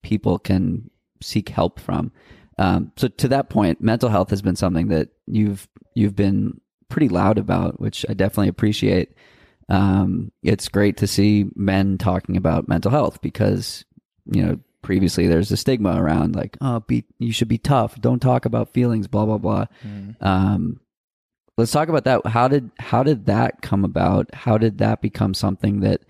people 0.02 0.40
can 0.40 0.90
seek 1.22 1.50
help 1.50 1.78
from. 1.78 2.14
Um, 2.62 2.92
so 2.96 3.08
to 3.08 3.28
that 3.30 3.50
point, 3.50 3.82
mental 3.82 4.08
health 4.08 4.30
has 4.30 4.44
been 4.44 4.56
something 4.56 4.90
that 4.90 5.10
you've 5.26 5.68
you've 5.96 6.16
been 6.16 6.62
pretty 6.90 7.10
loud 7.10 7.40
about, 7.40 7.80
which 7.80 8.06
I 8.08 8.14
definitely 8.14 8.50
appreciate. 8.50 9.14
Um, 9.68 10.32
it's 10.44 10.68
great 10.68 10.98
to 10.98 11.08
see 11.08 11.48
men 11.56 11.98
talking 11.98 12.38
about 12.38 12.68
mental 12.68 12.92
health 12.92 13.20
because 13.22 13.84
you 14.32 14.44
know 14.44 14.60
previously 14.84 15.26
there's 15.26 15.52
a 15.52 15.58
stigma 15.58 16.00
around 16.00 16.36
like 16.36 16.56
oh 16.62 16.82
be 16.82 17.04
you 17.18 17.32
should 17.34 17.48
be 17.48 17.58
tough, 17.58 18.00
don't 18.00 18.20
talk 18.22 18.46
about 18.46 18.74
feelings, 18.74 19.08
blah 19.08 19.26
blah 19.26 19.40
blah. 19.40 19.66
Um, 20.22 20.80
let's 21.58 21.72
talk 21.72 21.90
about 21.90 22.04
that. 22.04 22.28
How 22.28 22.48
did 22.48 22.70
how 22.78 23.02
did 23.02 23.26
that 23.26 23.64
come 23.64 23.84
about? 23.84 24.32
How 24.36 24.60
did 24.60 24.78
that 24.78 25.02
become 25.02 25.34
something 25.34 25.80
that 25.80 26.02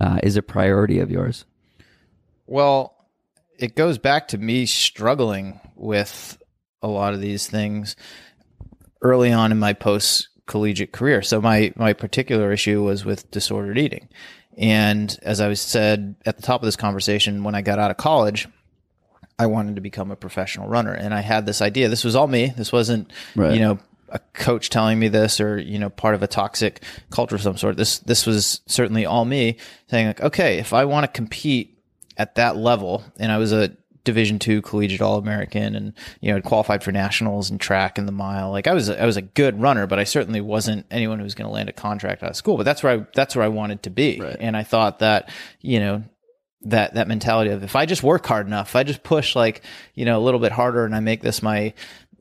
uh, 0.00 0.20
is 0.22 0.36
a 0.36 0.42
priority 0.42 0.98
of 0.98 1.10
yours? 1.10 1.46
Well, 2.46 2.93
it 3.58 3.76
goes 3.76 3.98
back 3.98 4.28
to 4.28 4.38
me 4.38 4.66
struggling 4.66 5.60
with 5.76 6.38
a 6.82 6.88
lot 6.88 7.14
of 7.14 7.20
these 7.20 7.46
things 7.46 7.96
early 9.02 9.32
on 9.32 9.52
in 9.52 9.58
my 9.58 9.72
post 9.72 10.28
collegiate 10.46 10.92
career. 10.92 11.22
So 11.22 11.40
my 11.40 11.72
my 11.76 11.92
particular 11.92 12.52
issue 12.52 12.82
was 12.82 13.04
with 13.04 13.30
disordered 13.30 13.78
eating. 13.78 14.08
And 14.56 15.16
as 15.22 15.40
I 15.40 15.52
said 15.54 16.14
at 16.26 16.36
the 16.36 16.42
top 16.42 16.60
of 16.60 16.66
this 16.66 16.76
conversation, 16.76 17.44
when 17.44 17.54
I 17.54 17.62
got 17.62 17.78
out 17.78 17.90
of 17.90 17.96
college, 17.96 18.46
I 19.38 19.46
wanted 19.46 19.74
to 19.76 19.80
become 19.80 20.10
a 20.10 20.16
professional 20.16 20.68
runner. 20.68 20.92
And 20.92 21.12
I 21.12 21.20
had 21.20 21.44
this 21.46 21.60
idea. 21.60 21.88
This 21.88 22.04
was 22.04 22.14
all 22.14 22.28
me. 22.28 22.52
This 22.56 22.72
wasn't, 22.72 23.12
Right. 23.34 23.54
you 23.54 23.60
know, 23.60 23.78
a 24.10 24.20
coach 24.32 24.70
telling 24.70 24.98
me 24.98 25.08
this 25.08 25.40
or, 25.40 25.58
you 25.58 25.78
know, 25.78 25.90
part 25.90 26.14
of 26.14 26.22
a 26.22 26.28
toxic 26.28 26.82
culture 27.10 27.34
of 27.34 27.42
some 27.42 27.56
sort. 27.56 27.76
This 27.76 27.98
this 28.00 28.26
was 28.26 28.60
certainly 28.66 29.06
all 29.06 29.24
me 29.24 29.56
saying 29.90 30.06
like, 30.06 30.20
okay, 30.20 30.58
if 30.58 30.72
I 30.72 30.84
want 30.84 31.04
to 31.04 31.08
compete 31.08 31.73
at 32.16 32.36
that 32.36 32.56
level, 32.56 33.02
and 33.18 33.30
I 33.32 33.38
was 33.38 33.52
a 33.52 33.76
Division 34.04 34.38
two 34.38 34.60
collegiate 34.60 35.00
All 35.00 35.16
American, 35.16 35.74
and 35.74 35.94
you 36.20 36.30
know, 36.32 36.40
qualified 36.42 36.84
for 36.84 36.92
nationals 36.92 37.48
and 37.48 37.58
track 37.58 37.96
and 37.96 38.06
the 38.06 38.12
mile. 38.12 38.50
Like 38.50 38.66
I 38.66 38.74
was, 38.74 38.90
I 38.90 39.06
was 39.06 39.16
a 39.16 39.22
good 39.22 39.60
runner, 39.62 39.86
but 39.86 39.98
I 39.98 40.04
certainly 40.04 40.42
wasn't 40.42 40.84
anyone 40.90 41.18
who 41.18 41.24
was 41.24 41.34
going 41.34 41.48
to 41.48 41.52
land 41.54 41.70
a 41.70 41.72
contract 41.72 42.22
out 42.22 42.28
of 42.30 42.36
school. 42.36 42.58
But 42.58 42.64
that's 42.64 42.82
where 42.82 42.98
I, 43.00 43.06
that's 43.14 43.34
where 43.34 43.44
I 43.44 43.48
wanted 43.48 43.82
to 43.84 43.90
be, 43.90 44.20
Right. 44.20 44.36
and 44.38 44.56
I 44.58 44.62
thought 44.62 44.98
that, 44.98 45.30
you 45.62 45.80
know, 45.80 46.04
that 46.66 46.94
that 46.94 47.08
mentality 47.08 47.50
of 47.50 47.62
if 47.62 47.76
I 47.76 47.86
just 47.86 48.02
work 48.02 48.26
hard 48.26 48.46
enough, 48.46 48.70
if 48.70 48.76
I 48.76 48.82
just 48.82 49.02
push 49.02 49.34
like 49.34 49.62
you 49.94 50.04
know 50.04 50.18
a 50.18 50.22
little 50.22 50.40
bit 50.40 50.52
harder, 50.52 50.84
and 50.84 50.94
I 50.94 51.00
make 51.00 51.22
this 51.22 51.42
my, 51.42 51.72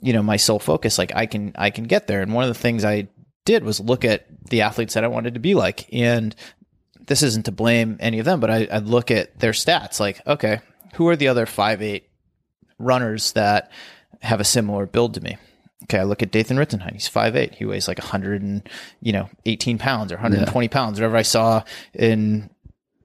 you 0.01 0.13
know, 0.13 0.23
my 0.23 0.37
sole 0.37 0.59
focus, 0.59 0.97
like 0.97 1.13
I 1.13 1.25
can 1.25 1.51
I 1.57 1.69
can 1.69 1.83
get 1.83 2.07
there. 2.07 2.21
And 2.21 2.33
one 2.33 2.45
of 2.45 2.49
the 2.49 2.59
things 2.61 2.85
I 2.85 3.09
did 3.43 3.65
was 3.65 3.81
look 3.81 4.05
at 4.05 4.25
the 4.49 4.61
athletes 4.61 4.93
that 4.93 5.03
I 5.03 5.07
wanted 5.07 5.33
to 5.33 5.41
be 5.41 5.53
like, 5.53 5.93
and 5.93 6.33
this 7.05 7.23
isn't 7.23 7.45
to 7.45 7.51
blame 7.51 7.97
any 7.99 8.19
of 8.19 8.25
them, 8.25 8.39
but 8.39 8.49
I, 8.49 8.67
I'd 8.71 8.87
look 8.87 9.11
at 9.11 9.39
their 9.39 9.51
stats. 9.51 9.99
Like, 9.99 10.25
okay, 10.25 10.59
who 10.95 11.07
are 11.07 11.15
the 11.15 11.27
other 11.27 11.45
five 11.45 11.81
eight 11.81 12.09
runners 12.79 13.33
that 13.33 13.71
have 14.21 14.39
a 14.39 14.45
similar 14.45 14.85
build 14.85 15.15
to 15.15 15.21
me? 15.21 15.37
Okay, 15.83 15.99
I 15.99 16.03
look 16.03 16.23
at 16.23 16.31
Dathan 16.31 16.57
Ritzenheim. 16.57 16.93
He's 16.93 17.09
5'8". 17.09 17.55
He 17.55 17.65
weighs 17.65 17.89
like 17.89 17.97
100 17.97 18.41
and, 18.41 18.69
you 19.01 19.11
know, 19.11 19.29
18 19.45 19.77
pounds 19.77 20.13
or 20.13 20.15
120 20.15 20.69
pounds, 20.69 20.97
whatever 20.97 21.17
I 21.17 21.23
saw 21.23 21.63
in 21.93 22.49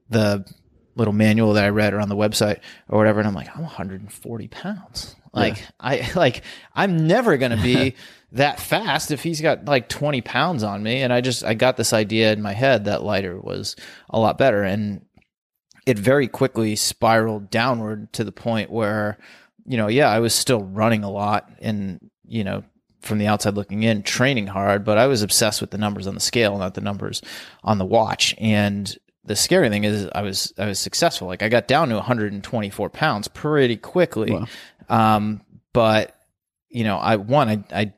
the 0.08 0.46
little 0.94 1.12
manual 1.12 1.54
that 1.54 1.64
I 1.64 1.70
read 1.70 1.92
or 1.92 2.00
on 2.00 2.08
the 2.08 2.14
website 2.16 2.60
or 2.88 2.98
whatever. 2.98 3.18
And 3.18 3.26
I'm 3.26 3.34
like, 3.34 3.48
I'm 3.56 3.62
140 3.62 4.48
pounds. 4.48 5.16
Like 5.32 5.62
I 5.78 6.10
like 6.16 6.42
I'm 6.74 7.06
never 7.06 7.36
gonna 7.36 7.60
be 7.62 7.94
that 8.32 8.60
fast 8.60 9.10
if 9.10 9.22
he's 9.22 9.40
got 9.40 9.64
like 9.64 9.88
20 9.88 10.20
pounds 10.20 10.62
on 10.62 10.82
me. 10.82 11.02
And 11.02 11.12
I 11.12 11.20
just 11.20 11.44
I 11.44 11.54
got 11.54 11.76
this 11.76 11.92
idea 11.92 12.32
in 12.32 12.42
my 12.42 12.52
head 12.52 12.84
that 12.84 13.02
lighter 13.02 13.38
was 13.38 13.76
a 14.10 14.18
lot 14.18 14.38
better. 14.38 14.62
And 14.62 15.04
it 15.86 15.98
very 15.98 16.28
quickly 16.28 16.76
spiraled 16.76 17.50
downward 17.50 18.12
to 18.14 18.24
the 18.24 18.32
point 18.32 18.70
where, 18.70 19.18
you 19.64 19.76
know, 19.76 19.88
yeah, 19.88 20.08
I 20.08 20.20
was 20.20 20.34
still 20.34 20.62
running 20.62 21.04
a 21.04 21.10
lot 21.10 21.50
and, 21.60 22.10
you 22.24 22.44
know, 22.44 22.64
from 23.00 23.18
the 23.18 23.26
outside 23.26 23.54
looking 23.54 23.84
in, 23.84 24.02
training 24.02 24.48
hard, 24.48 24.84
but 24.84 24.98
I 24.98 25.06
was 25.06 25.22
obsessed 25.22 25.60
with 25.60 25.70
the 25.70 25.78
numbers 25.78 26.06
on 26.06 26.14
the 26.14 26.20
scale, 26.20 26.58
not 26.58 26.74
the 26.74 26.80
numbers 26.80 27.22
on 27.62 27.78
the 27.78 27.86
watch. 27.86 28.34
And 28.38 28.94
the 29.24 29.36
scary 29.36 29.68
thing 29.70 29.84
is 29.84 30.08
I 30.14 30.22
was 30.22 30.52
I 30.58 30.66
was 30.66 30.78
successful. 30.78 31.28
Like 31.28 31.42
I 31.42 31.48
got 31.48 31.68
down 31.68 31.88
to 31.90 31.94
124 31.94 32.90
pounds 32.90 33.28
pretty 33.28 33.76
quickly. 33.76 34.32
Wow. 34.32 34.46
Um, 34.88 35.42
but 35.72 36.14
you 36.70 36.84
know, 36.84 36.96
I 36.96 37.16
one, 37.16 37.48
I, 37.48 37.64
I 37.72 37.92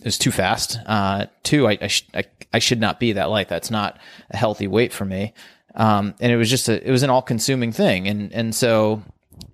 it 0.00 0.04
was 0.06 0.18
too 0.18 0.30
fast. 0.30 0.78
Uh, 0.86 1.26
two, 1.42 1.68
I 1.68 1.78
I, 1.80 1.86
sh- 1.86 2.08
I 2.14 2.24
I 2.52 2.58
should 2.58 2.80
not 2.80 2.98
be 2.98 3.12
that 3.12 3.30
light. 3.30 3.48
That's 3.48 3.70
not 3.70 3.98
a 4.30 4.36
healthy 4.36 4.66
weight 4.66 4.92
for 4.92 5.04
me. 5.04 5.34
Um, 5.74 6.14
and 6.20 6.32
it 6.32 6.36
was 6.36 6.50
just 6.50 6.68
a 6.68 6.86
it 6.86 6.90
was 6.90 7.02
an 7.02 7.10
all 7.10 7.22
consuming 7.22 7.72
thing, 7.72 8.08
and 8.08 8.32
and 8.32 8.54
so 8.54 9.02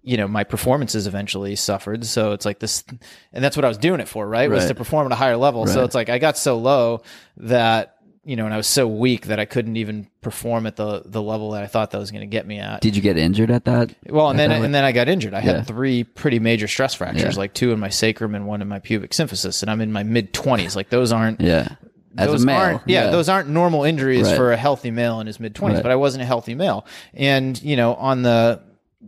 you 0.03 0.17
know 0.17 0.27
my 0.29 0.45
performances 0.45 1.07
eventually 1.07 1.57
suffered. 1.57 2.07
So 2.07 2.33
it's 2.33 2.47
like 2.47 2.59
this, 2.59 2.85
and 3.33 3.45
that's 3.45 3.57
what 3.57 3.65
I 3.65 3.69
was 3.69 3.79
doing 3.79 4.01
it 4.01 4.09
for, 4.09 4.27
right? 4.27 4.49
Was 4.51 4.65
to 4.69 4.75
perform 4.75 5.07
at 5.07 5.13
a 5.13 5.17
higher 5.17 5.37
level. 5.37 5.67
So 5.67 5.81
it's 5.85 5.95
like 5.95 6.09
I 6.09 6.19
got 6.19 6.39
so 6.39 6.57
low 6.59 7.03
that 7.39 7.96
you 8.27 8.35
know, 8.35 8.45
and 8.45 8.53
I 8.53 8.57
was 8.57 8.67
so 8.67 8.89
weak 8.89 9.27
that 9.27 9.39
I 9.39 9.45
couldn't 9.45 9.77
even 9.77 10.09
perform 10.21 10.67
at 10.67 10.75
the 10.75 11.03
the 11.07 11.23
level 11.23 11.53
that 11.53 11.63
I 11.63 11.69
thought 11.69 11.93
that 11.93 11.99
was 11.99 12.11
going 12.11 12.23
to 12.23 12.27
get 12.27 12.45
me 12.47 12.59
at. 12.59 12.81
Did 12.81 12.97
you 12.97 13.01
get 13.03 13.17
injured 13.17 13.53
at 13.53 13.65
that? 13.67 13.95
Well, 14.09 14.29
and 14.31 14.41
at 14.41 14.49
then 14.49 14.65
and 14.65 14.75
then 14.75 14.83
I 14.85 14.91
got 14.91 15.09
injured. 15.09 15.33
I 15.33 15.41
had 15.41 15.65
three 15.67 16.03
pretty 16.03 16.41
major 16.41 16.67
stress 16.67 16.93
fractures, 16.95 17.35
Yeah. 17.37 17.39
like 17.39 17.55
two 17.55 17.71
in 17.71 17.79
my 17.79 17.89
sacrum 17.89 18.35
and 18.35 18.47
one 18.47 18.61
in 18.63 18.69
my 18.69 18.81
pubic 18.81 19.13
symphysis, 19.13 19.63
and 19.63 19.71
I'm 19.71 19.81
in 19.81 19.93
my 19.93 20.03
mid 20.03 20.33
twenties. 20.35 20.75
Like 20.75 20.91
those 20.91 21.13
aren't 21.13 21.41
yeah. 21.41 21.77
As 22.19 22.29
those 22.31 22.43
a 22.43 22.47
male, 22.47 22.57
aren't 22.57 22.83
yeah, 22.87 23.11
those 23.11 23.29
aren't 23.29 23.49
normal 23.49 23.85
injuries 23.85 24.27
Right. 24.27 24.37
for 24.37 24.51
a 24.53 24.57
healthy 24.57 24.91
male 24.91 25.21
in 25.21 25.27
his 25.29 25.39
mid 25.39 25.55
twenties. 25.55 25.77
Right. 25.77 25.83
But 25.85 25.93
I 25.93 25.97
wasn't 25.97 26.23
a 26.23 26.27
healthy 26.27 26.55
male, 26.55 26.85
and 27.15 27.63
you 27.63 27.77
know, 27.77 27.95
on 27.95 28.23
the 28.23 28.61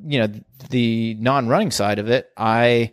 you 0.07 0.19
know 0.21 0.29
the 0.71 1.17
non 1.19 1.49
running 1.49 1.71
side 1.73 1.99
of 1.99 2.09
it, 2.09 2.31
I 2.37 2.93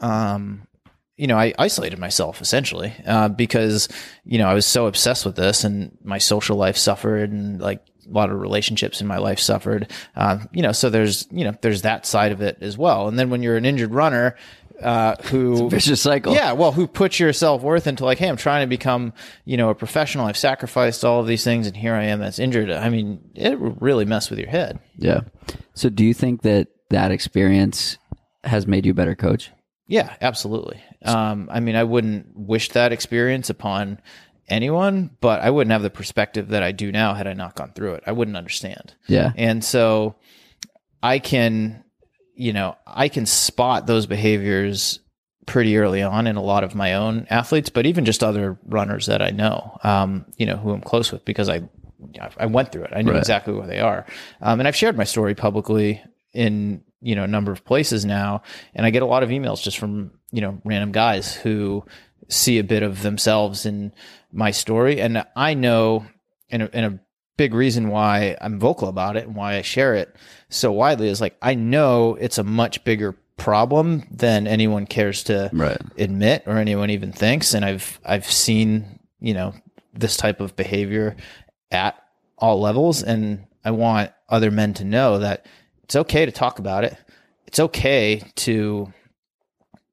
um 0.00 0.66
you 1.16 1.26
know, 1.26 1.38
I 1.38 1.52
isolated 1.58 1.98
myself 1.98 2.40
essentially 2.40 2.92
uh, 3.06 3.28
because 3.28 3.88
you 4.24 4.38
know 4.38 4.48
I 4.48 4.54
was 4.54 4.66
so 4.66 4.86
obsessed 4.86 5.24
with 5.24 5.36
this, 5.36 5.64
and 5.64 5.96
my 6.02 6.18
social 6.18 6.56
life 6.56 6.76
suffered, 6.76 7.30
and 7.30 7.60
like 7.60 7.84
a 8.06 8.10
lot 8.10 8.30
of 8.30 8.40
relationships 8.40 9.00
in 9.00 9.06
my 9.06 9.18
life 9.18 9.38
suffered. 9.38 9.90
Um, 10.16 10.48
you 10.52 10.62
know, 10.62 10.72
so 10.72 10.90
there's 10.90 11.26
you 11.30 11.44
know 11.44 11.54
there's 11.60 11.82
that 11.82 12.06
side 12.06 12.32
of 12.32 12.40
it 12.40 12.58
as 12.60 12.78
well. 12.78 13.08
And 13.08 13.18
then 13.18 13.30
when 13.30 13.42
you're 13.42 13.56
an 13.56 13.66
injured 13.66 13.92
runner 13.92 14.36
uh, 14.82 15.16
who 15.24 15.68
vicious 15.68 16.00
cycle. 16.00 16.34
yeah, 16.34 16.52
well, 16.52 16.72
who 16.72 16.86
puts 16.86 17.20
your 17.20 17.32
self 17.32 17.62
worth 17.62 17.86
into 17.86 18.04
like, 18.04 18.18
hey, 18.18 18.28
I'm 18.28 18.36
trying 18.36 18.62
to 18.62 18.68
become, 18.68 19.12
you 19.44 19.56
know, 19.56 19.70
a 19.70 19.74
professional. 19.74 20.26
I've 20.26 20.36
sacrificed 20.36 21.04
all 21.04 21.20
of 21.20 21.26
these 21.26 21.44
things, 21.44 21.66
and 21.66 21.76
here 21.76 21.94
I 21.94 22.04
am 22.04 22.20
that's 22.20 22.38
injured. 22.38 22.70
I 22.70 22.88
mean, 22.88 23.20
it 23.34 23.56
really 23.58 24.04
mess 24.04 24.30
with 24.30 24.38
your 24.38 24.48
head. 24.48 24.80
Yeah. 24.96 25.20
So 25.74 25.88
do 25.88 26.04
you 26.04 26.14
think 26.14 26.42
that 26.42 26.68
that 26.90 27.12
experience 27.12 27.98
has 28.44 28.66
made 28.66 28.86
you 28.86 28.92
a 28.92 28.94
better 28.94 29.14
coach? 29.14 29.50
Yeah, 29.86 30.14
absolutely. 30.20 30.82
Um, 31.04 31.48
I 31.50 31.60
mean, 31.60 31.76
I 31.76 31.84
wouldn't 31.84 32.36
wish 32.36 32.70
that 32.70 32.92
experience 32.92 33.50
upon 33.50 34.00
anyone, 34.48 35.10
but 35.20 35.40
I 35.40 35.50
wouldn't 35.50 35.72
have 35.72 35.82
the 35.82 35.90
perspective 35.90 36.48
that 36.48 36.62
I 36.62 36.72
do 36.72 36.92
now 36.92 37.14
had 37.14 37.26
I 37.26 37.32
not 37.34 37.54
gone 37.54 37.72
through 37.74 37.94
it. 37.94 38.04
I 38.06 38.12
wouldn't 38.12 38.36
understand. 38.36 38.94
Yeah. 39.08 39.32
And 39.36 39.64
so 39.64 40.16
I 41.02 41.18
can, 41.18 41.84
you 42.34 42.52
know, 42.52 42.76
I 42.86 43.08
can 43.08 43.26
spot 43.26 43.86
those 43.86 44.06
behaviors 44.06 45.00
pretty 45.46 45.76
early 45.76 46.02
on 46.02 46.26
in 46.26 46.36
a 46.36 46.42
lot 46.42 46.64
of 46.64 46.74
my 46.74 46.94
own 46.94 47.26
athletes, 47.30 47.68
but 47.70 47.86
even 47.86 48.04
just 48.04 48.22
other 48.22 48.58
runners 48.66 49.06
that 49.06 49.22
I 49.22 49.30
know, 49.30 49.78
um, 49.82 50.24
you 50.36 50.46
know, 50.46 50.56
who 50.56 50.72
I'm 50.72 50.80
close 50.80 51.10
with 51.10 51.24
because 51.24 51.48
I, 51.48 51.62
I 52.36 52.46
went 52.46 52.72
through 52.72 52.84
it. 52.84 52.92
I 52.94 53.02
knew 53.02 53.12
Right. 53.12 53.18
exactly 53.18 53.54
where 53.54 53.66
they 53.66 53.80
are. 53.80 54.06
Um, 54.40 54.60
and 54.60 54.68
I've 54.68 54.76
shared 54.76 54.96
my 54.96 55.04
story 55.04 55.34
publicly 55.34 56.02
in, 56.32 56.82
you 57.02 57.14
know, 57.16 57.24
a 57.24 57.28
number 57.28 57.52
of 57.52 57.64
places 57.64 58.04
now. 58.04 58.42
And 58.74 58.86
I 58.86 58.90
get 58.90 59.02
a 59.02 59.06
lot 59.06 59.22
of 59.22 59.28
emails 59.30 59.62
just 59.62 59.78
from, 59.78 60.12
you 60.30 60.40
know, 60.40 60.60
random 60.64 60.92
guys 60.92 61.34
who 61.34 61.84
see 62.28 62.58
a 62.58 62.64
bit 62.64 62.82
of 62.82 63.02
themselves 63.02 63.66
in 63.66 63.92
my 64.32 64.50
story. 64.50 65.00
And 65.00 65.24
I 65.36 65.54
know, 65.54 66.06
and 66.50 66.62
a, 66.62 66.70
and 66.74 66.86
a 66.86 66.98
big 67.36 67.54
reason 67.54 67.88
why 67.88 68.36
I'm 68.40 68.58
vocal 68.58 68.88
about 68.88 69.16
it 69.16 69.26
and 69.26 69.34
why 69.36 69.56
I 69.56 69.62
share 69.62 69.94
it 69.94 70.14
so 70.48 70.70
widely 70.72 71.08
is 71.08 71.20
like, 71.20 71.36
I 71.42 71.54
know 71.54 72.14
it's 72.20 72.38
a 72.38 72.44
much 72.44 72.84
bigger 72.84 73.12
problem 73.36 74.04
than 74.10 74.46
anyone 74.46 74.86
cares 74.86 75.24
to 75.24 75.50
Right. 75.52 75.78
admit 75.98 76.44
or 76.46 76.58
anyone 76.58 76.90
even 76.90 77.12
thinks. 77.12 77.52
And 77.54 77.64
I've, 77.64 77.98
I've 78.04 78.30
seen 78.30 79.00
you 79.18 79.34
know, 79.34 79.54
this 79.94 80.16
type 80.16 80.40
of 80.40 80.56
behavior 80.56 81.16
at 81.70 81.96
all 82.38 82.60
levels. 82.60 83.02
And 83.02 83.46
I 83.64 83.70
want 83.70 84.10
other 84.28 84.50
men 84.50 84.74
to 84.74 84.84
know 84.84 85.20
that 85.20 85.46
it's 85.84 85.96
okay 85.96 86.26
to 86.26 86.32
talk 86.32 86.58
about 86.58 86.84
it. 86.84 86.96
It's 87.46 87.60
okay 87.60 88.22
to, 88.36 88.92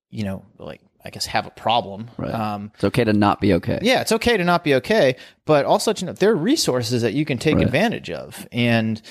you 0.09 0.23
know, 0.23 0.45
like, 0.57 0.81
I 1.03 1.09
guess 1.11 1.25
have 1.27 1.47
a 1.47 1.51
problem. 1.51 2.09
Right. 2.17 2.33
Um, 2.33 2.71
It's 2.75 2.83
okay 2.83 3.03
to 3.03 3.13
not 3.13 3.39
be 3.39 3.53
okay. 3.55 3.79
yeah, 3.81 4.01
it's 4.01 4.11
okay 4.11 4.37
to 4.37 4.43
not 4.43 4.63
be 4.63 4.75
okay, 4.75 5.15
but 5.45 5.65
also 5.65 5.93
to 5.93 6.05
know 6.05 6.13
there 6.13 6.31
are 6.31 6.35
resources 6.35 7.01
that 7.01 7.13
you 7.13 7.25
can 7.25 7.37
take 7.37 7.55
Right. 7.55 7.65
advantage 7.65 8.09
of, 8.09 8.47
and 8.51 9.01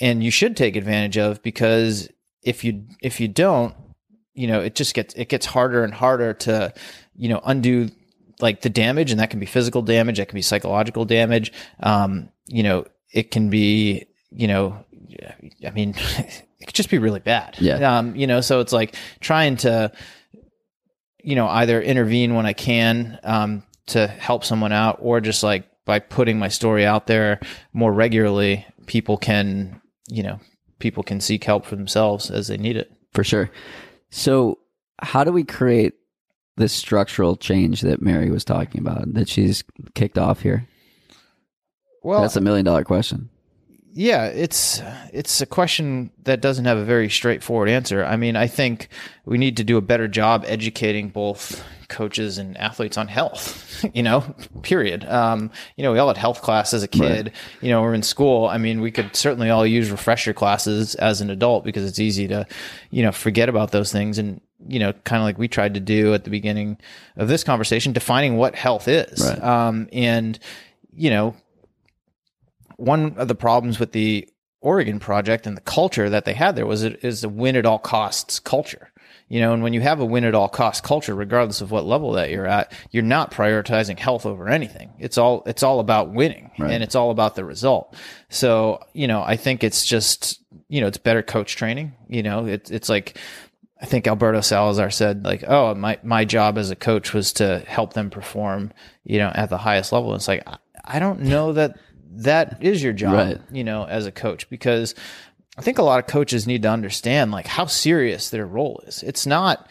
and 0.00 0.22
you 0.22 0.30
should 0.30 0.56
take 0.56 0.76
advantage 0.76 1.16
of 1.16 1.42
because 1.42 2.08
if 2.42 2.64
you 2.64 2.84
if 3.02 3.18
you 3.20 3.28
don't, 3.28 3.74
you 4.34 4.46
know, 4.46 4.60
it 4.60 4.74
just 4.74 4.94
gets 4.94 5.14
it 5.14 5.28
gets 5.28 5.46
harder 5.46 5.84
and 5.84 5.94
harder 5.94 6.34
to, 6.34 6.72
you 7.16 7.28
know, 7.28 7.40
undo 7.44 7.88
like 8.40 8.60
the 8.60 8.70
damage, 8.70 9.10
and 9.10 9.18
that 9.20 9.30
can 9.30 9.40
be 9.40 9.46
physical 9.46 9.80
damage, 9.82 10.18
that 10.18 10.28
can 10.28 10.36
be 10.36 10.42
psychological 10.42 11.04
damage. 11.06 11.50
Um, 11.80 12.28
you 12.46 12.62
know, 12.62 12.84
it 13.12 13.30
can 13.30 13.48
be, 13.48 14.06
you 14.30 14.48
know, 14.48 14.84
I 15.66 15.70
mean, 15.70 15.94
it 16.18 16.66
could 16.66 16.74
just 16.74 16.90
be 16.90 16.98
really 16.98 17.20
bad. 17.20 17.56
Yeah. 17.58 17.98
Um, 17.98 18.14
you 18.16 18.26
know, 18.26 18.40
so 18.40 18.60
it's 18.60 18.72
like 18.72 18.96
trying 19.20 19.56
to 19.58 19.92
you 21.22 21.36
know, 21.36 21.48
either 21.48 21.80
intervene 21.80 22.34
when 22.34 22.46
I 22.46 22.52
can 22.52 23.18
um, 23.22 23.62
to 23.86 24.06
help 24.06 24.44
someone 24.44 24.72
out, 24.72 24.98
or 25.00 25.20
just 25.20 25.42
like 25.42 25.68
by 25.84 25.98
putting 25.98 26.38
my 26.38 26.48
story 26.48 26.84
out 26.84 27.06
there 27.06 27.40
more 27.72 27.92
regularly, 27.92 28.66
people 28.86 29.16
can, 29.16 29.80
you 30.08 30.22
know, 30.22 30.40
people 30.78 31.02
can 31.02 31.20
seek 31.20 31.44
help 31.44 31.64
for 31.64 31.76
themselves 31.76 32.30
as 32.30 32.48
they 32.48 32.56
need 32.56 32.76
it. 32.76 32.92
for 33.12 33.24
sure. 33.24 33.50
So, 34.10 34.58
how 35.00 35.24
do 35.24 35.32
we 35.32 35.44
create 35.44 35.94
this 36.56 36.72
structural 36.72 37.36
change 37.36 37.80
that 37.80 38.02
Mary 38.02 38.30
was 38.30 38.44
talking 38.44 38.80
about 38.80 39.14
that 39.14 39.28
she's 39.28 39.64
kicked 39.94 40.18
off 40.18 40.40
here? 40.40 40.68
Well, 42.02 42.20
That's 42.20 42.36
a 42.36 42.40
million 42.40 42.64
dollar 42.64 42.84
question. 42.84 43.30
Yeah, 43.94 44.26
it's 44.26 44.80
it's 45.12 45.40
a 45.40 45.46
question 45.46 46.10
that 46.24 46.40
doesn't 46.40 46.64
have 46.64 46.78
a 46.78 46.84
very 46.84 47.10
straightforward 47.10 47.68
answer. 47.68 48.04
I 48.04 48.16
mean, 48.16 48.36
I 48.36 48.46
think 48.46 48.88
we 49.26 49.36
need 49.36 49.58
to 49.58 49.64
do 49.64 49.76
a 49.76 49.82
better 49.82 50.08
job 50.08 50.44
educating 50.46 51.10
both 51.10 51.62
coaches 51.88 52.38
and 52.38 52.56
athletes 52.56 52.96
on 52.96 53.08
health. 53.08 53.84
you 53.94 54.02
know, 54.02 54.20
period. 54.62 55.04
Um, 55.04 55.50
you 55.76 55.82
know, 55.82 55.92
we 55.92 55.98
all 55.98 56.08
had 56.08 56.16
health 56.16 56.40
class 56.40 56.72
as 56.72 56.82
a 56.82 56.88
kid. 56.88 57.32
You 57.60 57.68
know, 57.68 57.82
we're 57.82 57.92
in 57.92 58.02
school. 58.02 58.46
I 58.46 58.56
mean, 58.56 58.80
we 58.80 58.90
could 58.90 59.14
certainly 59.14 59.50
all 59.50 59.66
use 59.66 59.90
refresher 59.90 60.32
classes 60.32 60.94
as 60.94 61.20
an 61.20 61.28
adult 61.28 61.64
because 61.64 61.84
it's 61.84 61.98
easy 61.98 62.26
to, 62.28 62.46
you 62.90 63.02
know, 63.02 63.12
forget 63.12 63.48
about 63.48 63.72
those 63.72 63.92
things 63.92 64.18
and. 64.18 64.40
You 64.64 64.78
know, 64.78 64.92
kind 64.92 65.20
of 65.20 65.24
like 65.24 65.38
we 65.38 65.48
tried 65.48 65.74
to 65.74 65.80
do 65.80 66.14
at 66.14 66.22
the 66.22 66.30
beginning 66.30 66.78
of 67.16 67.26
this 67.26 67.42
conversation, 67.42 67.92
defining 67.92 68.36
what 68.36 68.54
health 68.54 68.86
is. 68.86 69.20
Right. 69.20 69.42
Um, 69.42 69.88
and, 69.92 70.38
you 70.94 71.10
know, 71.10 71.34
one 72.76 73.14
of 73.18 73.28
the 73.28 73.34
problems 73.34 73.78
with 73.78 73.92
the 73.92 74.28
Oregon 74.60 75.00
project 75.00 75.46
and 75.46 75.56
the 75.56 75.60
culture 75.62 76.08
that 76.08 76.24
they 76.24 76.34
had 76.34 76.54
there 76.56 76.66
was 76.66 76.82
it 76.84 77.02
is 77.04 77.24
a 77.24 77.28
win 77.28 77.56
at 77.56 77.66
all 77.66 77.78
costs 77.78 78.38
culture. 78.38 78.88
You 79.28 79.40
know, 79.40 79.54
and 79.54 79.62
when 79.62 79.72
you 79.72 79.80
have 79.80 79.98
a 79.98 80.04
win 80.04 80.24
at 80.24 80.34
all 80.34 80.48
costs 80.48 80.86
culture, 80.86 81.14
regardless 81.14 81.62
of 81.62 81.70
what 81.70 81.86
level 81.86 82.12
that 82.12 82.28
you're 82.30 82.46
at, 82.46 82.70
you're 82.90 83.02
not 83.02 83.30
prioritizing 83.30 83.98
health 83.98 84.26
over 84.26 84.46
anything. 84.46 84.92
It's 84.98 85.16
all 85.16 85.42
it's 85.46 85.62
all 85.62 85.80
about 85.80 86.12
winning 86.12 86.50
Right. 86.58 86.70
and 86.70 86.82
it's 86.82 86.94
all 86.94 87.10
about 87.10 87.34
the 87.34 87.44
result. 87.44 87.96
So, 88.28 88.80
you 88.92 89.06
know, 89.06 89.22
I 89.22 89.36
think 89.36 89.64
it's 89.64 89.86
just, 89.86 90.38
you 90.68 90.80
know, 90.82 90.86
it's 90.86 90.98
better 90.98 91.22
coach 91.22 91.56
training. 91.56 91.94
You 92.08 92.22
know, 92.22 92.44
it's 92.46 92.70
it's 92.70 92.88
like 92.90 93.16
I 93.80 93.86
think 93.86 94.06
Alberto 94.06 94.42
Salazar 94.42 94.90
said 94.90 95.24
like, 95.24 95.42
"Oh, 95.48 95.74
my 95.74 95.98
my 96.02 96.24
job 96.26 96.58
as 96.58 96.70
a 96.70 96.76
coach 96.76 97.14
was 97.14 97.32
to 97.34 97.60
help 97.66 97.94
them 97.94 98.10
perform, 98.10 98.70
you 99.02 99.18
know, 99.18 99.32
at 99.34 99.48
the 99.50 99.58
highest 99.58 99.92
level." 99.92 100.10
And 100.12 100.18
It's 100.20 100.28
like 100.28 100.46
I 100.84 100.98
don't 100.98 101.20
know 101.22 101.54
that 101.54 101.76
that 102.16 102.58
is 102.62 102.82
your 102.82 102.92
job, 102.92 103.12
Right. 103.14 103.40
you 103.50 103.64
know, 103.64 103.84
as 103.84 104.06
a 104.06 104.12
coach 104.12 104.48
because 104.50 104.94
I 105.58 105.62
think 105.62 105.78
a 105.78 105.82
lot 105.82 105.98
of 105.98 106.06
coaches 106.06 106.46
need 106.46 106.62
to 106.62 106.68
understand 106.70 107.30
like 107.30 107.46
how 107.46 107.66
serious 107.66 108.30
their 108.30 108.46
role 108.46 108.82
is. 108.86 109.02
It's 109.02 109.26
not 109.26 109.68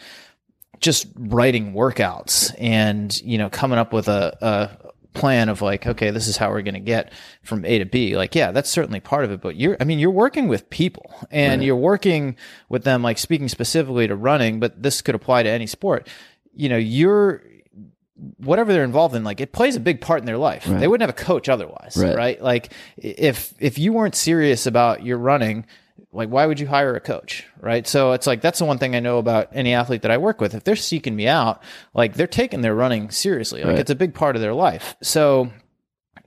just 0.80 1.06
writing 1.16 1.72
workouts 1.74 2.52
and 2.58 3.20
you 3.22 3.38
know 3.38 3.48
coming 3.48 3.78
up 3.78 3.92
with 3.92 4.08
a, 4.08 4.36
a 4.40 4.92
plan 5.16 5.48
of 5.48 5.62
like 5.62 5.86
okay 5.86 6.10
this 6.10 6.26
is 6.26 6.36
how 6.36 6.50
we're 6.50 6.62
going 6.62 6.74
to 6.74 6.80
get 6.80 7.12
from 7.42 7.64
a 7.64 7.78
to 7.78 7.84
b 7.84 8.16
like 8.16 8.34
yeah 8.34 8.50
that's 8.50 8.68
certainly 8.68 8.98
part 8.98 9.24
of 9.24 9.30
it 9.30 9.40
but 9.40 9.54
you're 9.54 9.76
i 9.78 9.84
mean 9.84 10.00
you're 10.00 10.10
working 10.10 10.48
with 10.48 10.68
people 10.70 11.14
and 11.30 11.62
you're 11.62 11.76
working 11.76 12.34
with 12.68 12.82
them 12.82 13.00
like 13.02 13.16
speaking 13.18 13.48
specifically 13.48 14.08
to 14.08 14.16
running 14.16 14.58
but 14.58 14.82
this 14.82 15.02
could 15.02 15.14
apply 15.14 15.42
to 15.44 15.48
any 15.48 15.68
sport 15.68 16.08
you 16.52 16.68
know 16.68 16.78
you're 16.78 17.44
whatever 18.38 18.72
they're 18.72 18.84
involved 18.84 19.14
in 19.14 19.24
like 19.24 19.40
it 19.40 19.52
plays 19.52 19.74
a 19.76 19.80
big 19.80 20.00
part 20.00 20.20
in 20.20 20.26
their 20.26 20.38
life. 20.38 20.64
They 20.66 20.86
wouldn't 20.86 21.08
have 21.08 21.18
a 21.18 21.24
coach 21.24 21.48
otherwise 21.48 21.96
Right. 21.96 22.14
right? 22.16 22.42
Like 22.42 22.72
if 22.96 23.54
if 23.58 23.78
you 23.78 23.92
weren't 23.92 24.14
serious 24.14 24.66
about 24.66 25.04
your 25.04 25.18
running 25.18 25.66
like 26.12 26.28
why 26.28 26.44
would 26.44 26.60
you 26.60 26.66
hire 26.66 26.94
a 26.94 27.00
coach 27.00 27.44
right? 27.60 27.86
So 27.86 28.12
it's 28.12 28.26
like 28.26 28.42
that's 28.42 28.58
the 28.58 28.64
one 28.66 28.76
thing 28.78 28.94
i 28.94 29.00
know 29.00 29.18
about 29.18 29.48
any 29.52 29.72
athlete 29.72 30.02
that 30.02 30.10
i 30.10 30.18
work 30.18 30.40
with. 30.40 30.54
If 30.54 30.62
they're 30.64 30.76
seeking 30.76 31.16
me 31.16 31.26
out 31.26 31.62
like 31.94 32.14
they're 32.14 32.26
taking 32.26 32.60
their 32.60 32.74
running 32.74 33.10
seriously. 33.10 33.60
Like 33.62 33.70
Right. 33.70 33.78
it's 33.78 33.90
a 33.90 33.94
big 33.94 34.12
part 34.14 34.36
of 34.36 34.42
their 34.42 34.54
life. 34.54 34.94
So 35.02 35.50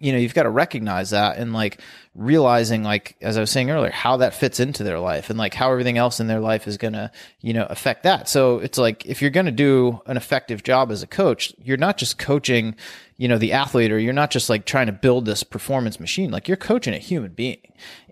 you 0.06 0.12
know 0.12 0.20
you've 0.20 0.36
got 0.36 0.44
to 0.44 0.50
recognize 0.52 1.10
that 1.10 1.38
and 1.38 1.52
like 1.52 1.82
realizing 2.14 2.84
like 2.84 3.16
as 3.22 3.38
i 3.38 3.40
was 3.40 3.50
saying 3.50 3.72
earlier 3.72 3.90
how 3.90 4.18
that 4.18 4.36
fits 4.36 4.60
into 4.60 4.84
their 4.84 5.00
life 5.00 5.32
and 5.32 5.40
like 5.40 5.56
how 5.56 5.72
everything 5.72 5.98
else 5.98 6.20
in 6.20 6.28
their 6.28 6.40
life 6.40 6.68
is 6.68 6.78
going 6.78 6.94
to 6.94 7.12
you 7.42 7.54
know 7.54 7.66
affect 7.70 8.04
that. 8.04 8.30
So 8.30 8.60
it's 8.60 8.78
like 8.78 9.06
if 9.08 9.22
you're 9.22 9.32
going 9.32 9.48
to 9.48 9.52
do 9.52 10.00
an 10.06 10.16
effective 10.16 10.62
job 10.62 10.92
as 10.92 11.02
a 11.02 11.08
coach 11.08 11.54
you're 11.64 11.78
not 11.78 11.98
just 11.98 12.20
coaching 12.20 12.76
you 13.18 13.28
know 13.28 13.38
the 13.38 13.54
athlete 13.54 13.92
or 13.92 14.00
you're 14.00 14.14
not 14.14 14.32
just 14.32 14.50
like 14.50 14.66
trying 14.66 14.88
to 14.88 14.92
build 14.92 15.26
this 15.26 15.44
performance 15.44 16.00
machine. 16.00 16.32
Like 16.32 16.48
you're 16.48 16.58
coaching 16.58 16.94
a 16.94 17.00
human 17.00 17.32
being. 17.32 17.62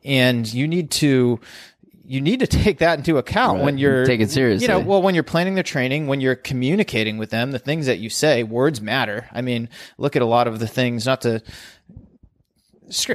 And 0.05 0.51
you 0.51 0.67
need 0.67 0.91
to 0.91 1.39
you 2.05 2.21
need 2.21 2.39
to 2.39 2.47
take 2.63 2.79
that 2.79 2.97
into 2.97 3.17
account 3.17 3.61
when 3.61 3.77
you're 3.77 4.05
taking 4.05 4.27
seriously. 4.27 4.63
You 4.63 4.67
know, 4.67 4.79
well, 4.79 5.01
when 5.01 5.15
you're 5.15 5.23
planning 5.23 5.55
their 5.55 5.63
training, 5.63 6.07
when 6.07 6.21
you're 6.21 6.35
communicating 6.35 7.17
with 7.17 7.29
them, 7.29 7.51
the 7.51 7.59
things 7.59 7.85
that 7.85 7.99
you 7.99 8.09
say, 8.09 8.43
words 8.43 8.81
matter. 8.81 9.27
I 9.31 9.41
mean, 9.41 9.69
look 9.97 10.15
at 10.15 10.21
a 10.21 10.25
lot 10.25 10.47
of 10.47 10.59
the 10.59 10.67
things. 10.67 11.05
Not 11.05 11.21
to, 11.21 11.41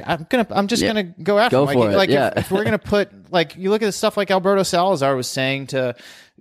I'm 0.05 0.25
gonna, 0.29 0.47
I'm 0.49 0.67
just 0.67 0.81
Yeah. 0.81 0.89
gonna 0.89 1.03
go 1.03 1.37
after. 1.39 1.57
Go 1.57 1.65
them. 1.65 1.73
for 1.73 1.79
like, 1.79 1.93
it, 1.93 1.97
like 1.97 2.09
yeah. 2.09 2.27
if, 2.29 2.37
if 2.37 2.51
we're 2.51 2.63
gonna 2.63 2.79
put, 2.79 3.31
like, 3.31 3.55
you 3.55 3.69
look 3.69 3.81
at 3.81 3.85
the 3.85 3.91
stuff 3.91 4.17
like 4.17 4.31
Alberto 4.31 4.63
Salazar 4.63 5.15
was 5.15 5.27
saying 5.27 5.67
to, 5.67 5.95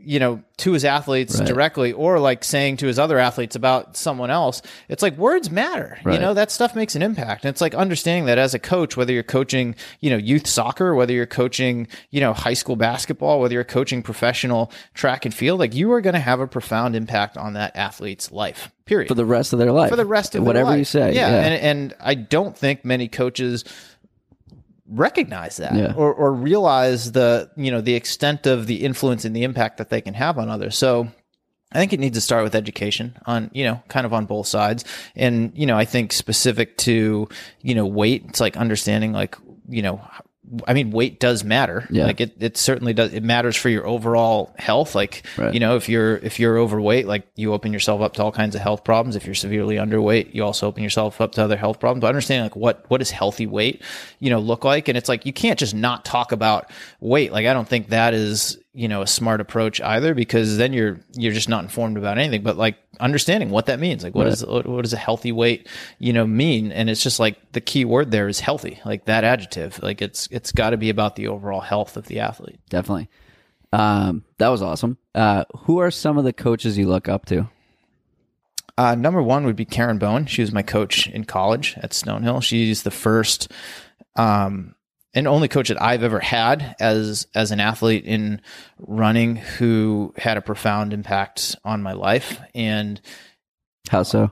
you 0.04 0.18
know, 0.18 0.42
to 0.58 0.72
his 0.72 0.84
athletes 0.84 1.38
Right. 1.38 1.46
directly, 1.46 1.92
or 1.92 2.18
like 2.18 2.42
saying 2.44 2.78
to 2.78 2.86
his 2.86 2.98
other 2.98 3.18
athletes 3.18 3.54
about 3.56 3.96
someone 3.96 4.30
else. 4.30 4.60
It's 4.88 5.02
like 5.02 5.16
words 5.16 5.50
matter. 5.50 5.98
You 6.04 6.20
know, 6.20 6.34
that 6.34 6.50
stuff 6.50 6.74
makes 6.74 6.96
an 6.96 7.02
impact. 7.02 7.44
And 7.44 7.50
it's 7.50 7.60
like 7.60 7.74
understanding 7.74 8.26
that 8.26 8.38
as 8.38 8.54
a 8.54 8.58
coach, 8.58 8.96
whether 8.96 9.12
you're 9.12 9.22
coaching, 9.22 9.74
you 10.00 10.10
know, 10.10 10.16
youth 10.16 10.46
soccer, 10.46 10.94
whether 10.94 11.12
you're 11.12 11.26
coaching, 11.26 11.86
you 12.10 12.20
know, 12.20 12.32
high 12.32 12.54
school 12.54 12.76
basketball, 12.76 13.40
whether 13.40 13.54
you're 13.54 13.64
coaching 13.64 14.02
professional 14.02 14.72
track 14.94 15.24
and 15.24 15.32
field, 15.34 15.60
like 15.60 15.74
you 15.74 15.92
are 15.92 16.00
going 16.00 16.14
to 16.14 16.20
have 16.20 16.40
a 16.40 16.46
profound 16.46 16.96
impact 16.96 17.36
on 17.36 17.52
that 17.52 17.76
athlete's 17.76 18.32
life. 18.32 18.70
Period 18.84 19.08
for 19.08 19.14
the 19.14 19.24
rest 19.26 19.52
of 19.52 19.58
their 19.58 19.70
life. 19.70 19.90
for 19.90 19.96
the 19.96 20.06
rest 20.06 20.34
of 20.34 20.40
their 20.42 20.46
whatever 20.46 20.76
you 20.76 20.84
say. 20.84 21.14
Yeah, 21.14 21.28
Yeah, 21.30 21.40
And, 21.46 21.54
and 21.62 21.94
I 22.00 22.14
don't 22.14 22.56
think 22.56 22.84
many 22.84 23.06
coaches 23.06 23.64
recognize 24.88 25.58
that 25.58 25.74
Yeah. 25.74 25.92
or, 25.96 26.12
or 26.14 26.32
realize 26.32 27.12
the 27.12 27.50
you 27.56 27.70
know 27.70 27.80
the 27.80 27.94
extent 27.94 28.46
of 28.46 28.66
the 28.66 28.84
influence 28.84 29.24
and 29.24 29.34
the 29.36 29.44
impact 29.44 29.78
that 29.78 29.90
they 29.90 30.00
can 30.00 30.14
have 30.14 30.38
on 30.38 30.48
others. 30.48 30.76
So 30.78 31.08
I 31.70 31.78
think 31.78 31.92
it 31.92 32.00
needs 32.00 32.16
to 32.16 32.22
start 32.22 32.44
with 32.44 32.54
education 32.54 33.18
on, 33.26 33.50
you 33.52 33.62
know, 33.64 33.82
kind 33.88 34.06
of 34.06 34.14
on 34.14 34.24
both 34.24 34.46
sides. 34.46 34.86
And, 35.14 35.52
you 35.54 35.66
know, 35.66 35.76
I 35.76 35.84
think 35.84 36.14
specific 36.14 36.78
to, 36.78 37.28
you 37.60 37.74
know, 37.74 37.84
weight, 37.84 38.24
it's 38.28 38.40
like 38.40 38.56
understanding 38.56 39.12
like, 39.12 39.36
you 39.68 39.82
know, 39.82 40.00
I 40.66 40.74
mean, 40.74 40.90
weight 40.90 41.20
does 41.20 41.44
matter. 41.44 41.86
Yeah. 41.90 42.04
Like 42.06 42.20
it, 42.20 42.36
it 42.40 42.56
certainly 42.56 42.92
does. 42.92 43.12
It 43.12 43.22
matters 43.22 43.56
for 43.56 43.68
your 43.68 43.86
overall 43.86 44.54
health. 44.58 44.94
Like, 44.94 45.24
Right. 45.36 45.52
you 45.52 45.60
know, 45.60 45.76
if 45.76 45.88
you're, 45.88 46.16
if 46.16 46.38
you're 46.40 46.58
overweight, 46.58 47.06
like 47.06 47.26
you 47.36 47.52
open 47.52 47.72
yourself 47.72 48.00
up 48.00 48.14
to 48.14 48.22
all 48.22 48.32
kinds 48.32 48.54
of 48.54 48.60
health 48.60 48.84
problems. 48.84 49.16
If 49.16 49.26
you're 49.26 49.34
severely 49.34 49.76
underweight, 49.76 50.34
you 50.34 50.44
also 50.44 50.66
open 50.66 50.82
yourself 50.82 51.20
up 51.20 51.32
to 51.32 51.44
other 51.44 51.56
health 51.56 51.80
problems. 51.80 52.00
But 52.00 52.08
understanding 52.08 52.44
like 52.44 52.56
what, 52.56 52.84
what 52.88 52.98
does 52.98 53.10
healthy 53.10 53.46
weight, 53.46 53.82
you 54.20 54.30
know, 54.30 54.38
look 54.38 54.64
like? 54.64 54.88
And 54.88 54.96
it's 54.96 55.08
like, 55.08 55.26
you 55.26 55.32
can't 55.32 55.58
just 55.58 55.74
not 55.74 56.04
talk 56.04 56.32
about 56.32 56.70
weight. 57.00 57.32
Like, 57.32 57.46
I 57.46 57.52
don't 57.52 57.68
think 57.68 57.88
that 57.88 58.14
is, 58.14 58.58
you 58.74 58.86
know, 58.86 59.02
a 59.02 59.06
smart 59.06 59.40
approach 59.40 59.80
either, 59.80 60.14
because 60.14 60.56
then 60.56 60.72
you're, 60.72 61.00
you're 61.14 61.32
just 61.32 61.48
not 61.48 61.64
informed 61.64 61.96
about 61.96 62.18
anything, 62.18 62.42
but 62.42 62.56
like 62.56 62.76
understanding 63.00 63.50
what 63.50 63.66
that 63.66 63.80
means. 63.80 64.04
Like, 64.04 64.14
what 64.14 64.26
is, 64.26 64.44
what 64.44 64.66
what 64.66 64.82
does 64.82 64.92
a 64.92 64.98
healthy 64.98 65.32
weight, 65.32 65.66
you 65.98 66.12
know, 66.12 66.26
mean? 66.26 66.70
And 66.70 66.88
it's 66.88 67.02
just 67.02 67.18
like 67.18 67.52
the 67.52 67.60
key 67.60 67.84
word 67.84 68.10
there 68.10 68.28
is 68.28 68.40
healthy, 68.40 68.78
like 68.84 69.06
that 69.06 69.24
adjective. 69.24 69.82
Like 69.82 70.02
it's, 70.02 70.28
it's 70.30 70.52
got 70.52 70.70
to 70.70 70.76
be 70.76 70.90
about 70.90 71.16
the 71.16 71.28
overall 71.28 71.60
health 71.60 71.96
of 71.96 72.06
the 72.06 72.20
athlete. 72.20 72.60
definitely. 72.68 73.08
Um, 73.72 74.24
that 74.38 74.48
was 74.48 74.62
awesome. 74.62 74.96
Uh, 75.14 75.44
who 75.56 75.78
are 75.78 75.90
some 75.90 76.16
of 76.16 76.24
the 76.24 76.32
coaches 76.32 76.78
you 76.78 76.88
look 76.88 77.08
up 77.08 77.26
to? 77.26 77.48
Uh, 78.78 78.94
number 78.94 79.20
one 79.22 79.44
would 79.44 79.56
be 79.56 79.64
Karen 79.64 79.98
Bowen. 79.98 80.26
She 80.26 80.40
was 80.40 80.52
my 80.52 80.62
coach 80.62 81.08
in 81.08 81.24
college 81.24 81.76
at 81.78 81.90
Stonehill. 81.90 82.42
She's 82.42 82.84
the 82.84 82.92
first 82.92 83.50
um, 84.14 84.74
and 85.14 85.26
only 85.26 85.48
coach 85.48 85.68
that 85.68 85.80
I've 85.82 86.02
ever 86.02 86.20
had 86.20 86.76
as 86.80 87.26
as 87.34 87.50
an 87.50 87.60
athlete 87.60 88.04
in 88.04 88.40
running 88.78 89.36
who 89.36 90.12
had 90.16 90.36
a 90.36 90.42
profound 90.42 90.92
impact 90.92 91.56
on 91.64 91.82
my 91.82 91.92
life. 91.92 92.38
And 92.54 93.00
How 93.90 94.02
so? 94.02 94.30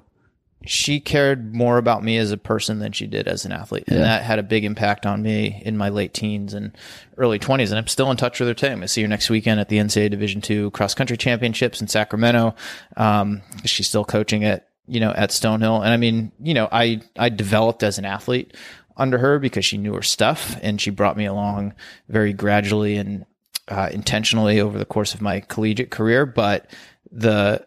she 0.65 0.99
cared 1.01 1.55
more 1.55 1.79
about 1.79 2.03
me 2.03 2.17
as 2.19 2.33
a 2.33 2.37
person 2.37 2.81
than 2.81 2.91
she 2.93 3.07
did 3.07 3.29
as 3.29 3.45
an 3.45 3.53
athlete. 3.53 3.85
And 3.87 3.99
Yeah. 3.99 4.03
that 4.05 4.23
had 4.25 4.39
a 4.41 4.43
big 4.43 4.65
impact 4.65 5.07
on 5.07 5.23
me 5.23 5.63
in 5.65 5.77
my 5.77 5.89
late 5.91 6.13
teens 6.13 6.55
and 6.55 6.77
early 7.17 7.39
20s. 7.39 7.71
And 7.71 7.79
I'm 7.79 7.87
still 7.87 8.11
in 8.11 8.17
touch 8.17 8.41
with 8.41 8.49
her 8.49 8.55
today. 8.55 8.73
I'm 8.73 8.81
to 8.81 8.89
see 8.89 9.03
her 9.03 9.09
next 9.09 9.31
weekend 9.31 9.61
at 9.61 9.69
the 9.69 9.79
NCAA 9.79 10.11
Division 10.11 10.43
II 10.49 10.71
cross 10.73 10.93
country 10.95 11.17
championships 11.17 11.81
in 11.81 11.87
Sacramento. 11.87 12.55
Um, 12.97 13.43
she's 13.65 13.89
still 13.89 14.05
coaching 14.05 14.45
at, 14.45 14.69
you 14.89 14.99
know, 14.99 15.13
at 15.13 15.31
Stonehill. 15.31 15.83
And 15.85 15.91
I 15.93 15.97
mean, 15.99 16.33
you 16.43 16.55
know, 16.55 16.69
I, 16.73 17.01
I 17.17 17.29
developed 17.29 17.83
as 17.85 17.99
an 17.99 18.05
athlete 18.05 18.55
under 18.97 19.19
her 19.19 19.39
because 19.39 19.65
she 19.65 19.77
knew 19.79 19.95
her 19.95 20.03
stuff 20.03 20.57
and 20.63 20.81
she 20.81 20.91
brought 20.91 21.17
me 21.17 21.25
along 21.27 21.75
very 22.09 22.33
gradually 22.33 22.97
and 22.97 23.27
uh, 23.69 23.89
intentionally 23.93 24.61
over 24.61 24.79
the 24.79 24.85
course 24.85 25.13
of 25.15 25.21
my 25.21 25.41
collegiate 25.41 25.91
career. 25.91 26.25
But 26.27 26.71
the 27.11 27.67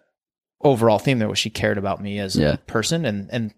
overall 0.61 0.99
theme 0.99 1.19
there 1.19 1.29
was 1.29 1.39
she 1.39 1.49
cared 1.49 1.77
about 1.77 2.01
me 2.01 2.19
as 2.19 2.35
Yeah. 2.35 2.53
a 2.53 2.57
person 2.57 3.05
and 3.05 3.29
and 3.31 3.53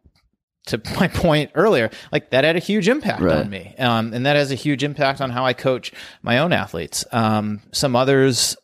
to 0.68 0.80
my 1.00 1.08
point 1.08 1.50
earlier 1.56 1.90
like 2.12 2.30
that 2.30 2.44
had 2.44 2.56
a 2.56 2.60
huge 2.60 2.88
impact 2.88 3.22
Right. 3.22 3.38
on 3.40 3.50
me 3.50 3.74
um, 3.80 4.14
and 4.14 4.24
that 4.28 4.36
has 4.36 4.52
a 4.52 4.56
huge 4.56 4.84
impact 4.84 5.20
on 5.20 5.32
how 5.32 5.44
i 5.44 5.54
coach 5.54 5.92
my 6.22 6.38
own 6.38 6.54
athletes 6.54 7.04
um, 7.12 7.62
some 7.72 7.96
others 7.96 8.56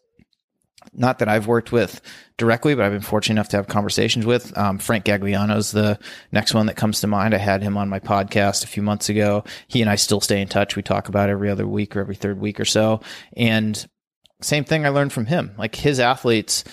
not 0.98 1.20
that 1.20 1.30
I've 1.30 1.48
worked 1.48 1.72
with 1.72 2.02
directly, 2.38 2.76
but 2.76 2.84
I've 2.84 2.92
been 2.92 3.02
fortunate 3.02 3.36
enough 3.36 3.50
to 3.50 3.58
have 3.58 3.68
conversations 3.68 4.26
with. 4.26 4.58
Um, 4.58 4.80
Frank 4.80 5.06
Gagliano 5.06 5.56
is 5.56 5.72
the 5.72 6.00
next 6.32 6.54
one 6.54 6.66
that 6.66 6.76
comes 6.76 7.02
to 7.02 7.08
mind. 7.08 7.34
I 7.34 7.38
had 7.38 7.62
him 7.62 7.78
on 7.78 7.88
my 7.88 8.00
podcast 8.00 8.64
a 8.64 8.68
few 8.68 8.82
months 8.84 9.08
ago. 9.08 9.44
He 9.68 9.82
and 9.82 9.90
I 9.90 9.96
still 9.96 10.20
stay 10.20 10.42
in 10.42 10.48
touch. 10.48 10.76
We 10.76 10.82
talk 10.82 11.08
about 11.08 11.30
every 11.30 11.50
other 11.50 11.68
week 11.68 11.96
or 11.96 12.00
every 12.00 12.16
third 12.16 12.40
week 12.40 12.60
or 12.60 12.66
so. 12.66 13.02
And 13.36 13.88
same 14.42 14.64
thing 14.64 14.86
I 14.86 14.90
learned 14.90 15.14
from 15.14 15.28
him. 15.28 15.54
Like 15.58 15.76
his 15.76 16.00
athletes 16.00 16.64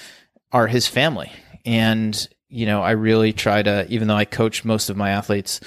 are 0.52 0.66
his 0.66 0.86
family. 0.86 1.30
And, 1.66 2.28
you 2.48 2.66
know, 2.66 2.82
I 2.82 2.92
really 2.92 3.32
try 3.32 3.62
to, 3.62 3.86
even 3.88 4.08
though 4.08 4.16
I 4.16 4.24
coach 4.24 4.64
most 4.64 4.90
of 4.90 4.96
my 4.96 5.10
athletes, 5.10 5.60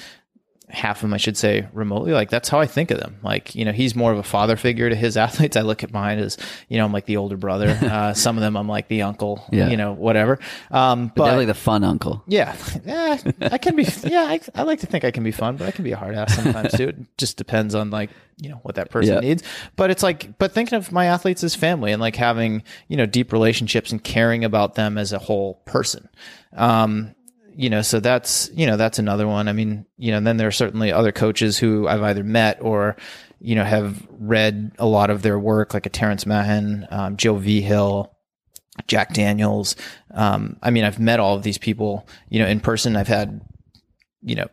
half 0.69 0.97
of 0.97 1.01
them, 1.03 1.13
I 1.13 1.17
should 1.17 1.37
say, 1.37 1.65
remotely. 1.71 2.11
Like 2.11 2.29
that's 2.29 2.49
how 2.49 2.59
I 2.59 2.65
think 2.65 2.91
of 2.91 2.99
them. 2.99 3.17
Like 3.23 3.55
you 3.55 3.63
know, 3.63 3.71
he's 3.71 3.95
more 3.95 4.11
of 4.11 4.17
a 4.17 4.23
father 4.23 4.57
figure 4.57 4.89
to 4.89 4.95
his 4.95 5.15
athletes. 5.25 5.55
I 5.55 5.61
look 5.61 5.83
at 5.83 5.93
mine 5.93 6.19
as 6.19 6.37
you 6.67 6.77
know, 6.77 6.85
I'm 6.85 6.91
like 6.91 7.05
the 7.05 7.17
older 7.17 7.37
brother. 7.37 7.77
Uh, 7.97 8.13
some 8.13 8.35
of 8.37 8.41
them, 8.41 8.57
I'm 8.57 8.67
like 8.67 8.89
the 8.89 9.03
uncle. 9.03 9.45
Yeah. 9.51 9.69
You 9.69 9.77
know, 9.77 9.93
whatever. 9.93 10.39
Um, 10.71 11.07
but 11.15 11.23
Definitely 11.25 11.45
the 11.45 11.53
fun 11.53 11.83
uncle. 11.85 12.21
yeah, 12.27 12.55
yeah, 12.85 13.17
I 13.41 13.57
can 13.57 13.75
be. 13.75 13.85
Yeah, 14.03 14.23
I, 14.23 14.39
I 14.55 14.63
like 14.63 14.81
to 14.81 14.87
think 14.87 15.03
I 15.05 15.11
can 15.11 15.23
be 15.23 15.31
fun, 15.31 15.55
but 15.57 15.67
I 15.67 15.71
can 15.71 15.83
be 15.85 15.91
a 15.93 15.97
hard 15.97 16.15
ass 16.15 16.35
sometimes 16.35 16.73
too. 16.73 16.89
It 16.89 17.17
just 17.17 17.37
depends 17.37 17.75
on 17.75 17.89
like 17.91 18.09
you 18.39 18.49
know 18.49 18.59
what 18.63 18.75
that 18.75 18.89
person 18.91 19.15
Yeah. 19.15 19.19
needs. 19.21 19.41
But 19.77 19.89
it's 19.89 20.03
like, 20.03 20.37
but 20.37 20.51
thinking 20.51 20.77
of 20.77 20.91
my 20.91 21.05
athletes 21.05 21.43
as 21.43 21.55
family 21.55 21.91
and 21.93 22.01
like 22.01 22.15
having 22.17 22.61
you 22.89 22.97
know 22.97 23.05
deep 23.05 23.31
relationships 23.31 23.91
and 23.91 24.03
caring 24.03 24.43
about 24.43 24.75
them 24.75 24.97
as 24.97 25.13
a 25.13 25.19
whole 25.19 25.55
person. 25.65 26.09
Um, 26.55 27.15
you 27.57 27.71
know, 27.71 27.81
so 27.81 27.99
that's 27.99 28.51
you 28.53 28.67
know 28.67 28.77
that's 28.77 28.99
another 28.99 29.27
one. 29.27 29.47
I 29.47 29.53
mean, 29.53 29.85
you 29.97 30.11
know, 30.11 30.21
then 30.21 30.37
there 30.37 30.47
are 30.47 30.51
certainly 30.51 30.91
other 30.91 31.11
coaches 31.11 31.57
who 31.57 31.87
I've 31.87 32.03
either 32.03 32.23
met 32.23 32.59
or 32.61 32.95
you 33.39 33.55
know 33.55 33.63
have 33.63 34.07
read 34.11 34.73
a 34.77 34.85
lot 34.85 35.09
of 35.09 35.23
their 35.23 35.39
work, 35.39 35.73
like 35.73 35.87
a 35.87 35.89
Terrence 35.89 36.25
Mahon, 36.25 36.87
um, 36.91 37.17
Joe 37.17 37.35
Vigil. 37.35 38.13
Jack 38.85 39.11
Daniels. 39.11 39.75
Um, 40.13 40.57
I 40.61 40.69
mean, 40.69 40.83
I've 40.83 40.99
met 40.99 41.19
all 41.19 41.35
of 41.35 41.41
these 41.41 41.57
people, 41.57 42.07
you 42.29 42.39
know, 42.39 42.45
in 42.45 42.59
person. 42.59 42.95
I've 42.95 43.07
had, 43.07 43.41
you 44.21 44.35
know, 44.35 44.47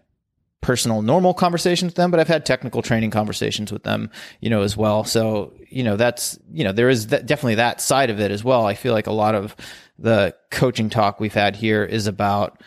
personal 0.63 1.03
normal 1.03 1.35
conversations 1.35 1.91
with 1.91 1.97
them, 1.97 2.11
but 2.11 2.21
I've 2.21 2.27
had 2.27 2.47
technical 2.47 2.81
training 2.81 3.11
conversations 3.11 3.71
with 3.71 3.83
them, 3.83 4.11
you 4.41 4.49
know, 4.49 4.63
as 4.63 4.79
well. 4.79 5.05
So, 5.05 5.53
you 5.69 5.83
know, 5.85 5.97
that's, 5.97 6.39
you 6.51 6.65
know, 6.65 6.73
there 6.73 6.89
is 6.89 7.05
definitely 7.05 7.57
that 7.57 7.83
side 7.83 8.09
of 8.09 8.19
it 8.19 8.31
as 8.31 8.43
well. 8.43 8.65
I 8.65 8.73
feel 8.73 8.95
like 8.95 9.07
a 9.07 9.13
lot 9.13 9.35
of 9.35 9.55
the 9.99 10.35
coaching 10.51 10.89
talk 10.89 11.21
we've 11.21 11.35
had 11.35 11.55
here 11.55 11.85
is 11.85 12.07
about, 12.07 12.63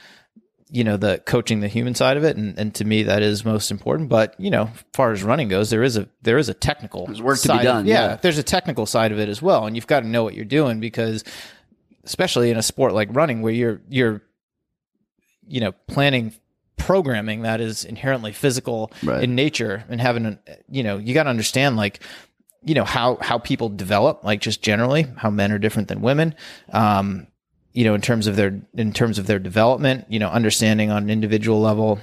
you 0.70 0.84
know, 0.84 0.97
the 0.97 1.20
coaching 1.26 1.61
the 1.61 1.68
human 1.68 1.95
side 1.95 2.18
of 2.18 2.24
it. 2.26 2.36
And, 2.36 2.57
and 2.59 2.76
to 2.76 2.84
me, 2.86 3.03
that 3.03 3.22
is 3.22 3.45
most 3.45 3.72
important. 3.72 4.09
But, 4.09 4.36
you 4.38 4.49
know, 4.49 4.63
as 4.74 4.84
far 4.93 5.11
as 5.13 5.24
running 5.24 5.47
goes, 5.47 5.70
there 5.70 5.84
is 5.84 5.95
a, 5.97 6.09
there 6.24 6.38
is 6.38 6.49
a 6.49 6.53
technical 6.53 7.05
There's 7.05 7.22
work 7.22 7.38
to 7.39 7.43
be 7.43 7.47
side 7.47 7.65
of- 7.65 7.86
yeah, 7.86 8.09
yeah. 8.09 8.15
There's 8.18 8.38
a 8.38 8.43
technical 8.43 8.86
side 8.86 9.11
of 9.13 9.20
it 9.20 9.30
as 9.30 9.41
well. 9.41 9.65
And 9.65 9.76
you've 9.78 9.88
got 9.88 10.01
to 10.01 10.07
know 10.07 10.24
what 10.24 10.34
you're 10.34 10.43
doing 10.45 10.80
because 10.82 11.24
especially 12.03 12.51
in 12.51 12.57
a 12.57 12.61
sport 12.61 12.93
like 12.93 13.07
running 13.11 13.41
where 13.41 13.53
you're, 13.53 13.82
you're, 13.89 14.22
you 15.47 15.61
know, 15.61 15.72
planning 15.88 16.34
programming 16.78 17.41
that 17.43 17.59
is 17.61 17.86
inherently 17.86 18.32
physical 18.34 18.91
Right. 19.03 19.24
in 19.24 19.36
nature 19.36 19.84
and 19.89 19.99
having 20.01 20.26
a, 20.26 20.39
you 20.70 20.84
know, 20.84 20.97
you 20.97 21.13
got 21.13 21.24
to 21.24 21.30
understand 21.30 21.76
like, 21.78 22.01
you 22.63 22.76
know, 22.76 22.84
how, 22.84 23.18
how 23.22 23.38
people 23.39 23.70
develop, 23.70 24.24
like 24.24 24.41
just 24.41 24.61
generally 24.61 25.07
how 25.15 25.30
men 25.30 25.51
are 25.51 25.59
different 25.59 25.88
than 25.88 26.01
women. 26.01 26.36
Um, 26.74 27.28
you 27.78 27.84
know, 27.84 27.94
in 27.94 28.02
terms 28.02 28.26
of 28.26 28.36
their, 28.36 28.60
in 28.76 28.92
terms 28.92 29.20
of 29.20 29.28
their 29.28 29.38
development, 29.38 30.06
you 30.10 30.18
know, 30.18 30.30
understanding 30.30 30.90
on 30.90 31.04
an 31.04 31.10
individual 31.12 31.62
level, 31.62 32.00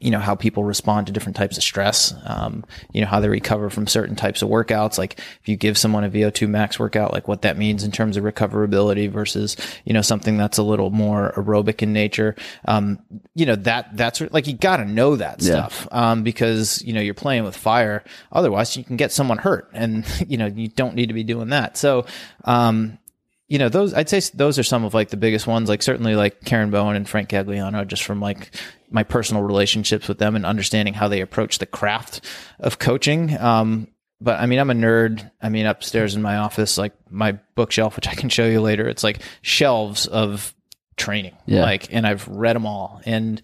you 0.00 0.10
know 0.10 0.18
how 0.18 0.34
people 0.34 0.64
respond 0.64 1.06
to 1.06 1.12
different 1.12 1.36
types 1.36 1.56
of 1.56 1.62
stress 1.62 2.12
um, 2.26 2.64
you 2.92 3.00
know 3.00 3.06
how 3.06 3.20
they 3.20 3.28
recover 3.28 3.70
from 3.70 3.86
certain 3.86 4.16
types 4.16 4.42
of 4.42 4.48
workouts. 4.48 4.98
Like 4.98 5.20
if 5.40 5.48
you 5.48 5.56
give 5.56 5.78
someone 5.78 6.02
a 6.02 6.10
vo2 6.10 6.48
max 6.48 6.80
workout 6.80 7.12
like 7.12 7.28
what 7.28 7.42
that 7.42 7.56
means 7.56 7.84
in 7.84 7.92
terms 7.92 8.16
of 8.16 8.24
recoverability 8.24 9.08
versus 9.08 9.56
you 9.84 9.92
know 9.92 10.02
something 10.02 10.36
that's 10.36 10.58
a 10.58 10.64
little 10.64 10.90
more 10.90 11.32
aerobic 11.36 11.80
in 11.80 11.92
nature 11.92 12.34
um, 12.64 12.98
you 13.36 13.46
know 13.46 13.54
that 13.54 13.96
that's 13.96 14.20
like 14.32 14.48
you 14.48 14.54
got 14.54 14.78
to 14.78 14.84
know 14.84 15.14
that 15.14 15.40
Yeah. 15.40 15.68
stuff 15.68 15.86
um, 15.92 16.24
because 16.24 16.82
you 16.82 16.92
know 16.92 17.00
you're 17.00 17.14
playing 17.14 17.44
with 17.44 17.56
fire. 17.56 18.02
Otherwise 18.32 18.76
you 18.76 18.82
can 18.82 18.96
get 18.96 19.12
someone 19.12 19.38
hurt 19.38 19.70
and 19.72 20.04
you 20.26 20.38
know 20.38 20.46
you 20.46 20.66
don't 20.66 20.96
need 20.96 21.06
to 21.06 21.14
be 21.14 21.22
doing 21.24 21.50
that. 21.50 21.76
So 21.76 22.04
um, 22.44 22.98
you 23.48 23.58
know 23.58 23.68
those 23.68 23.92
i'd 23.94 24.08
say 24.08 24.20
those 24.34 24.58
are 24.58 24.62
some 24.62 24.84
of 24.84 24.94
like 24.94 25.10
the 25.10 25.16
biggest 25.16 25.46
ones. 25.46 25.68
Like 25.68 25.82
certainly 25.82 26.14
like 26.16 26.44
karen 26.44 26.70
bowen 26.70 26.96
and 26.96 27.08
frank 27.08 27.28
gagliano 27.28 27.86
just 27.86 28.02
from 28.04 28.20
like 28.20 28.50
my 28.90 29.02
personal 29.02 29.42
relationships 29.42 30.08
with 30.08 30.18
them 30.18 30.34
and 30.36 30.46
understanding 30.46 30.94
how 30.94 31.08
they 31.08 31.20
approach 31.20 31.58
the 31.58 31.66
craft 31.66 32.20
of 32.60 32.78
coaching. 32.78 33.36
Um 33.38 33.88
but 34.20 34.40
i 34.40 34.46
mean 34.46 34.58
i'm 34.58 34.70
a 34.70 34.74
nerd. 34.74 35.30
I 35.42 35.48
mean 35.50 35.66
upstairs 35.66 36.14
in 36.14 36.22
my 36.22 36.36
office 36.36 36.78
like 36.78 36.92
my 37.10 37.32
bookshelf 37.54 37.96
which 37.96 38.08
i 38.08 38.14
can 38.14 38.28
show 38.28 38.46
you 38.46 38.60
later 38.60 38.88
it's 38.88 39.04
like 39.04 39.20
shelves 39.42 40.06
of 40.06 40.54
training 40.96 41.36
Yeah. 41.46 41.62
like 41.62 41.92
and 41.92 42.06
i've 42.06 42.26
read 42.28 42.56
them 42.56 42.66
all. 42.66 43.00
And 43.04 43.42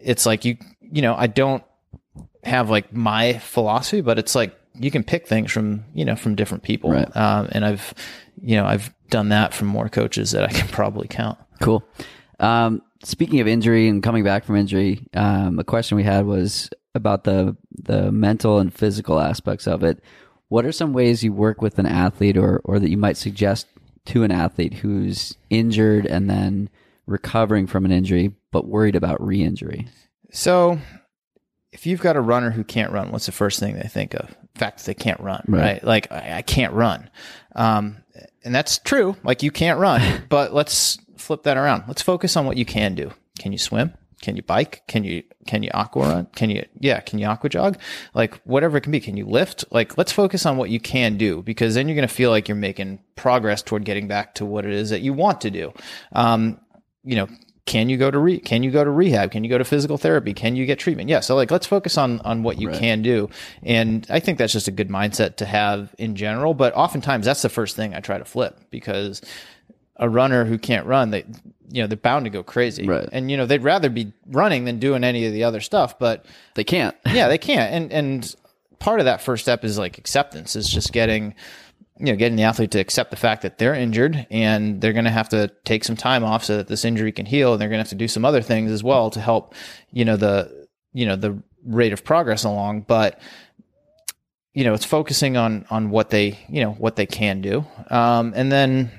it's 0.00 0.26
like 0.26 0.44
you 0.44 0.56
you 0.80 1.00
know 1.02 1.14
i 1.14 1.26
don't 1.26 1.62
have 2.44 2.70
like 2.70 2.92
my 2.92 3.34
philosophy, 3.38 4.00
but 4.00 4.18
it's 4.18 4.34
like 4.34 4.54
you 4.74 4.90
can 4.90 5.02
pick 5.02 5.26
things 5.26 5.50
from 5.50 5.84
you 5.94 6.04
know 6.04 6.14
from 6.16 6.34
different 6.36 6.62
people, 6.62 6.90
Right. 6.90 7.16
um, 7.16 7.48
and 7.50 7.64
I've 7.64 7.92
you 8.40 8.56
know 8.56 8.64
I've 8.64 8.94
done 9.10 9.30
that 9.30 9.54
from 9.54 9.68
more 9.68 9.88
coaches 9.88 10.30
that 10.32 10.44
I 10.44 10.48
can 10.52 10.68
probably 10.68 11.08
count. 11.08 11.38
Cool. 11.60 11.84
Um, 12.40 12.82
speaking 13.02 13.40
of 13.40 13.48
injury 13.48 13.88
and 13.88 14.02
coming 14.02 14.24
back 14.24 14.44
from 14.44 14.56
injury, 14.56 15.06
um, 15.14 15.58
a 15.58 15.64
question 15.64 15.96
we 15.96 16.04
had 16.04 16.26
was 16.26 16.70
about 16.94 17.24
the 17.24 17.56
the 17.84 18.10
mental 18.12 18.58
and 18.58 18.72
physical 18.72 19.20
aspects 19.20 19.66
of 19.66 19.82
it. 19.84 20.02
What 20.48 20.64
are 20.64 20.72
some 20.72 20.92
ways 20.92 21.22
you 21.22 21.32
work 21.32 21.60
with 21.62 21.78
an 21.78 21.86
athlete, 21.86 22.36
or 22.36 22.60
or 22.64 22.78
that 22.78 22.90
you 22.90 22.96
might 22.96 23.16
suggest 23.16 23.66
to 24.06 24.22
an 24.22 24.30
athlete 24.30 24.74
who's 24.74 25.36
injured 25.50 26.06
and 26.06 26.30
then 26.30 26.70
recovering 27.06 27.66
from 27.66 27.84
an 27.84 27.92
injury 27.92 28.32
but 28.52 28.66
worried 28.66 28.96
about 28.96 29.24
re-injury? 29.24 29.86
So, 30.30 30.78
if 31.72 31.86
you've 31.86 32.00
got 32.00 32.16
a 32.16 32.20
runner 32.20 32.50
who 32.50 32.64
can't 32.64 32.92
run, 32.92 33.12
what's 33.12 33.26
the 33.26 33.32
first 33.32 33.60
thing 33.60 33.74
they 33.74 33.88
think 33.88 34.14
of? 34.14 34.28
The 34.54 34.58
fact 34.58 34.78
that 34.78 34.86
they 34.86 34.94
can't 34.94 35.20
run, 35.20 35.44
Right. 35.46 35.60
right? 35.60 35.84
Like 35.84 36.10
I, 36.12 36.38
I 36.38 36.42
can't 36.42 36.72
run, 36.72 37.10
um, 37.54 37.98
and 38.48 38.54
that's 38.54 38.78
true. 38.78 39.14
Like 39.22 39.42
you 39.42 39.50
can't 39.50 39.78
run, 39.78 40.22
but 40.30 40.54
let's 40.54 40.96
flip 41.18 41.42
that 41.42 41.58
around. 41.58 41.84
Let's 41.86 42.00
focus 42.00 42.34
on 42.34 42.46
what 42.46 42.56
you 42.56 42.64
can 42.64 42.94
do. 42.94 43.12
Can 43.38 43.52
you 43.52 43.58
swim? 43.58 43.92
Can 44.22 44.36
you 44.36 44.42
bike? 44.42 44.84
Can 44.88 45.04
you 45.04 45.22
can 45.46 45.62
you 45.62 45.70
aqua 45.74 46.02
run? 46.02 46.26
Can 46.34 46.48
you 46.48 46.64
yeah? 46.80 47.00
Can 47.00 47.18
you 47.18 47.26
aqua 47.26 47.50
jog? 47.50 47.78
Like 48.14 48.40
whatever 48.44 48.78
it 48.78 48.80
can 48.80 48.90
be. 48.90 49.00
Can 49.00 49.18
you 49.18 49.26
lift? 49.26 49.66
Like 49.70 49.98
let's 49.98 50.12
focus 50.12 50.46
on 50.46 50.56
what 50.56 50.70
you 50.70 50.80
can 50.80 51.18
do 51.18 51.42
because 51.42 51.74
then 51.74 51.88
you're 51.88 51.94
going 51.94 52.08
to 52.08 52.12
feel 52.12 52.30
like 52.30 52.48
you're 52.48 52.56
making 52.56 53.00
progress 53.16 53.60
toward 53.60 53.84
getting 53.84 54.08
back 54.08 54.34
to 54.36 54.46
what 54.46 54.64
it 54.64 54.72
is 54.72 54.88
that 54.88 55.02
you 55.02 55.12
want 55.12 55.42
to 55.42 55.50
do. 55.50 55.74
Um, 56.12 56.58
you 57.04 57.16
know, 57.16 57.28
can 57.68 57.90
you 57.90 57.98
go 57.98 58.10
to 58.10 58.18
re- 58.18 58.40
can 58.40 58.62
you 58.62 58.70
go 58.70 58.82
to 58.82 58.90
rehab? 58.90 59.30
Can 59.30 59.44
you 59.44 59.50
go 59.50 59.58
to 59.58 59.64
physical 59.64 59.98
therapy? 59.98 60.32
Can 60.32 60.56
you 60.56 60.64
get 60.64 60.78
treatment? 60.78 61.10
Yeah. 61.10 61.20
So 61.20 61.36
like, 61.36 61.50
let's 61.50 61.66
focus 61.66 61.98
on 61.98 62.20
on 62.20 62.42
what 62.42 62.58
you 62.58 62.70
can 62.70 63.02
do, 63.02 63.28
and 63.62 64.06
I 64.08 64.20
think 64.20 64.38
that's 64.38 64.54
just 64.54 64.68
a 64.68 64.72
good 64.72 64.88
mindset 64.88 65.36
to 65.36 65.44
have 65.44 65.94
in 65.98 66.16
general. 66.16 66.54
But 66.54 66.74
oftentimes, 66.74 67.26
that's 67.26 67.42
the 67.42 67.50
first 67.50 67.76
thing 67.76 67.94
I 67.94 68.00
try 68.00 68.16
to 68.16 68.24
flip 68.24 68.58
because 68.70 69.20
a 69.96 70.08
runner 70.08 70.46
who 70.46 70.58
can't 70.58 70.86
run, 70.86 71.10
they 71.10 71.26
you 71.70 71.82
know 71.82 71.86
they're 71.86 71.98
bound 71.98 72.24
to 72.24 72.30
go 72.30 72.42
crazy, 72.42 72.86
Right. 72.86 73.08
And 73.12 73.30
you 73.30 73.36
know 73.36 73.44
they'd 73.44 73.62
rather 73.62 73.90
be 73.90 74.12
running 74.26 74.64
than 74.64 74.78
doing 74.78 75.04
any 75.04 75.26
of 75.26 75.34
the 75.34 75.44
other 75.44 75.60
stuff, 75.60 75.98
but 75.98 76.24
They 76.54 76.64
can't. 76.64 76.96
yeah, 77.06 77.28
they 77.28 77.38
can't. 77.38 77.72
And 77.74 77.92
and 77.92 78.36
part 78.78 79.00
of 79.00 79.04
that 79.04 79.20
first 79.20 79.44
step 79.44 79.62
is 79.64 79.76
like 79.76 79.98
acceptance. 79.98 80.56
Is 80.56 80.70
just 80.70 80.92
getting 80.92 81.34
you 81.98 82.06
know 82.06 82.16
getting 82.16 82.36
the 82.36 82.44
athlete 82.44 82.70
to 82.72 82.78
accept 82.78 83.10
the 83.10 83.16
fact 83.16 83.42
that 83.42 83.58
they're 83.58 83.74
injured 83.74 84.26
and 84.30 84.80
they're 84.80 84.92
going 84.92 85.04
to 85.04 85.10
have 85.10 85.28
to 85.30 85.48
take 85.64 85.84
some 85.84 85.96
time 85.96 86.24
off 86.24 86.44
so 86.44 86.56
that 86.56 86.68
this 86.68 86.84
injury 86.84 87.12
can 87.12 87.26
heal. 87.26 87.52
And 87.52 87.60
they're 87.60 87.68
going 87.68 87.78
to 87.78 87.82
have 87.82 87.88
to 87.88 87.94
do 87.94 88.08
some 88.08 88.24
other 88.24 88.42
things 88.42 88.70
as 88.70 88.82
well 88.84 89.10
to 89.10 89.20
help 89.20 89.54
you 89.90 90.04
know 90.04 90.16
the 90.16 90.68
you 90.92 91.06
know 91.06 91.16
the 91.16 91.40
rate 91.64 91.92
of 91.92 92.04
progress 92.04 92.44
along. 92.44 92.82
But 92.82 93.20
you 94.54 94.64
know 94.64 94.74
it's 94.74 94.84
focusing 94.84 95.36
on 95.36 95.66
on 95.70 95.90
what 95.90 96.10
they 96.10 96.38
you 96.48 96.62
know 96.62 96.72
what 96.72 96.96
they 96.96 97.06
can 97.06 97.40
do, 97.40 97.64
um, 97.90 98.32
and 98.34 98.50
then 98.50 98.90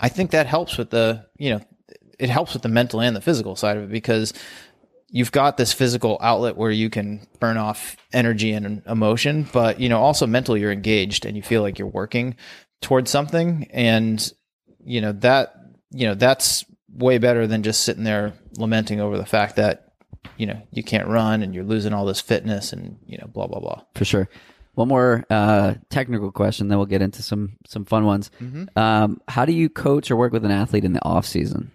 I 0.00 0.08
think 0.08 0.32
that 0.32 0.46
helps 0.46 0.76
with 0.76 0.90
the 0.90 1.26
you 1.38 1.50
know 1.50 1.60
it 2.18 2.30
helps 2.30 2.52
with 2.52 2.62
the 2.62 2.68
mental 2.68 3.00
and 3.00 3.16
the 3.16 3.20
physical 3.20 3.56
side 3.56 3.76
of 3.76 3.84
it 3.84 3.90
because 3.90 4.32
you've 5.12 5.30
got 5.30 5.58
this 5.58 5.72
physical 5.72 6.18
outlet 6.20 6.56
where 6.56 6.70
you 6.70 6.90
can 6.90 7.20
burn 7.38 7.58
off 7.58 7.96
energy 8.12 8.52
and 8.52 8.82
emotion, 8.86 9.46
but 9.52 9.78
you 9.78 9.88
know, 9.88 10.00
also 10.00 10.26
mentally 10.26 10.60
you're 10.60 10.72
engaged 10.72 11.26
and 11.26 11.36
you 11.36 11.42
feel 11.42 11.62
like 11.62 11.78
you're 11.78 11.86
working 11.86 12.34
towards 12.80 13.10
something. 13.10 13.68
And, 13.70 14.32
you 14.84 15.00
know, 15.00 15.12
that, 15.12 15.54
you 15.90 16.06
know, 16.06 16.14
that's 16.14 16.64
way 16.90 17.18
better 17.18 17.46
than 17.46 17.62
just 17.62 17.82
sitting 17.82 18.04
there 18.04 18.32
lamenting 18.56 19.00
over 19.00 19.18
the 19.18 19.26
fact 19.26 19.56
that, 19.56 19.92
you 20.38 20.46
know, 20.46 20.60
you 20.70 20.82
can't 20.82 21.08
run 21.08 21.42
and 21.42 21.54
you're 21.54 21.62
losing 21.62 21.92
all 21.92 22.06
this 22.06 22.20
fitness 22.20 22.72
and, 22.72 22.98
you 23.06 23.18
know, 23.18 23.26
blah, 23.26 23.46
blah, 23.46 23.60
blah. 23.60 23.82
For 23.94 24.04
sure. 24.04 24.28
One 24.74 24.88
more 24.88 25.26
uh, 25.28 25.74
technical 25.90 26.32
question, 26.32 26.68
then 26.68 26.78
we'll 26.78 26.86
get 26.86 27.02
into 27.02 27.22
some 27.22 27.58
some 27.66 27.84
fun 27.84 28.06
ones. 28.06 28.30
Um, 28.74 29.20
how 29.28 29.44
do 29.44 29.52
you 29.52 29.68
coach 29.68 30.10
or 30.10 30.16
work 30.16 30.32
with 30.32 30.46
an 30.46 30.50
athlete 30.50 30.86
in 30.86 30.94
the 30.94 31.04
off 31.04 31.26
season? 31.26 31.70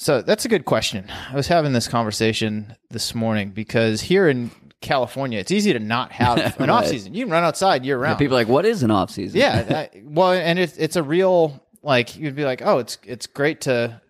So 0.00 0.22
that's 0.22 0.46
a 0.46 0.48
good 0.48 0.64
question. 0.64 1.10
I 1.30 1.34
was 1.36 1.48
having 1.48 1.74
this 1.74 1.86
conversation 1.86 2.74
this 2.90 3.14
morning 3.14 3.50
because 3.50 4.00
here 4.00 4.28
in 4.28 4.50
California, 4.80 5.38
it's 5.38 5.50
easy 5.50 5.74
to 5.74 5.78
not 5.78 6.10
have 6.12 6.38
an 6.38 6.52
Right. 6.58 6.70
off 6.70 6.86
season. 6.86 7.12
You 7.14 7.24
can 7.24 7.32
run 7.32 7.44
outside 7.44 7.84
year 7.84 7.98
round. 7.98 8.18
People 8.18 8.36
are 8.36 8.40
like, 8.40 8.48
what 8.48 8.64
is 8.64 8.82
an 8.82 8.90
off 8.90 9.10
season? 9.10 9.38
yeah. 9.38 9.62
that- 9.74 9.94
well, 10.04 10.32
and 10.32 10.58
it's 10.58 10.76
it's 10.78 10.96
a 10.96 11.02
real 11.02 11.62
like 11.82 12.16
you'd 12.16 12.34
be 12.34 12.44
like, 12.44 12.62
oh, 12.64 12.78
it's 12.78 12.96
it's 13.04 13.26
great 13.26 13.60
to 13.62 14.00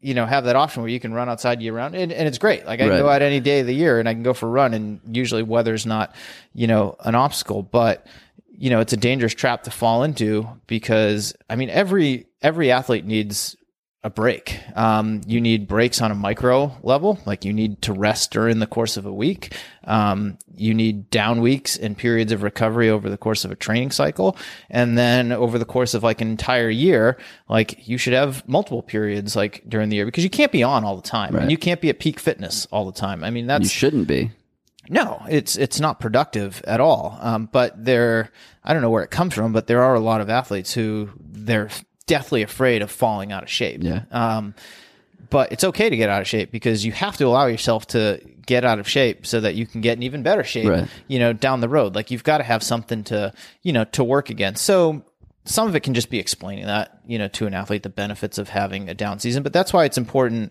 you 0.00 0.14
know 0.14 0.24
have 0.24 0.44
that 0.44 0.56
option 0.56 0.82
where 0.82 0.90
you 0.90 1.00
can 1.00 1.12
run 1.12 1.28
outside 1.28 1.60
year 1.60 1.74
round, 1.74 1.94
and, 1.94 2.12
and 2.12 2.26
it's 2.26 2.38
great. 2.38 2.64
Like 2.64 2.80
I 2.80 2.84
can 2.84 2.90
Right. 2.92 2.98
go 3.00 3.08
out 3.10 3.20
any 3.20 3.40
day 3.40 3.60
of 3.60 3.66
the 3.66 3.74
year 3.74 3.98
and 4.00 4.08
I 4.08 4.14
can 4.14 4.22
go 4.22 4.32
for 4.32 4.46
a 4.46 4.50
run, 4.50 4.72
and 4.72 5.00
usually 5.14 5.42
weather's 5.42 5.84
not 5.84 6.14
you 6.54 6.66
know 6.66 6.96
an 7.00 7.14
obstacle, 7.14 7.62
but 7.62 8.06
you 8.58 8.70
know 8.70 8.80
it's 8.80 8.94
a 8.94 8.96
dangerous 8.96 9.34
trap 9.34 9.64
to 9.64 9.70
fall 9.70 10.02
into 10.02 10.48
because 10.66 11.34
I 11.50 11.56
mean 11.56 11.68
every 11.68 12.24
every 12.40 12.72
athlete 12.72 13.04
needs 13.04 13.54
a 14.06 14.10
break. 14.10 14.60
Um, 14.76 15.20
you 15.26 15.40
need 15.40 15.66
breaks 15.66 16.00
on 16.00 16.12
a 16.12 16.14
micro 16.14 16.76
level, 16.84 17.18
like 17.26 17.44
you 17.44 17.52
need 17.52 17.82
to 17.82 17.92
rest 17.92 18.30
during 18.30 18.60
the 18.60 18.66
course 18.68 18.96
of 18.96 19.04
a 19.04 19.12
week. 19.12 19.52
Um, 19.82 20.38
you 20.54 20.74
need 20.74 21.10
down 21.10 21.40
weeks 21.40 21.76
and 21.76 21.98
periods 21.98 22.30
of 22.30 22.44
recovery 22.44 22.88
over 22.88 23.10
the 23.10 23.16
course 23.18 23.44
of 23.44 23.50
a 23.50 23.56
training 23.56 23.90
cycle. 23.90 24.36
And 24.70 24.96
then 24.96 25.32
over 25.32 25.58
the 25.58 25.64
course 25.64 25.92
of 25.92 26.04
like 26.04 26.20
an 26.20 26.28
entire 26.28 26.70
year, 26.70 27.18
like 27.48 27.88
you 27.88 27.98
should 27.98 28.12
have 28.12 28.46
multiple 28.48 28.80
periods 28.82 29.34
like 29.34 29.64
during 29.68 29.88
the 29.88 29.96
year 29.96 30.06
because 30.06 30.22
you 30.22 30.30
can't 30.30 30.52
be 30.52 30.62
on 30.62 30.84
all 30.84 30.94
the 30.94 31.02
time 31.02 31.34
Right. 31.34 31.42
and 31.42 31.50
you 31.50 31.58
can't 31.58 31.80
be 31.80 31.88
at 31.90 31.98
peak 31.98 32.20
fitness 32.20 32.66
all 32.70 32.86
the 32.86 32.92
time. 32.98 33.24
I 33.24 33.30
mean, 33.30 33.48
that's 33.48 33.64
You 33.64 33.68
shouldn't 33.70 34.06
be. 34.06 34.30
no, 34.88 35.20
it's 35.28 35.56
it's 35.56 35.80
not 35.80 35.98
productive 35.98 36.62
at 36.64 36.80
all. 36.80 37.18
Um, 37.20 37.48
but 37.50 37.84
there, 37.84 38.30
I 38.62 38.72
don't 38.72 38.82
know 38.82 38.90
where 38.90 39.02
it 39.02 39.10
comes 39.10 39.34
from, 39.34 39.52
but 39.52 39.66
there 39.66 39.82
are 39.82 39.96
a 39.96 40.00
lot 40.00 40.20
of 40.20 40.30
athletes 40.30 40.72
who 40.74 41.10
they're 41.20 41.70
deathly 42.06 42.42
afraid 42.42 42.82
of 42.82 42.90
falling 42.90 43.32
out 43.32 43.42
of 43.42 43.50
shape. 43.50 43.82
Yeah. 43.82 44.02
Um, 44.10 44.54
but 45.28 45.50
it's 45.50 45.64
okay 45.64 45.90
to 45.90 45.96
get 45.96 46.08
out 46.08 46.20
of 46.20 46.28
shape 46.28 46.52
because 46.52 46.84
you 46.84 46.92
have 46.92 47.16
to 47.16 47.24
allow 47.24 47.46
yourself 47.46 47.86
to 47.88 48.20
get 48.46 48.64
out 48.64 48.78
of 48.78 48.88
shape 48.88 49.26
so 49.26 49.40
that 49.40 49.56
you 49.56 49.66
can 49.66 49.80
get 49.80 49.96
in 49.96 50.04
even 50.04 50.22
better 50.22 50.44
shape. 50.44 50.68
Right. 50.68 50.88
You 51.08 51.18
know, 51.18 51.32
down 51.32 51.60
the 51.60 51.68
road, 51.68 51.94
like 51.94 52.10
you've 52.10 52.24
got 52.24 52.38
to 52.38 52.44
have 52.44 52.62
something 52.62 53.02
to 53.04 53.32
you 53.62 53.72
know 53.72 53.84
to 53.84 54.04
work 54.04 54.30
against. 54.30 54.64
So. 54.64 55.04
Some 55.48 55.68
of 55.68 55.76
it 55.76 55.84
can 55.84 55.94
just 55.94 56.10
be 56.10 56.18
explaining 56.18 56.66
that, 56.66 56.98
you 57.06 57.20
know, 57.20 57.28
to 57.28 57.46
an 57.46 57.54
athlete, 57.54 57.84
the 57.84 57.88
benefits 57.88 58.36
of 58.36 58.48
having 58.48 58.88
a 58.88 58.94
down 58.94 59.20
season. 59.20 59.44
But 59.44 59.52
that's 59.52 59.72
why 59.72 59.84
it's 59.84 59.96
important 59.96 60.50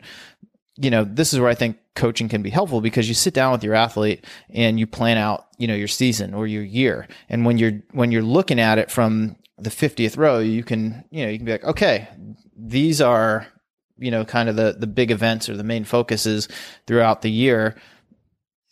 you 0.78 0.90
know, 0.90 1.04
this 1.04 1.34
is 1.34 1.40
where 1.40 1.50
I 1.50 1.56
think 1.56 1.78
coaching 1.96 2.28
can 2.28 2.42
be 2.42 2.50
helpful 2.50 2.82
because 2.82 3.08
you 3.08 3.14
sit 3.14 3.34
down 3.34 3.52
with 3.52 3.64
your 3.64 3.76
athlete 3.76 4.26
and 4.50 4.80
you 4.80 4.86
plan 4.86 5.18
out, 5.18 5.48
you 5.58 5.68
know, 5.68 5.76
your 5.76 5.88
season 5.88 6.34
or 6.34 6.48
your 6.48 6.64
year. 6.64 7.08
And 7.30 7.46
when 7.46 7.58
you're 7.58 7.82
when 7.92 8.12
you're 8.12 8.22
looking 8.22 8.60
at 8.60 8.78
it 8.78 8.92
from 8.92 9.38
the 9.58 9.70
50th 9.70 10.18
row, 10.18 10.40
you 10.40 10.64
can, 10.64 11.06
you 11.12 11.24
know, 11.24 11.32
you 11.32 11.38
can 11.38 11.46
be 11.46 11.52
like, 11.54 11.64
okay, 11.64 12.08
these 12.58 13.02
are, 13.02 13.48
you 13.98 14.12
know, 14.12 14.26
kind 14.26 14.50
of 14.50 14.56
the 14.56 14.76
the 14.78 14.88
big 14.88 15.12
events 15.12 15.48
or 15.48 15.56
the 15.56 15.64
main 15.64 15.86
focuses 15.86 16.48
throughout 16.88 17.22
the 17.22 17.32
year. 17.32 17.76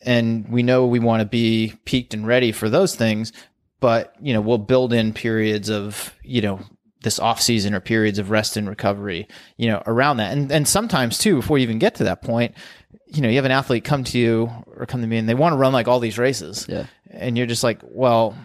And 0.05 0.49
we 0.49 0.63
know 0.63 0.85
we 0.85 0.99
want 0.99 1.21
to 1.21 1.25
be 1.25 1.73
peaked 1.85 2.13
and 2.13 2.27
ready 2.27 2.51
for 2.51 2.69
those 2.69 2.95
things, 2.95 3.31
but 3.79 4.13
you 4.21 4.33
know, 4.33 4.41
we'll 4.41 4.57
build 4.57 4.91
in 4.91 5.13
periods 5.13 5.69
of, 5.69 6.13
you 6.23 6.41
know, 6.41 6.59
this 7.03 7.19
off 7.19 7.41
season 7.41 7.73
or 7.73 7.79
periods 7.79 8.19
of 8.19 8.29
rest 8.29 8.57
and 8.57 8.67
recovery, 8.67 9.27
you 9.57 9.67
know, 9.67 9.81
around 9.85 10.17
that. 10.17 10.33
And 10.33 10.51
and 10.51 10.67
sometimes 10.67 11.17
too, 11.17 11.37
before 11.37 11.57
you 11.57 11.63
even 11.63 11.79
get 11.79 11.95
to 11.95 12.03
that 12.05 12.21
point, 12.21 12.55
you 13.07 13.21
know, 13.21 13.29
you 13.29 13.35
have 13.35 13.45
an 13.45 13.51
athlete 13.51 13.85
come 13.85 14.03
to 14.05 14.17
you 14.17 14.51
or 14.67 14.85
come 14.85 15.01
to 15.01 15.07
me 15.07 15.17
and 15.17 15.29
they 15.29 15.35
want 15.35 15.53
to 15.53 15.57
run 15.57 15.71
like 15.71 15.87
all 15.87 15.99
these 15.99 16.17
races. 16.17 16.65
Yeah. 16.67 16.87
And 17.11 17.37
you're 17.37 17.47
just 17.47 17.63
like, 17.63 17.79
well, 17.83 18.35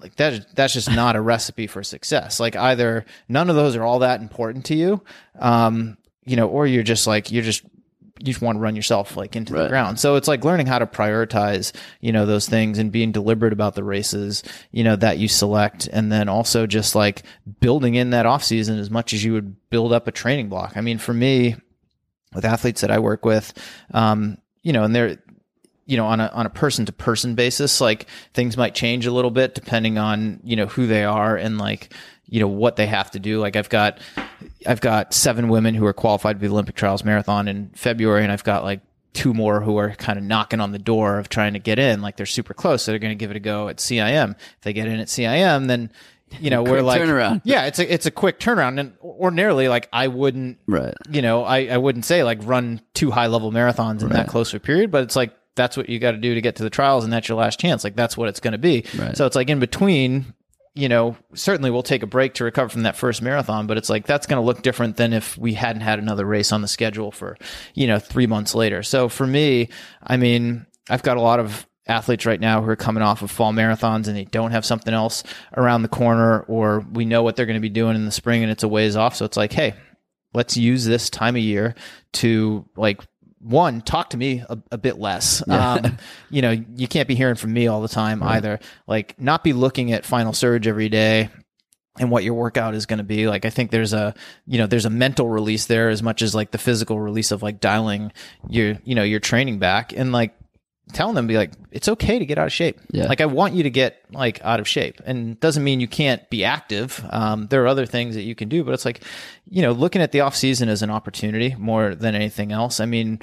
like 0.00 0.16
that 0.16 0.54
that's 0.54 0.74
just 0.74 0.90
not 0.90 1.16
a 1.16 1.20
recipe 1.20 1.66
for 1.66 1.82
success. 1.82 2.40
Like 2.40 2.56
either 2.56 3.04
none 3.28 3.50
of 3.50 3.56
those 3.56 3.76
are 3.76 3.82
all 3.84 4.00
that 4.00 4.20
important 4.20 4.66
to 4.66 4.74
you, 4.74 5.02
um, 5.38 5.96
you 6.24 6.36
know, 6.36 6.48
or 6.48 6.66
you're 6.66 6.82
just 6.82 7.06
like 7.06 7.30
you're 7.30 7.42
just 7.42 7.64
you 8.18 8.26
just 8.32 8.40
want 8.40 8.56
to 8.56 8.60
run 8.60 8.76
yourself 8.76 9.16
like 9.16 9.34
into 9.34 9.52
the 9.52 9.68
ground. 9.68 9.98
So 9.98 10.14
it's 10.14 10.28
like 10.28 10.44
learning 10.44 10.66
how 10.66 10.78
to 10.78 10.86
prioritize, 10.86 11.72
you 12.00 12.12
know, 12.12 12.26
those 12.26 12.48
things 12.48 12.78
and 12.78 12.92
being 12.92 13.10
deliberate 13.10 13.52
about 13.52 13.74
the 13.74 13.82
races, 13.82 14.44
you 14.70 14.84
know, 14.84 14.94
that 14.96 15.18
you 15.18 15.26
select. 15.26 15.88
And 15.92 16.12
then 16.12 16.28
also 16.28 16.66
just 16.66 16.94
like 16.94 17.24
building 17.60 17.96
in 17.96 18.10
that 18.10 18.24
off 18.24 18.44
season 18.44 18.78
as 18.78 18.88
much 18.88 19.12
as 19.12 19.24
you 19.24 19.32
would 19.32 19.68
build 19.68 19.92
up 19.92 20.06
a 20.06 20.12
training 20.12 20.48
block. 20.48 20.76
I 20.76 20.80
mean, 20.80 20.98
for 20.98 21.12
me, 21.12 21.56
with 22.34 22.44
athletes 22.44 22.82
that 22.82 22.90
I 22.90 23.00
work 23.00 23.24
with, 23.24 23.52
um, 23.92 24.38
you 24.62 24.72
know, 24.72 24.84
and 24.84 24.94
they're, 24.94 25.18
you 25.86 25.96
know, 25.96 26.06
on 26.06 26.20
a 26.20 26.26
on 26.28 26.46
a 26.46 26.50
person 26.50 26.86
to 26.86 26.92
person 26.92 27.34
basis, 27.34 27.80
like 27.80 28.06
things 28.32 28.56
might 28.56 28.74
change 28.74 29.06
a 29.06 29.12
little 29.12 29.30
bit 29.30 29.54
depending 29.54 29.98
on 29.98 30.40
you 30.44 30.56
know 30.56 30.66
who 30.66 30.86
they 30.86 31.04
are 31.04 31.36
and 31.36 31.58
like 31.58 31.92
you 32.26 32.40
know 32.40 32.48
what 32.48 32.76
they 32.76 32.86
have 32.86 33.10
to 33.10 33.18
do. 33.18 33.38
Like 33.40 33.54
I've 33.56 33.68
got 33.68 33.98
I've 34.66 34.80
got 34.80 35.12
seven 35.12 35.48
women 35.48 35.74
who 35.74 35.84
are 35.86 35.92
qualified 35.92 36.36
to 36.36 36.40
be 36.40 36.46
the 36.46 36.52
Olympic 36.54 36.74
Trials 36.74 37.04
Marathon 37.04 37.48
in 37.48 37.70
February, 37.74 38.22
and 38.22 38.32
I've 38.32 38.44
got 38.44 38.64
like 38.64 38.80
two 39.12 39.32
more 39.34 39.60
who 39.60 39.76
are 39.76 39.90
kind 39.90 40.18
of 40.18 40.24
knocking 40.24 40.60
on 40.60 40.72
the 40.72 40.78
door 40.78 41.18
of 41.18 41.28
trying 41.28 41.52
to 41.52 41.58
get 41.60 41.78
in. 41.78 42.00
Like 42.02 42.16
they're 42.16 42.26
super 42.26 42.54
close, 42.54 42.82
so 42.82 42.90
they're 42.92 42.98
going 42.98 43.12
to 43.16 43.22
give 43.22 43.30
it 43.30 43.36
a 43.36 43.40
go 43.40 43.68
at 43.68 43.76
CIM. 43.76 44.30
If 44.36 44.60
they 44.62 44.72
get 44.72 44.88
in 44.88 44.98
at 44.98 45.08
CIM, 45.08 45.66
then 45.68 45.92
you 46.40 46.48
know 46.50 46.62
we're 46.64 46.80
like 46.82 47.02
turnaround. 47.02 47.42
Yeah, 47.44 47.66
it's 47.66 47.78
a 47.78 47.92
it's 47.92 48.06
a 48.06 48.10
quick 48.10 48.40
turnaround, 48.40 48.80
and 48.80 48.94
ordinarily 49.02 49.68
like 49.68 49.88
I 49.92 50.08
wouldn't 50.08 50.58
Right. 50.66 50.94
you 51.10 51.20
know, 51.20 51.44
I, 51.44 51.66
I 51.66 51.76
wouldn't 51.76 52.06
say 52.06 52.24
like 52.24 52.38
run 52.42 52.80
two 52.94 53.10
high 53.10 53.26
level 53.26 53.52
marathons 53.52 54.02
in 54.02 54.08
that 54.08 54.18
Right. 54.20 54.26
close 54.28 54.52
of 54.54 54.62
a 54.62 54.64
period, 54.64 54.90
but 54.90 55.02
it's 55.04 55.14
like 55.14 55.32
that's 55.56 55.76
what 55.76 55.88
you 55.88 55.98
got 55.98 56.12
to 56.12 56.18
do 56.18 56.34
to 56.34 56.40
get 56.40 56.56
to 56.56 56.62
the 56.62 56.70
trials, 56.70 57.04
and 57.04 57.12
that's 57.12 57.28
your 57.28 57.38
last 57.38 57.60
chance. 57.60 57.84
Like 57.84 57.96
that's 57.96 58.16
what 58.16 58.28
it's 58.28 58.40
going 58.40 58.52
to 58.52 58.58
be. 58.58 58.84
Right. 58.96 59.16
So 59.16 59.26
it's 59.26 59.36
like 59.36 59.50
in 59.50 59.60
between. 59.60 60.34
You 60.76 60.88
know, 60.88 61.16
certainly 61.34 61.70
we'll 61.70 61.84
take 61.84 62.02
a 62.02 62.06
break 62.08 62.34
to 62.34 62.42
recover 62.42 62.68
from 62.68 62.82
that 62.82 62.96
first 62.96 63.22
marathon, 63.22 63.68
but 63.68 63.76
it's 63.76 63.88
like 63.88 64.08
that's 64.08 64.26
going 64.26 64.42
to 64.42 64.44
look 64.44 64.60
different 64.60 64.96
than 64.96 65.12
if 65.12 65.38
we 65.38 65.54
hadn't 65.54 65.82
had 65.82 66.00
another 66.00 66.26
race 66.26 66.50
on 66.50 66.62
the 66.62 66.66
schedule 66.66 67.12
for, 67.12 67.36
you 67.74 67.86
know, 67.86 68.00
three 68.00 68.26
months 68.26 68.56
later. 68.56 68.82
So 68.82 69.08
for 69.08 69.24
me, 69.24 69.68
I 70.02 70.16
mean, 70.16 70.66
I've 70.90 71.04
got 71.04 71.16
a 71.16 71.20
lot 71.20 71.38
of 71.38 71.64
athletes 71.86 72.26
right 72.26 72.40
now 72.40 72.60
who 72.60 72.68
are 72.70 72.74
coming 72.74 73.04
off 73.04 73.22
of 73.22 73.30
fall 73.30 73.52
marathons 73.52 74.08
and 74.08 74.16
they 74.16 74.24
don't 74.24 74.50
have 74.50 74.64
something 74.64 74.92
else 74.92 75.22
around 75.56 75.82
the 75.82 75.88
corner, 75.88 76.40
or 76.40 76.80
we 76.80 77.04
know 77.04 77.22
what 77.22 77.36
they're 77.36 77.46
going 77.46 77.54
to 77.54 77.60
be 77.60 77.68
doing 77.68 77.94
in 77.94 78.04
the 78.04 78.10
spring 78.10 78.42
and 78.42 78.50
it's 78.50 78.64
a 78.64 78.68
ways 78.68 78.96
off. 78.96 79.14
So 79.14 79.24
it's 79.24 79.36
like, 79.36 79.52
hey, 79.52 79.74
let's 80.32 80.56
use 80.56 80.84
this 80.84 81.08
time 81.08 81.36
of 81.36 81.42
year 81.42 81.76
to 82.14 82.68
like 82.76 83.00
one 83.44 83.82
talk 83.82 84.10
to 84.10 84.16
me 84.16 84.42
a, 84.48 84.58
a 84.72 84.78
bit 84.78 84.98
less. 84.98 85.46
Um, 85.48 85.98
you 86.30 86.42
know 86.42 86.50
you 86.50 86.88
can't 86.88 87.06
be 87.06 87.14
hearing 87.14 87.36
from 87.36 87.52
me 87.52 87.66
all 87.66 87.80
the 87.82 87.88
time 87.88 88.22
either. 88.22 88.58
Like 88.86 89.20
not 89.20 89.44
be 89.44 89.52
looking 89.52 89.92
at 89.92 90.04
final 90.04 90.32
surge 90.32 90.66
every 90.66 90.88
day 90.88 91.28
and 91.98 92.10
what 92.10 92.24
your 92.24 92.34
workout 92.34 92.74
is 92.74 92.86
going 92.86 92.98
to 92.98 93.04
be. 93.04 93.28
Like 93.28 93.44
i 93.44 93.50
think 93.50 93.70
there's 93.70 93.92
a 93.92 94.14
you 94.46 94.58
know 94.58 94.66
there's 94.66 94.86
a 94.86 94.90
mental 94.90 95.28
release 95.28 95.66
there 95.66 95.90
as 95.90 96.02
much 96.02 96.22
as 96.22 96.34
like 96.34 96.50
the 96.50 96.58
physical 96.58 96.98
release 96.98 97.30
of 97.30 97.42
like 97.42 97.60
dialing 97.60 98.12
your 98.48 98.78
you 98.84 98.94
know 98.94 99.04
your 99.04 99.20
training 99.20 99.58
back. 99.58 99.92
And 99.92 100.10
like 100.10 100.34
telling 100.92 101.14
them 101.14 101.26
be 101.26 101.36
like 101.36 101.52
it's 101.70 101.88
okay 101.88 102.18
to 102.18 102.26
get 102.26 102.38
out 102.38 102.46
of 102.46 102.52
shape. 102.52 102.78
Yeah. 102.90 103.06
like 103.06 103.20
i 103.20 103.26
want 103.26 103.54
you 103.54 103.62
to 103.62 103.70
get 103.70 104.04
like 104.12 104.44
out 104.44 104.60
of 104.60 104.68
shape. 104.68 105.00
And 105.04 105.38
doesn't 105.40 105.64
mean 105.64 105.80
you 105.80 105.88
can't 105.88 106.28
be 106.30 106.44
active. 106.44 107.04
Um, 107.10 107.46
there 107.48 107.62
are 107.62 107.66
other 107.66 107.86
things 107.86 108.14
that 108.14 108.22
you 108.22 108.34
can 108.34 108.48
do 108.48 108.64
but 108.64 108.74
it's 108.74 108.84
like 108.84 109.02
you 109.48 109.62
know 109.62 109.72
looking 109.72 110.02
at 110.02 110.12
the 110.12 110.20
off 110.20 110.36
season 110.36 110.68
as 110.68 110.82
an 110.82 110.90
opportunity 110.90 111.54
more 111.58 111.94
than 111.94 112.14
anything 112.14 112.52
else. 112.52 112.80
I 112.80 112.86
mean 112.86 113.20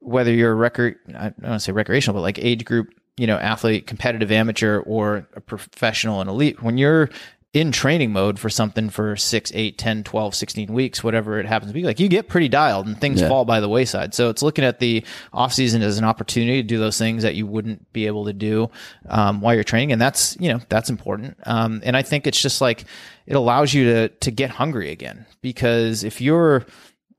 whether 0.00 0.32
you're 0.32 0.52
a 0.52 0.54
record 0.54 0.96
i 1.08 1.24
don't 1.24 1.42
want 1.42 1.54
to 1.54 1.60
say 1.60 1.72
recreational 1.72 2.14
but 2.14 2.22
like 2.22 2.38
age 2.38 2.64
group 2.64 2.88
you 3.18 3.26
know 3.26 3.36
athlete 3.36 3.86
competitive 3.86 4.30
amateur 4.30 4.80
or 4.80 5.26
a 5.34 5.40
professional 5.40 6.20
and 6.20 6.30
elite 6.30 6.62
when 6.62 6.78
you're 6.78 7.10
in 7.54 7.72
training 7.72 8.12
mode 8.12 8.38
for 8.38 8.50
something 8.50 8.90
for 8.90 9.16
6 9.16 9.52
8 9.54 9.78
10 9.78 10.04
12 10.04 10.34
16 10.34 10.70
weeks 10.70 11.02
whatever 11.02 11.40
it 11.40 11.46
happens 11.46 11.70
to 11.70 11.74
be 11.74 11.82
like 11.82 11.98
you 11.98 12.06
get 12.06 12.28
pretty 12.28 12.46
dialed 12.46 12.86
and 12.86 13.00
things 13.00 13.22
Yeah. 13.22 13.28
fall 13.28 13.46
by 13.46 13.60
the 13.60 13.68
wayside. 13.70 14.12
So 14.12 14.28
it's 14.28 14.42
looking 14.42 14.66
at 14.66 14.80
the 14.80 15.02
off 15.32 15.54
season 15.54 15.80
as 15.80 15.96
an 15.96 16.04
opportunity 16.04 16.60
to 16.60 16.66
do 16.68 16.78
those 16.78 16.98
things 16.98 17.22
that 17.22 17.36
you 17.36 17.46
wouldn't 17.46 17.90
be 17.94 18.06
able 18.06 18.26
to 18.26 18.34
do 18.34 18.70
um, 19.08 19.40
while 19.40 19.54
you're 19.54 19.64
training. 19.64 19.92
And 19.92 20.00
that's 20.00 20.36
you 20.38 20.52
know 20.52 20.60
that's 20.68 20.90
important. 20.90 21.38
Um, 21.44 21.80
and 21.84 21.96
i 21.96 22.02
think 22.02 22.26
it's 22.26 22.40
just 22.40 22.60
like 22.60 22.84
it 23.26 23.34
allows 23.34 23.72
you 23.72 23.84
to 23.92 24.08
to 24.08 24.30
get 24.30 24.50
hungry 24.50 24.90
again. 24.90 25.24
Because 25.40 26.04
if 26.04 26.20
you're 26.20 26.66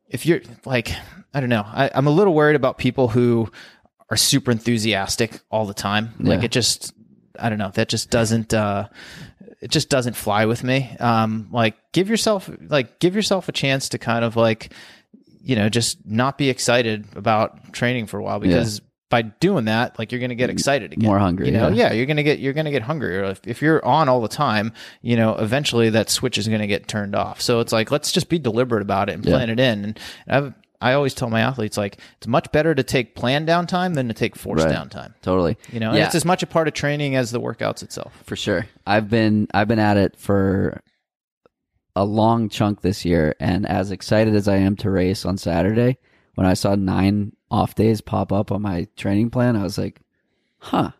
if 0.10 0.28
you're 0.28 0.42
like 0.64 0.92
i 1.34 1.40
don't 1.40 1.50
know. 1.50 1.66
I, 1.66 1.90
i'm 1.96 2.06
a 2.06 2.12
little 2.12 2.36
worried 2.36 2.56
about 2.56 2.78
people 2.78 3.08
who 3.08 3.50
are 4.12 4.18
super 4.18 4.52
enthusiastic 4.52 5.40
all 5.50 5.66
the 5.66 5.74
time. 5.74 6.12
Like 6.20 6.44
it 6.44 6.52
just 6.52 6.94
i 7.40 7.50
don't 7.50 7.58
know. 7.58 7.72
That 7.74 7.90
just 7.90 8.12
doesn't 8.12 8.54
uh 8.54 8.90
it 9.62 9.72
just 9.72 9.90
doesn't 9.90 10.16
fly 10.16 10.46
with 10.46 10.64
me 10.64 10.96
um 11.00 11.50
like 11.52 11.76
give 11.92 12.10
yourself 12.10 12.50
like 12.68 13.00
give 13.00 13.16
yourself 13.16 13.50
a 13.50 13.52
chance 13.52 13.90
to 13.90 13.98
kind 13.98 14.24
of 14.24 14.36
like 14.36 14.74
you 15.42 15.56
know, 15.56 15.70
just 15.70 16.06
not 16.06 16.38
be 16.38 16.50
excited 16.50 17.06
about 17.16 17.74
training 17.74 18.06
for 18.06 18.20
a 18.20 18.24
while 18.24 18.40
because 18.40 18.82
by 19.10 19.24
doing 19.24 19.66
that, 19.66 19.98
like 19.98 20.12
you're 20.12 20.20
going 20.20 20.30
to 20.30 20.36
get 20.36 20.50
excited 20.52 20.94
again. 20.94 21.08
More 21.08 21.18
hungry, 21.18 21.48
You 21.48 21.54
know, 21.54 21.70
yeah. 21.70 21.88
yeah, 21.88 21.94
you're 21.94 22.06
going 22.06 22.18
to 22.18 22.24
get, 22.24 22.40
you're 22.40 22.54
going 22.54 22.66
to 22.66 22.72
get 22.72 22.84
hungrier 22.84 23.24
if, 23.24 23.42
if 23.48 23.62
you're 23.62 23.84
on 23.84 24.08
all 24.08 24.22
the 24.22 24.28
time, 24.28 24.74
you 25.02 25.16
know, 25.16 25.36
eventually 25.36 25.90
that 25.90 26.10
switch 26.12 26.38
is 26.38 26.48
going 26.48 26.60
to 26.60 26.68
get 26.68 26.88
turned 26.88 27.16
off. 27.16 27.42
So 27.42 27.62
it's 27.62 27.74
like, 27.74 27.90
let's 27.90 28.12
just 28.12 28.30
be 28.30 28.38
deliberate 28.38 28.84
about 28.84 29.10
it 29.10 29.14
and 29.14 29.24
plan 29.24 29.50
it 29.50 29.60
in. 29.60 29.86
And 29.86 30.00
I've, 30.28 30.54
I 30.82 30.94
always 30.94 31.14
tell 31.14 31.30
my 31.30 31.42
athletes, 31.42 31.76
like, 31.78 31.98
it's 32.18 32.28
much 32.28 32.52
better 32.54 32.74
to 32.74 32.84
take 32.84 33.14
planned 33.16 33.48
downtime 33.50 33.96
than 33.96 34.08
to 34.08 34.14
take 34.14 34.36
forced 34.38 34.66
Right. 34.66 34.74
downtime. 34.76 35.14
Totally. 35.22 35.58
You 35.74 35.80
know, 35.82 35.90
and 35.90 35.98
yeah, 35.98 36.06
it's 36.06 36.16
as 36.16 36.24
much 36.24 36.42
a 36.42 36.48
part 36.48 36.68
of 36.70 36.74
training 36.74 37.16
as 37.16 37.32
the 37.32 37.42
workouts 37.42 37.84
itself. 37.84 38.14
for 38.26 38.36
sure. 38.38 38.66
I've 38.88 39.10
been 39.10 39.48
I've 39.54 39.68
been 39.68 39.80
at 39.80 39.98
it 39.98 40.16
for 40.18 40.82
a 41.96 42.06
long 42.06 42.48
chunk 42.50 42.82
this 42.82 43.04
year, 43.04 43.36
and 43.40 43.66
as 43.66 43.92
excited 43.92 44.36
as 44.36 44.48
I 44.48 44.56
am 44.58 44.76
to 44.78 44.90
race 44.90 45.26
on 45.26 45.38
Saturday, 45.38 45.98
when 46.36 46.48
I 46.48 46.54
saw 46.54 46.76
nine 46.76 47.34
off 47.52 47.76
days 47.76 48.00
pop 48.00 48.32
up 48.32 48.52
on 48.52 48.62
my 48.62 48.88
training 48.96 49.32
plan, 49.32 49.58
I 49.58 49.64
was 49.64 49.78
like, 49.78 50.00
"Huh, 50.60 50.92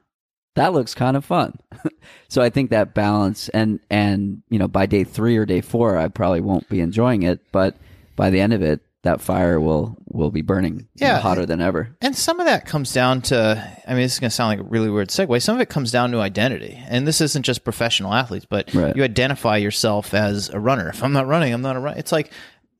that 0.56 0.74
looks 0.74 0.94
kind 0.94 1.16
of 1.16 1.24
fun." 1.24 1.58
so 2.28 2.42
I 2.42 2.50
think 2.50 2.72
that 2.72 2.94
balance, 2.94 3.48
and 3.50 3.80
and 3.90 4.42
you 4.50 4.60
know, 4.60 4.68
by 4.68 4.88
day 4.88 5.06
three 5.06 5.38
or 5.38 5.46
day 5.46 5.62
four, 5.62 5.96
I 5.98 6.10
probably 6.10 6.42
won't 6.42 6.68
be 6.68 6.82
enjoying 6.82 7.24
it, 7.24 7.40
but 7.54 7.78
by 8.18 8.30
the 8.30 8.42
end 8.42 8.52
of 8.52 8.62
it, 8.62 8.82
that 9.04 9.22
fire 9.22 9.60
will 9.62 9.98
will 10.08 10.32
be 10.32 10.42
burning 10.42 10.88
Yeah. 10.96 11.20
hotter 11.20 11.46
than 11.46 11.62
ever. 11.62 11.96
And 12.02 12.16
some 12.16 12.40
of 12.40 12.46
that 12.48 12.66
comes 12.66 12.92
down 12.92 13.22
to, 13.24 13.80
I 13.88 13.92
mean, 13.94 14.02
this 14.02 14.14
is 14.14 14.20
going 14.20 14.30
to 14.30 14.36
sound 14.36 14.50
like 14.50 14.60
a 14.66 14.70
really 14.70 14.90
weird 14.90 15.08
segue. 15.10 15.42
Some 15.42 15.56
of 15.56 15.62
it 15.62 15.70
comes 15.70 15.92
down 15.92 16.12
to 16.12 16.20
identity. 16.20 16.78
And 16.90 17.08
this 17.08 17.22
isn't 17.22 17.44
just 17.44 17.64
professional 17.64 18.14
athletes, 18.14 18.46
but 18.50 18.74
Right. 18.74 18.96
you 18.96 19.04
identify 19.04 19.58
yourself 19.58 20.14
as 20.14 20.50
a 20.50 20.60
runner. 20.60 20.90
If 20.90 21.04
I'm 21.04 21.14
not 21.14 21.28
running, 21.28 21.54
I'm 21.54 21.62
not 21.62 21.76
a 21.78 21.80
runner. 21.80 21.98
It's 21.98 22.12
like, 22.12 22.32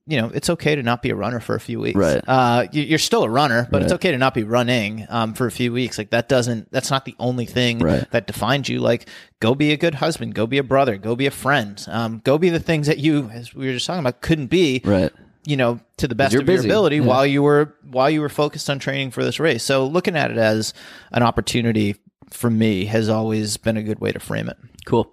you 0.08 0.20
know, 0.20 0.32
it's 0.34 0.50
okay 0.50 0.76
to 0.76 0.82
not 0.84 1.02
be 1.04 1.12
a 1.12 1.16
runner 1.16 1.40
for 1.40 1.56
a 1.56 1.60
few 1.60 1.80
weeks. 1.80 1.96
Right. 1.98 2.22
Uh, 2.28 2.66
you- 2.72 2.82
you're 2.84 2.98
still 3.00 3.24
a 3.24 3.30
runner, 3.30 3.68
but 3.72 3.84
it's 3.84 3.94
okay 3.94 4.12
to 4.12 4.18
not 4.18 4.34
be 4.34 4.44
running 4.44 5.06
um, 5.10 5.34
for 5.36 5.46
a 5.46 5.52
few 5.52 5.72
weeks. 5.72 5.98
Like 6.00 6.10
that 6.10 6.28
doesn't, 6.28 6.70
that's 6.72 6.90
not 6.92 7.06
the 7.06 7.16
only 7.20 7.46
thing 7.46 7.78
Right. 7.80 8.10
that 8.12 8.26
defines 8.28 8.68
you. 8.68 8.80
Like 8.80 9.08
go 9.40 9.54
be 9.56 9.72
a 9.72 9.78
good 9.78 9.96
husband, 9.96 10.34
go 10.36 10.48
be 10.48 10.58
a 10.58 10.64
brother, 10.64 10.98
go 10.98 11.16
be 11.16 11.28
a 11.28 11.32
friend, 11.32 11.82
um, 11.88 12.22
go 12.26 12.38
be 12.40 12.50
the 12.50 12.60
things 12.60 12.88
that 12.88 12.98
you, 12.98 13.30
as 13.32 13.54
we 13.54 13.68
were 13.68 13.74
just 13.74 13.86
talking 13.86 14.00
about, 14.02 14.20
couldn't 14.22 14.48
be 14.48 14.82
Right. 14.84 15.12
You 15.50 15.58
know 15.58 15.80
to 15.98 16.08
the 16.08 16.16
best 16.16 16.36
of 16.36 16.48
your 16.48 16.60
ability 16.60 16.98
Yeah. 16.98 17.04
while 17.06 17.26
you 17.26 17.42
were 17.44 17.74
while 17.90 18.10
you 18.10 18.22
were 18.22 18.30
focused 18.30 18.70
on 18.70 18.78
training 18.80 19.12
for 19.12 19.24
this 19.24 19.40
race 19.40 19.64
so 19.64 19.86
looking 19.88 20.16
at 20.16 20.32
it 20.32 20.38
as 20.38 20.74
an 21.12 21.24
opportunity 21.24 21.96
for 22.30 22.50
me 22.50 22.86
has 22.86 23.10
always 23.10 23.58
been 23.58 23.76
a 23.78 23.82
good 23.84 24.00
way 24.00 24.12
to 24.12 24.20
frame 24.20 24.48
it 24.50 24.58
Cool. 24.86 25.12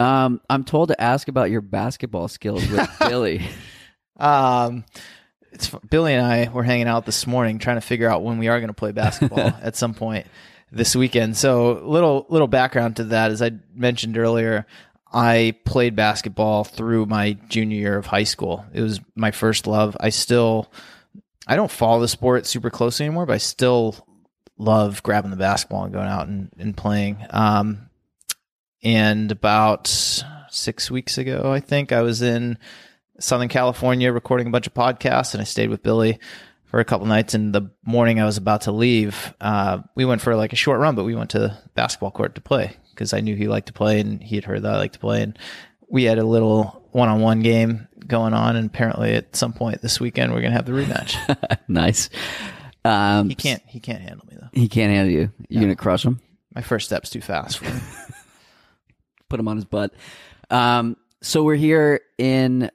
Um, 0.00 0.40
I'm 0.50 0.64
told 0.64 0.88
to 0.90 1.00
ask 1.00 1.26
about 1.28 1.50
your 1.50 1.60
basketball 1.60 2.28
skills 2.28 2.66
with 2.68 2.88
Billy. 3.00 3.42
um 4.16 4.84
it's 5.52 5.70
billy 5.88 6.12
and 6.14 6.24
i 6.26 6.50
were 6.52 6.62
hanging 6.62 6.88
out 6.88 7.06
this 7.06 7.26
morning 7.26 7.58
trying 7.58 7.76
to 7.76 7.80
figure 7.80 8.08
out 8.08 8.22
when 8.22 8.38
we 8.38 8.48
are 8.48 8.58
going 8.60 8.68
to 8.68 8.74
play 8.74 8.92
basketball 8.92 9.38
at 9.62 9.76
some 9.76 9.94
point 9.94 10.26
this 10.70 10.94
weekend 10.94 11.36
so 11.36 11.80
little 11.84 12.26
little 12.28 12.46
background 12.48 12.96
to 12.96 13.04
that 13.04 13.30
as 13.30 13.40
i 13.40 13.50
mentioned 13.74 14.18
earlier 14.18 14.66
i 15.12 15.54
played 15.64 15.96
basketball 15.96 16.64
through 16.64 17.06
my 17.06 17.32
junior 17.48 17.76
year 17.76 17.96
of 17.96 18.06
high 18.06 18.24
school 18.24 18.64
it 18.72 18.82
was 18.82 19.00
my 19.14 19.30
first 19.30 19.66
love 19.66 19.96
i 20.00 20.08
still 20.08 20.70
I 21.48 21.56
don't 21.56 21.70
follow 21.70 22.00
the 22.00 22.08
sport 22.08 22.46
super 22.46 22.68
closely 22.68 23.06
anymore, 23.06 23.24
but 23.24 23.32
I 23.32 23.38
still 23.38 23.96
love 24.58 25.02
grabbing 25.02 25.30
the 25.30 25.36
basketball 25.36 25.84
and 25.84 25.92
going 25.92 26.06
out 26.06 26.28
and, 26.28 26.50
and 26.58 26.76
playing. 26.76 27.24
Um, 27.30 27.88
and 28.82 29.32
about 29.32 29.88
six 30.50 30.90
weeks 30.90 31.16
ago, 31.16 31.50
I 31.50 31.60
think 31.60 31.90
I 31.90 32.02
was 32.02 32.20
in 32.20 32.58
Southern 33.18 33.48
California 33.48 34.12
recording 34.12 34.46
a 34.46 34.50
bunch 34.50 34.66
of 34.66 34.74
podcasts, 34.74 35.32
and 35.32 35.40
I 35.40 35.44
stayed 35.44 35.70
with 35.70 35.82
Billy 35.82 36.18
for 36.66 36.80
a 36.80 36.84
couple 36.84 37.06
nights. 37.06 37.32
And 37.32 37.54
the 37.54 37.70
morning 37.82 38.20
I 38.20 38.26
was 38.26 38.36
about 38.36 38.62
to 38.62 38.72
leave, 38.72 39.34
uh, 39.40 39.78
we 39.94 40.04
went 40.04 40.20
for 40.20 40.36
like 40.36 40.52
a 40.52 40.56
short 40.56 40.80
run, 40.80 40.96
but 40.96 41.04
we 41.04 41.14
went 41.14 41.30
to 41.30 41.38
the 41.38 41.58
basketball 41.74 42.10
court 42.10 42.34
to 42.34 42.42
play 42.42 42.76
because 42.98 43.12
I 43.12 43.20
knew 43.20 43.36
he 43.36 43.46
liked 43.46 43.68
to 43.68 43.72
play, 43.72 44.00
and 44.00 44.20
he 44.20 44.34
had 44.34 44.44
heard 44.44 44.62
that 44.62 44.74
I 44.74 44.76
liked 44.76 44.94
to 44.94 45.00
play, 45.00 45.22
and 45.22 45.38
we 45.88 46.02
had 46.02 46.18
a 46.18 46.24
little 46.24 46.88
one-on-one 46.90 47.40
game 47.42 47.86
going 48.04 48.34
on, 48.34 48.56
and 48.56 48.66
apparently 48.66 49.14
at 49.14 49.36
some 49.36 49.52
point 49.52 49.82
this 49.82 50.00
weekend 50.00 50.32
we're 50.32 50.40
gonna 50.42 50.54
have 50.54 50.66
the 50.66 50.72
rematch. 50.72 51.58
nice. 51.68 52.10
Um, 52.84 53.28
he 53.28 53.36
can't. 53.36 53.62
He 53.66 53.78
can't 53.78 54.02
handle 54.02 54.26
me 54.28 54.36
though. 54.40 54.48
He 54.52 54.68
can't 54.68 54.90
handle 54.92 55.12
you. 55.12 55.30
You're 55.48 55.62
gonna 55.62 55.76
crush 55.76 56.04
him. 56.04 56.20
My 56.54 56.62
first 56.62 56.86
step's 56.86 57.10
too 57.10 57.20
fast 57.20 57.58
for 57.58 57.66
him. 57.66 57.80
Put 59.28 59.38
him 59.38 59.46
on 59.46 59.56
his 59.56 59.64
butt. 59.64 59.92
Um, 60.50 60.96
so 61.22 61.44
we're 61.44 61.54
here 61.54 62.00
in 62.16 62.70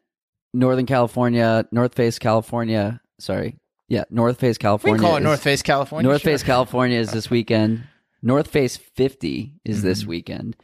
Northern 0.53 0.85
California, 0.85 1.67
North 1.71 1.95
Face, 1.95 2.17
California. 2.17 3.01
Sorry, 3.19 3.57
yeah, 3.89 4.05
North 4.09 4.39
Face, 4.39 4.57
California. 4.57 4.99
can 4.99 5.05
call 5.05 5.15
it 5.17 5.19
is- 5.19 5.25
North 5.25 5.43
Face, 5.43 5.61
California. 5.61 6.07
North 6.07 6.21
sure. 6.21 6.31
Face, 6.31 6.43
California 6.43 6.97
is 6.99 7.11
this 7.11 7.29
weekend. 7.29 7.83
North 8.23 8.47
Face 8.47 8.77
50 8.77 9.59
is 9.65 9.77
Mm-hmm. 9.79 9.87
this 9.87 10.05
weekend. 10.05 10.55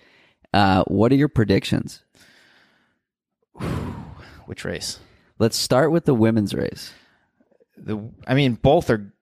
Uh, 0.54 0.84
what 0.86 1.12
are 1.12 1.16
your 1.16 1.28
predictions? 1.30 2.04
Which 4.46 4.66
race? 4.66 5.00
Let's 5.38 5.58
start 5.58 5.92
with 5.92 6.06
the 6.06 6.14
women's 6.14 6.54
race. 6.54 6.92
The. 7.78 8.00
I 8.28 8.34
mean, 8.34 8.56
both 8.56 8.90
are 8.90 9.14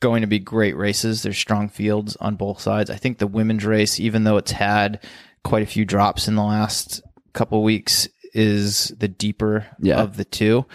going 0.00 0.20
to 0.22 0.26
be 0.26 0.38
great 0.38 0.76
races. 0.76 1.22
There's 1.22 1.38
strong 1.38 1.68
fields 1.68 2.16
on 2.16 2.36
both 2.36 2.60
sides. 2.60 2.90
I 2.90 2.96
think 2.96 3.18
the 3.18 3.26
women's 3.26 3.64
race, 3.64 3.98
even 4.00 4.24
though 4.24 4.36
it's 4.36 4.50
had 4.52 5.02
quite 5.44 5.62
a 5.62 5.66
few 5.66 5.84
drops 5.84 6.28
in 6.28 6.34
the 6.34 6.42
last 6.42 7.00
couple 7.32 7.62
weeks, 7.62 8.08
is 8.34 8.88
the 8.98 9.08
deeper 9.08 9.66
Yeah. 9.80 10.00
of 10.02 10.16
the 10.16 10.24
two. 10.24 10.66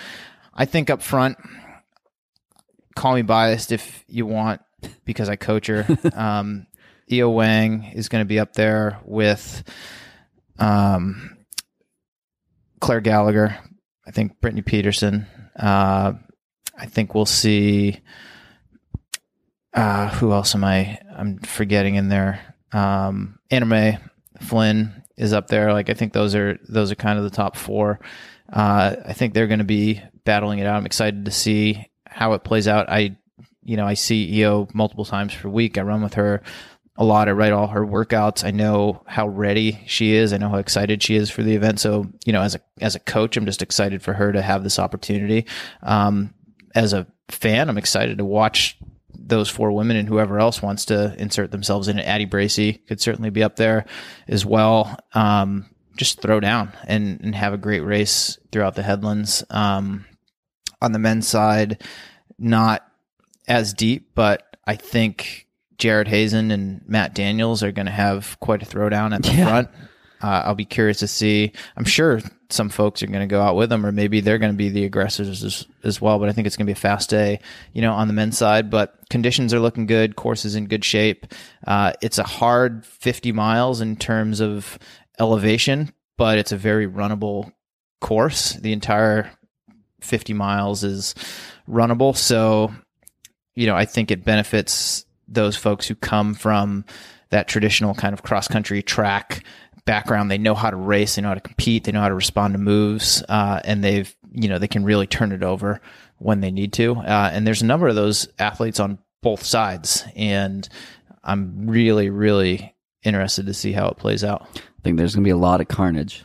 I 0.54 0.66
think 0.66 0.90
up 0.90 1.02
front, 1.04 1.38
call 2.96 3.14
me 3.16 3.22
biased 3.22 3.72
if 3.72 4.04
you 4.08 4.26
want, 4.26 4.62
because 5.06 5.30
I 5.30 5.36
coach 5.36 5.68
her. 5.68 5.86
um, 6.16 6.66
Yiou 7.10 7.34
Wang 7.34 7.92
is 7.94 8.10
going 8.10 8.22
to 8.22 8.28
be 8.28 8.40
up 8.40 8.54
there 8.54 9.00
with 9.06 9.64
um, 10.60 11.38
Claire 12.80 13.02
Gallagher. 13.02 13.58
I 14.06 14.12
think 14.12 14.40
Brittany 14.42 14.62
Peterson. 14.62 15.28
Uh, 15.58 16.14
I 16.78 16.86
think 16.86 17.14
we'll 17.14 17.26
see. 17.26 18.00
Uh, 19.74 20.10
who 20.10 20.32
else 20.34 20.54
am 20.56 20.64
I? 20.64 21.00
I'm 21.16 21.38
forgetting 21.40 21.96
in 21.96 22.10
there. 22.10 22.42
Um, 22.74 23.40
Anna 23.50 23.66
Mae 23.66 23.98
Flynn 24.42 25.04
is 25.18 25.34
up 25.34 25.48
there. 25.48 25.72
Like 25.72 25.90
I 25.90 25.94
think 25.94 26.14
those 26.14 26.36
are 26.36 26.58
those 26.68 26.92
are 26.92 26.96
kind 26.96 27.18
of 27.18 27.24
the 27.24 27.30
top 27.30 27.56
four. 27.56 28.00
Uh, 28.52 28.96
I 29.06 29.14
think 29.14 29.34
they're 29.34 29.48
going 29.48 29.60
to 29.60 29.66
be 29.66 30.02
battling 30.26 30.60
it 30.60 30.66
out. 30.66 30.76
I'm 30.76 30.86
excited 30.86 31.26
to 31.26 31.32
see 31.32 31.86
how 32.06 32.34
it 32.34 32.44
plays 32.44 32.68
out. 32.68 32.90
I, 32.90 33.16
you 33.64 33.78
know, 33.78 33.86
I 33.86 33.94
see 33.94 34.30
Yiou 34.30 34.74
multiple 34.74 35.06
times 35.06 35.34
per 35.34 35.48
week. 35.48 35.78
I 35.78 35.82
run 35.82 36.02
with 36.02 36.16
her 36.16 36.42
a 36.98 37.06
lot. 37.06 37.28
I 37.28 37.32
write 37.32 37.54
all 37.54 37.68
her 37.68 37.86
workouts. 37.86 38.44
I 38.44 38.52
know 38.52 39.04
how 39.08 39.28
ready 39.28 39.80
she 39.88 40.14
is. 40.14 40.34
I 40.34 40.38
know 40.38 40.50
how 40.50 40.58
excited 40.58 41.02
she 41.02 41.16
is 41.16 41.30
for 41.30 41.42
the 41.42 41.56
event. 41.56 41.80
So, 41.80 42.08
you 42.26 42.34
know, 42.34 42.42
as 42.42 42.56
a 42.56 42.62
as 42.82 42.96
a 42.96 43.00
coach, 43.00 43.38
I'm 43.38 43.46
just 43.46 43.62
excited 43.62 44.02
for 44.02 44.14
her 44.14 44.32
to 44.32 44.42
have 44.42 44.64
this 44.64 44.78
opportunity. 44.78 45.46
Um, 45.82 46.34
as 46.76 46.94
a 46.94 47.08
fan, 47.30 47.70
I'm 47.70 47.78
excited 47.78 48.18
to 48.18 48.26
watch 48.26 48.78
those 49.14 49.50
four 49.50 49.72
women 49.72 49.98
and 49.98 50.08
whoever 50.08 50.40
else 50.40 50.62
wants 50.62 50.86
to 50.86 51.16
insert 51.18 51.52
themselves 51.52 51.88
in 51.88 52.00
it. 52.00 52.06
Addie 52.06 52.26
Bracy 52.26 52.74
could 52.74 53.00
certainly 53.00 53.30
be 53.30 53.44
up 53.44 53.56
there 53.56 53.86
as 54.28 54.46
well. 54.46 54.98
Um, 55.14 55.70
just 55.96 56.22
throw 56.22 56.40
down 56.40 56.74
and, 56.88 57.20
and 57.22 57.36
have 57.36 57.54
a 57.54 57.58
great 57.58 57.82
race 57.82 58.38
throughout 58.52 58.76
the 58.76 58.84
headlands. 58.84 59.44
Um, 59.50 60.06
on 60.82 60.92
the 60.92 61.00
men's 61.00 61.28
side, 61.28 61.82
not 62.40 62.86
as 63.48 63.74
deep, 63.74 64.12
but 64.16 64.58
I 64.66 64.76
think 64.76 65.48
Jared 65.82 66.08
Hazen 66.08 66.52
and 66.52 66.82
Matt 66.88 67.16
Daniels 67.16 67.64
are 67.64 67.72
going 67.72 67.88
to 67.88 67.92
have 67.92 68.40
quite 68.40 68.62
a 68.62 68.66
throwdown 68.68 69.16
at 69.16 69.24
the 69.24 69.34
Yeah. 69.34 69.46
front. 69.48 69.70
Uh, 70.22 70.44
I'll 70.46 70.54
be 70.54 70.66
curious 70.66 71.00
to 71.00 71.08
see. 71.08 71.52
I'm 71.76 71.84
sure 71.86 72.22
some 72.52 72.70
folks 72.70 73.02
are 73.02 73.08
going 73.08 73.22
to 73.22 73.26
go 73.26 73.42
out 73.42 73.56
with 73.56 73.72
them, 73.72 73.84
or 73.84 73.92
maybe 73.92 74.22
they're 74.22 74.38
going 74.38 74.52
to 74.52 74.58
be 74.58 74.70
the 74.70 74.86
aggressors 74.86 75.44
as, 75.44 75.66
as 75.84 76.00
well. 76.00 76.20
But 76.20 76.30
I 76.30 76.34
think 76.34 76.46
it's 76.46 76.56
going 76.56 76.68
to 76.68 76.70
be 76.70 76.78
a 76.78 76.80
fast 76.80 77.10
day, 77.10 77.40
you 77.74 77.82
know, 77.82 77.94
on 77.94 78.08
the 78.08 78.14
men's 78.14 78.38
side. 78.38 78.70
But 78.70 78.94
conditions 79.10 79.52
are 79.52 79.60
looking 79.60 79.88
good. 79.88 80.16
Course 80.16 80.46
is 80.46 80.54
in 80.54 80.68
good 80.68 80.86
shape. 80.86 81.26
Uh, 81.66 81.94
it's 82.04 82.20
a 82.20 82.24
hard 82.24 82.86
50 82.86 83.32
miles 83.32 83.82
in 83.82 83.96
terms 83.96 84.42
of 84.42 84.78
elevation, 85.20 85.92
but 86.20 86.38
it's 86.38 86.52
a 86.52 86.58
very 86.58 86.88
runnable 86.88 87.52
course. 88.00 88.54
The 88.54 88.74
entire 88.74 89.32
50 90.02 90.34
miles 90.34 90.84
is 90.84 91.16
runnable. 91.68 92.16
So, 92.16 92.72
you 93.56 93.66
know, 93.66 93.76
I 93.76 93.86
think 93.86 94.12
it 94.12 94.24
benefits 94.24 95.04
those 95.34 95.56
folks 95.56 95.88
who 95.88 95.96
come 95.96 96.34
from 96.34 96.86
that 97.30 97.48
traditional 97.48 97.94
kind 97.94 98.14
of 98.14 98.24
cross 98.24 98.48
country 98.48 98.84
track 98.84 99.44
background. 99.86 100.30
They 100.30 100.38
know 100.38 100.54
how 100.56 100.70
to 100.70 100.76
race, 100.76 101.16
they 101.16 101.22
know 101.22 101.30
how 101.30 101.34
to 101.34 101.42
compete, 101.42 101.86
they 101.86 101.92
know 101.92 102.02
how 102.02 102.10
to 102.10 102.16
respond 102.16 102.54
to 102.54 102.60
moves, 102.60 103.24
uh, 103.28 103.62
and 103.64 103.84
they've, 103.84 104.14
you 104.32 104.48
know, 104.48 104.60
they 104.60 104.68
can 104.68 104.84
really 104.84 105.08
turn 105.08 105.32
it 105.32 105.44
over 105.44 105.82
when 106.18 106.42
they 106.42 106.52
need 106.52 106.74
to. 106.74 106.96
Uh, 106.96 107.30
and 107.34 107.48
there's 107.48 107.62
a 107.62 107.66
number 107.66 107.88
of 107.88 107.96
those 107.96 108.28
athletes 108.38 108.80
on 108.80 109.00
both 109.22 109.44
sides. 109.44 110.04
And 110.16 110.68
I'm 111.24 111.68
really, 111.68 112.10
really 112.10 112.76
interested 113.04 113.48
to 113.48 113.54
see 113.54 113.72
how 113.72 113.88
it 113.88 113.98
plays 113.98 114.24
out. 114.24 114.48
I 114.56 114.82
think 114.84 114.98
there's 114.98 115.16
going 115.16 115.24
to 115.24 115.28
be 115.28 115.32
a 115.32 115.38
lot 115.38 115.62
of 115.62 115.68
carnage. 115.68 116.24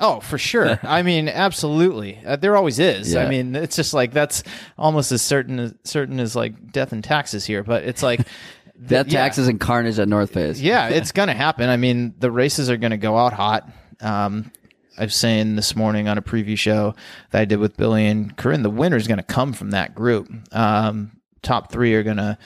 Oh, 0.00 0.20
for 0.20 0.38
sure. 0.38 0.80
I 0.82 1.02
mean, 1.02 1.28
absolutely. 1.28 2.18
Uh, 2.24 2.36
there 2.36 2.56
always 2.56 2.78
is. 2.78 3.12
Yeah. 3.12 3.22
I 3.22 3.28
mean, 3.28 3.54
it's 3.54 3.76
just 3.76 3.92
like 3.94 4.12
that's 4.12 4.42
almost 4.78 5.12
as 5.12 5.22
certain 5.22 5.58
as 5.58 5.74
certain 5.84 6.18
as 6.18 6.34
like 6.34 6.72
death 6.72 6.92
and 6.92 7.04
taxes 7.04 7.44
here. 7.44 7.62
But 7.62 7.84
it's 7.84 8.02
like 8.02 8.26
Death, 8.86 9.08
yeah. 9.08 9.20
taxes, 9.20 9.46
and 9.46 9.60
carnage 9.60 9.98
at 9.98 10.08
North 10.08 10.32
Face. 10.32 10.58
Yeah, 10.58 10.88
it's 10.88 11.12
gonna 11.12 11.34
happen. 11.34 11.68
I 11.68 11.76
mean, 11.76 12.14
the 12.18 12.30
races 12.30 12.70
are 12.70 12.78
gonna 12.78 12.96
go 12.96 13.16
out 13.18 13.34
hot. 13.34 13.68
Um, 14.00 14.50
I 14.96 15.04
was 15.04 15.14
saying 15.14 15.56
this 15.56 15.76
morning 15.76 16.08
on 16.08 16.16
a 16.16 16.22
preview 16.22 16.56
show 16.56 16.94
that 17.30 17.42
I 17.42 17.44
did 17.44 17.58
with 17.58 17.76
Billy 17.76 18.06
and 18.06 18.34
Corinne, 18.36 18.62
the 18.62 18.70
winner 18.70 18.96
is 18.96 19.06
gonna 19.06 19.22
come 19.22 19.52
from 19.52 19.72
that 19.72 19.94
group. 19.94 20.30
Um, 20.52 21.12
top 21.42 21.70
three 21.70 21.94
are 21.94 22.02
gonna 22.02 22.38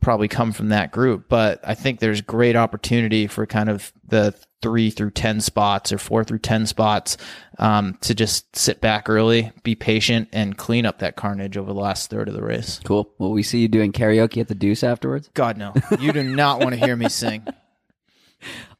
probably 0.00 0.28
come 0.28 0.52
from 0.52 0.68
that 0.68 0.92
group, 0.92 1.28
but 1.28 1.60
I 1.64 1.74
think 1.74 2.00
there's 2.00 2.20
great 2.20 2.56
opportunity 2.56 3.26
for 3.26 3.46
kind 3.46 3.68
of 3.68 3.92
the 4.06 4.34
three 4.62 4.90
through 4.90 5.10
10 5.10 5.40
spots 5.40 5.92
or 5.92 5.98
four 5.98 6.24
through 6.24 6.38
10 6.38 6.66
spots 6.66 7.16
um, 7.58 7.96
to 8.00 8.14
just 8.14 8.56
sit 8.56 8.80
back 8.80 9.08
early, 9.08 9.52
be 9.62 9.74
patient, 9.74 10.28
and 10.32 10.56
clean 10.56 10.86
up 10.86 10.98
that 10.98 11.16
carnage 11.16 11.56
over 11.56 11.72
the 11.72 11.78
last 11.78 12.10
third 12.10 12.28
of 12.28 12.34
the 12.34 12.42
race. 12.42 12.80
Cool. 12.84 13.10
Well, 13.18 13.30
we 13.30 13.42
see 13.42 13.60
you 13.60 13.68
doing 13.68 13.92
karaoke 13.92 14.40
at 14.40 14.48
the 14.48 14.54
Deuce 14.54 14.82
afterwards. 14.82 15.30
God, 15.34 15.56
no. 15.56 15.74
You 16.00 16.12
do 16.12 16.22
not 16.22 16.60
want 16.60 16.74
to 16.74 16.84
hear 16.84 16.96
me 16.96 17.08
sing. 17.08 17.46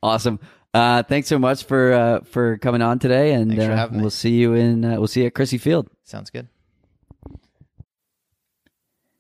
Awesome. 0.03 0.39
Uh, 0.73 1.03
thanks 1.03 1.27
so 1.27 1.39
much 1.39 1.65
for 1.65 1.93
uh, 1.93 2.21
for 2.21 2.59
coming 2.59 2.83
on 2.83 2.99
today, 2.99 3.33
and 3.33 3.59
uh, 3.59 3.89
we'll 3.91 4.11
see 4.11 4.35
you 4.35 4.53
in 4.53 4.85
uh, 4.85 4.99
we'll 4.99 5.09
see 5.09 5.23
you 5.23 5.27
at 5.27 5.35
Crissy 5.35 5.59
Field. 5.59 5.89
Sounds 6.05 6.29
good. 6.29 6.49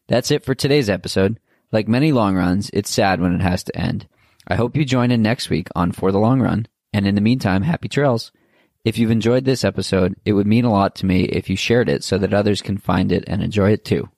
That's 0.07 0.31
it 0.31 0.45
for 0.45 0.55
today's 0.55 0.89
episode. 0.91 1.41
Like 1.73 1.89
many 1.89 2.13
long 2.13 2.37
runs, 2.37 2.71
it's 2.73 2.91
sad 2.91 3.21
when 3.21 3.35
it 3.35 3.41
has 3.41 3.65
to 3.65 3.77
end. 3.77 4.07
I 4.47 4.55
hope 4.55 4.77
you 4.77 4.85
join 4.85 5.11
in 5.11 5.23
next 5.23 5.51
week 5.51 5.69
on 5.75 5.93
For 5.93 6.13
the 6.13 6.19
Long 6.19 6.41
Run, 6.41 6.67
and 6.93 7.07
in 7.07 7.15
the 7.15 7.21
meantime, 7.21 7.63
happy 7.63 7.89
trails. 7.89 8.31
If 8.85 8.99
you've 8.99 9.11
enjoyed 9.11 9.45
this 9.45 9.65
episode, 9.65 10.15
it 10.25 10.35
would 10.35 10.47
mean 10.47 10.65
a 10.65 10.71
lot 10.71 10.95
to 10.97 11.07
me 11.07 11.25
if 11.25 11.51
you 11.51 11.57
shared 11.57 11.89
it 11.89 12.05
so 12.05 12.19
that 12.19 12.33
others 12.33 12.63
can 12.63 12.79
find 12.79 13.11
it 13.11 13.25
and 13.27 13.43
enjoy 13.43 13.73
it 13.73 13.85
too. 13.85 14.09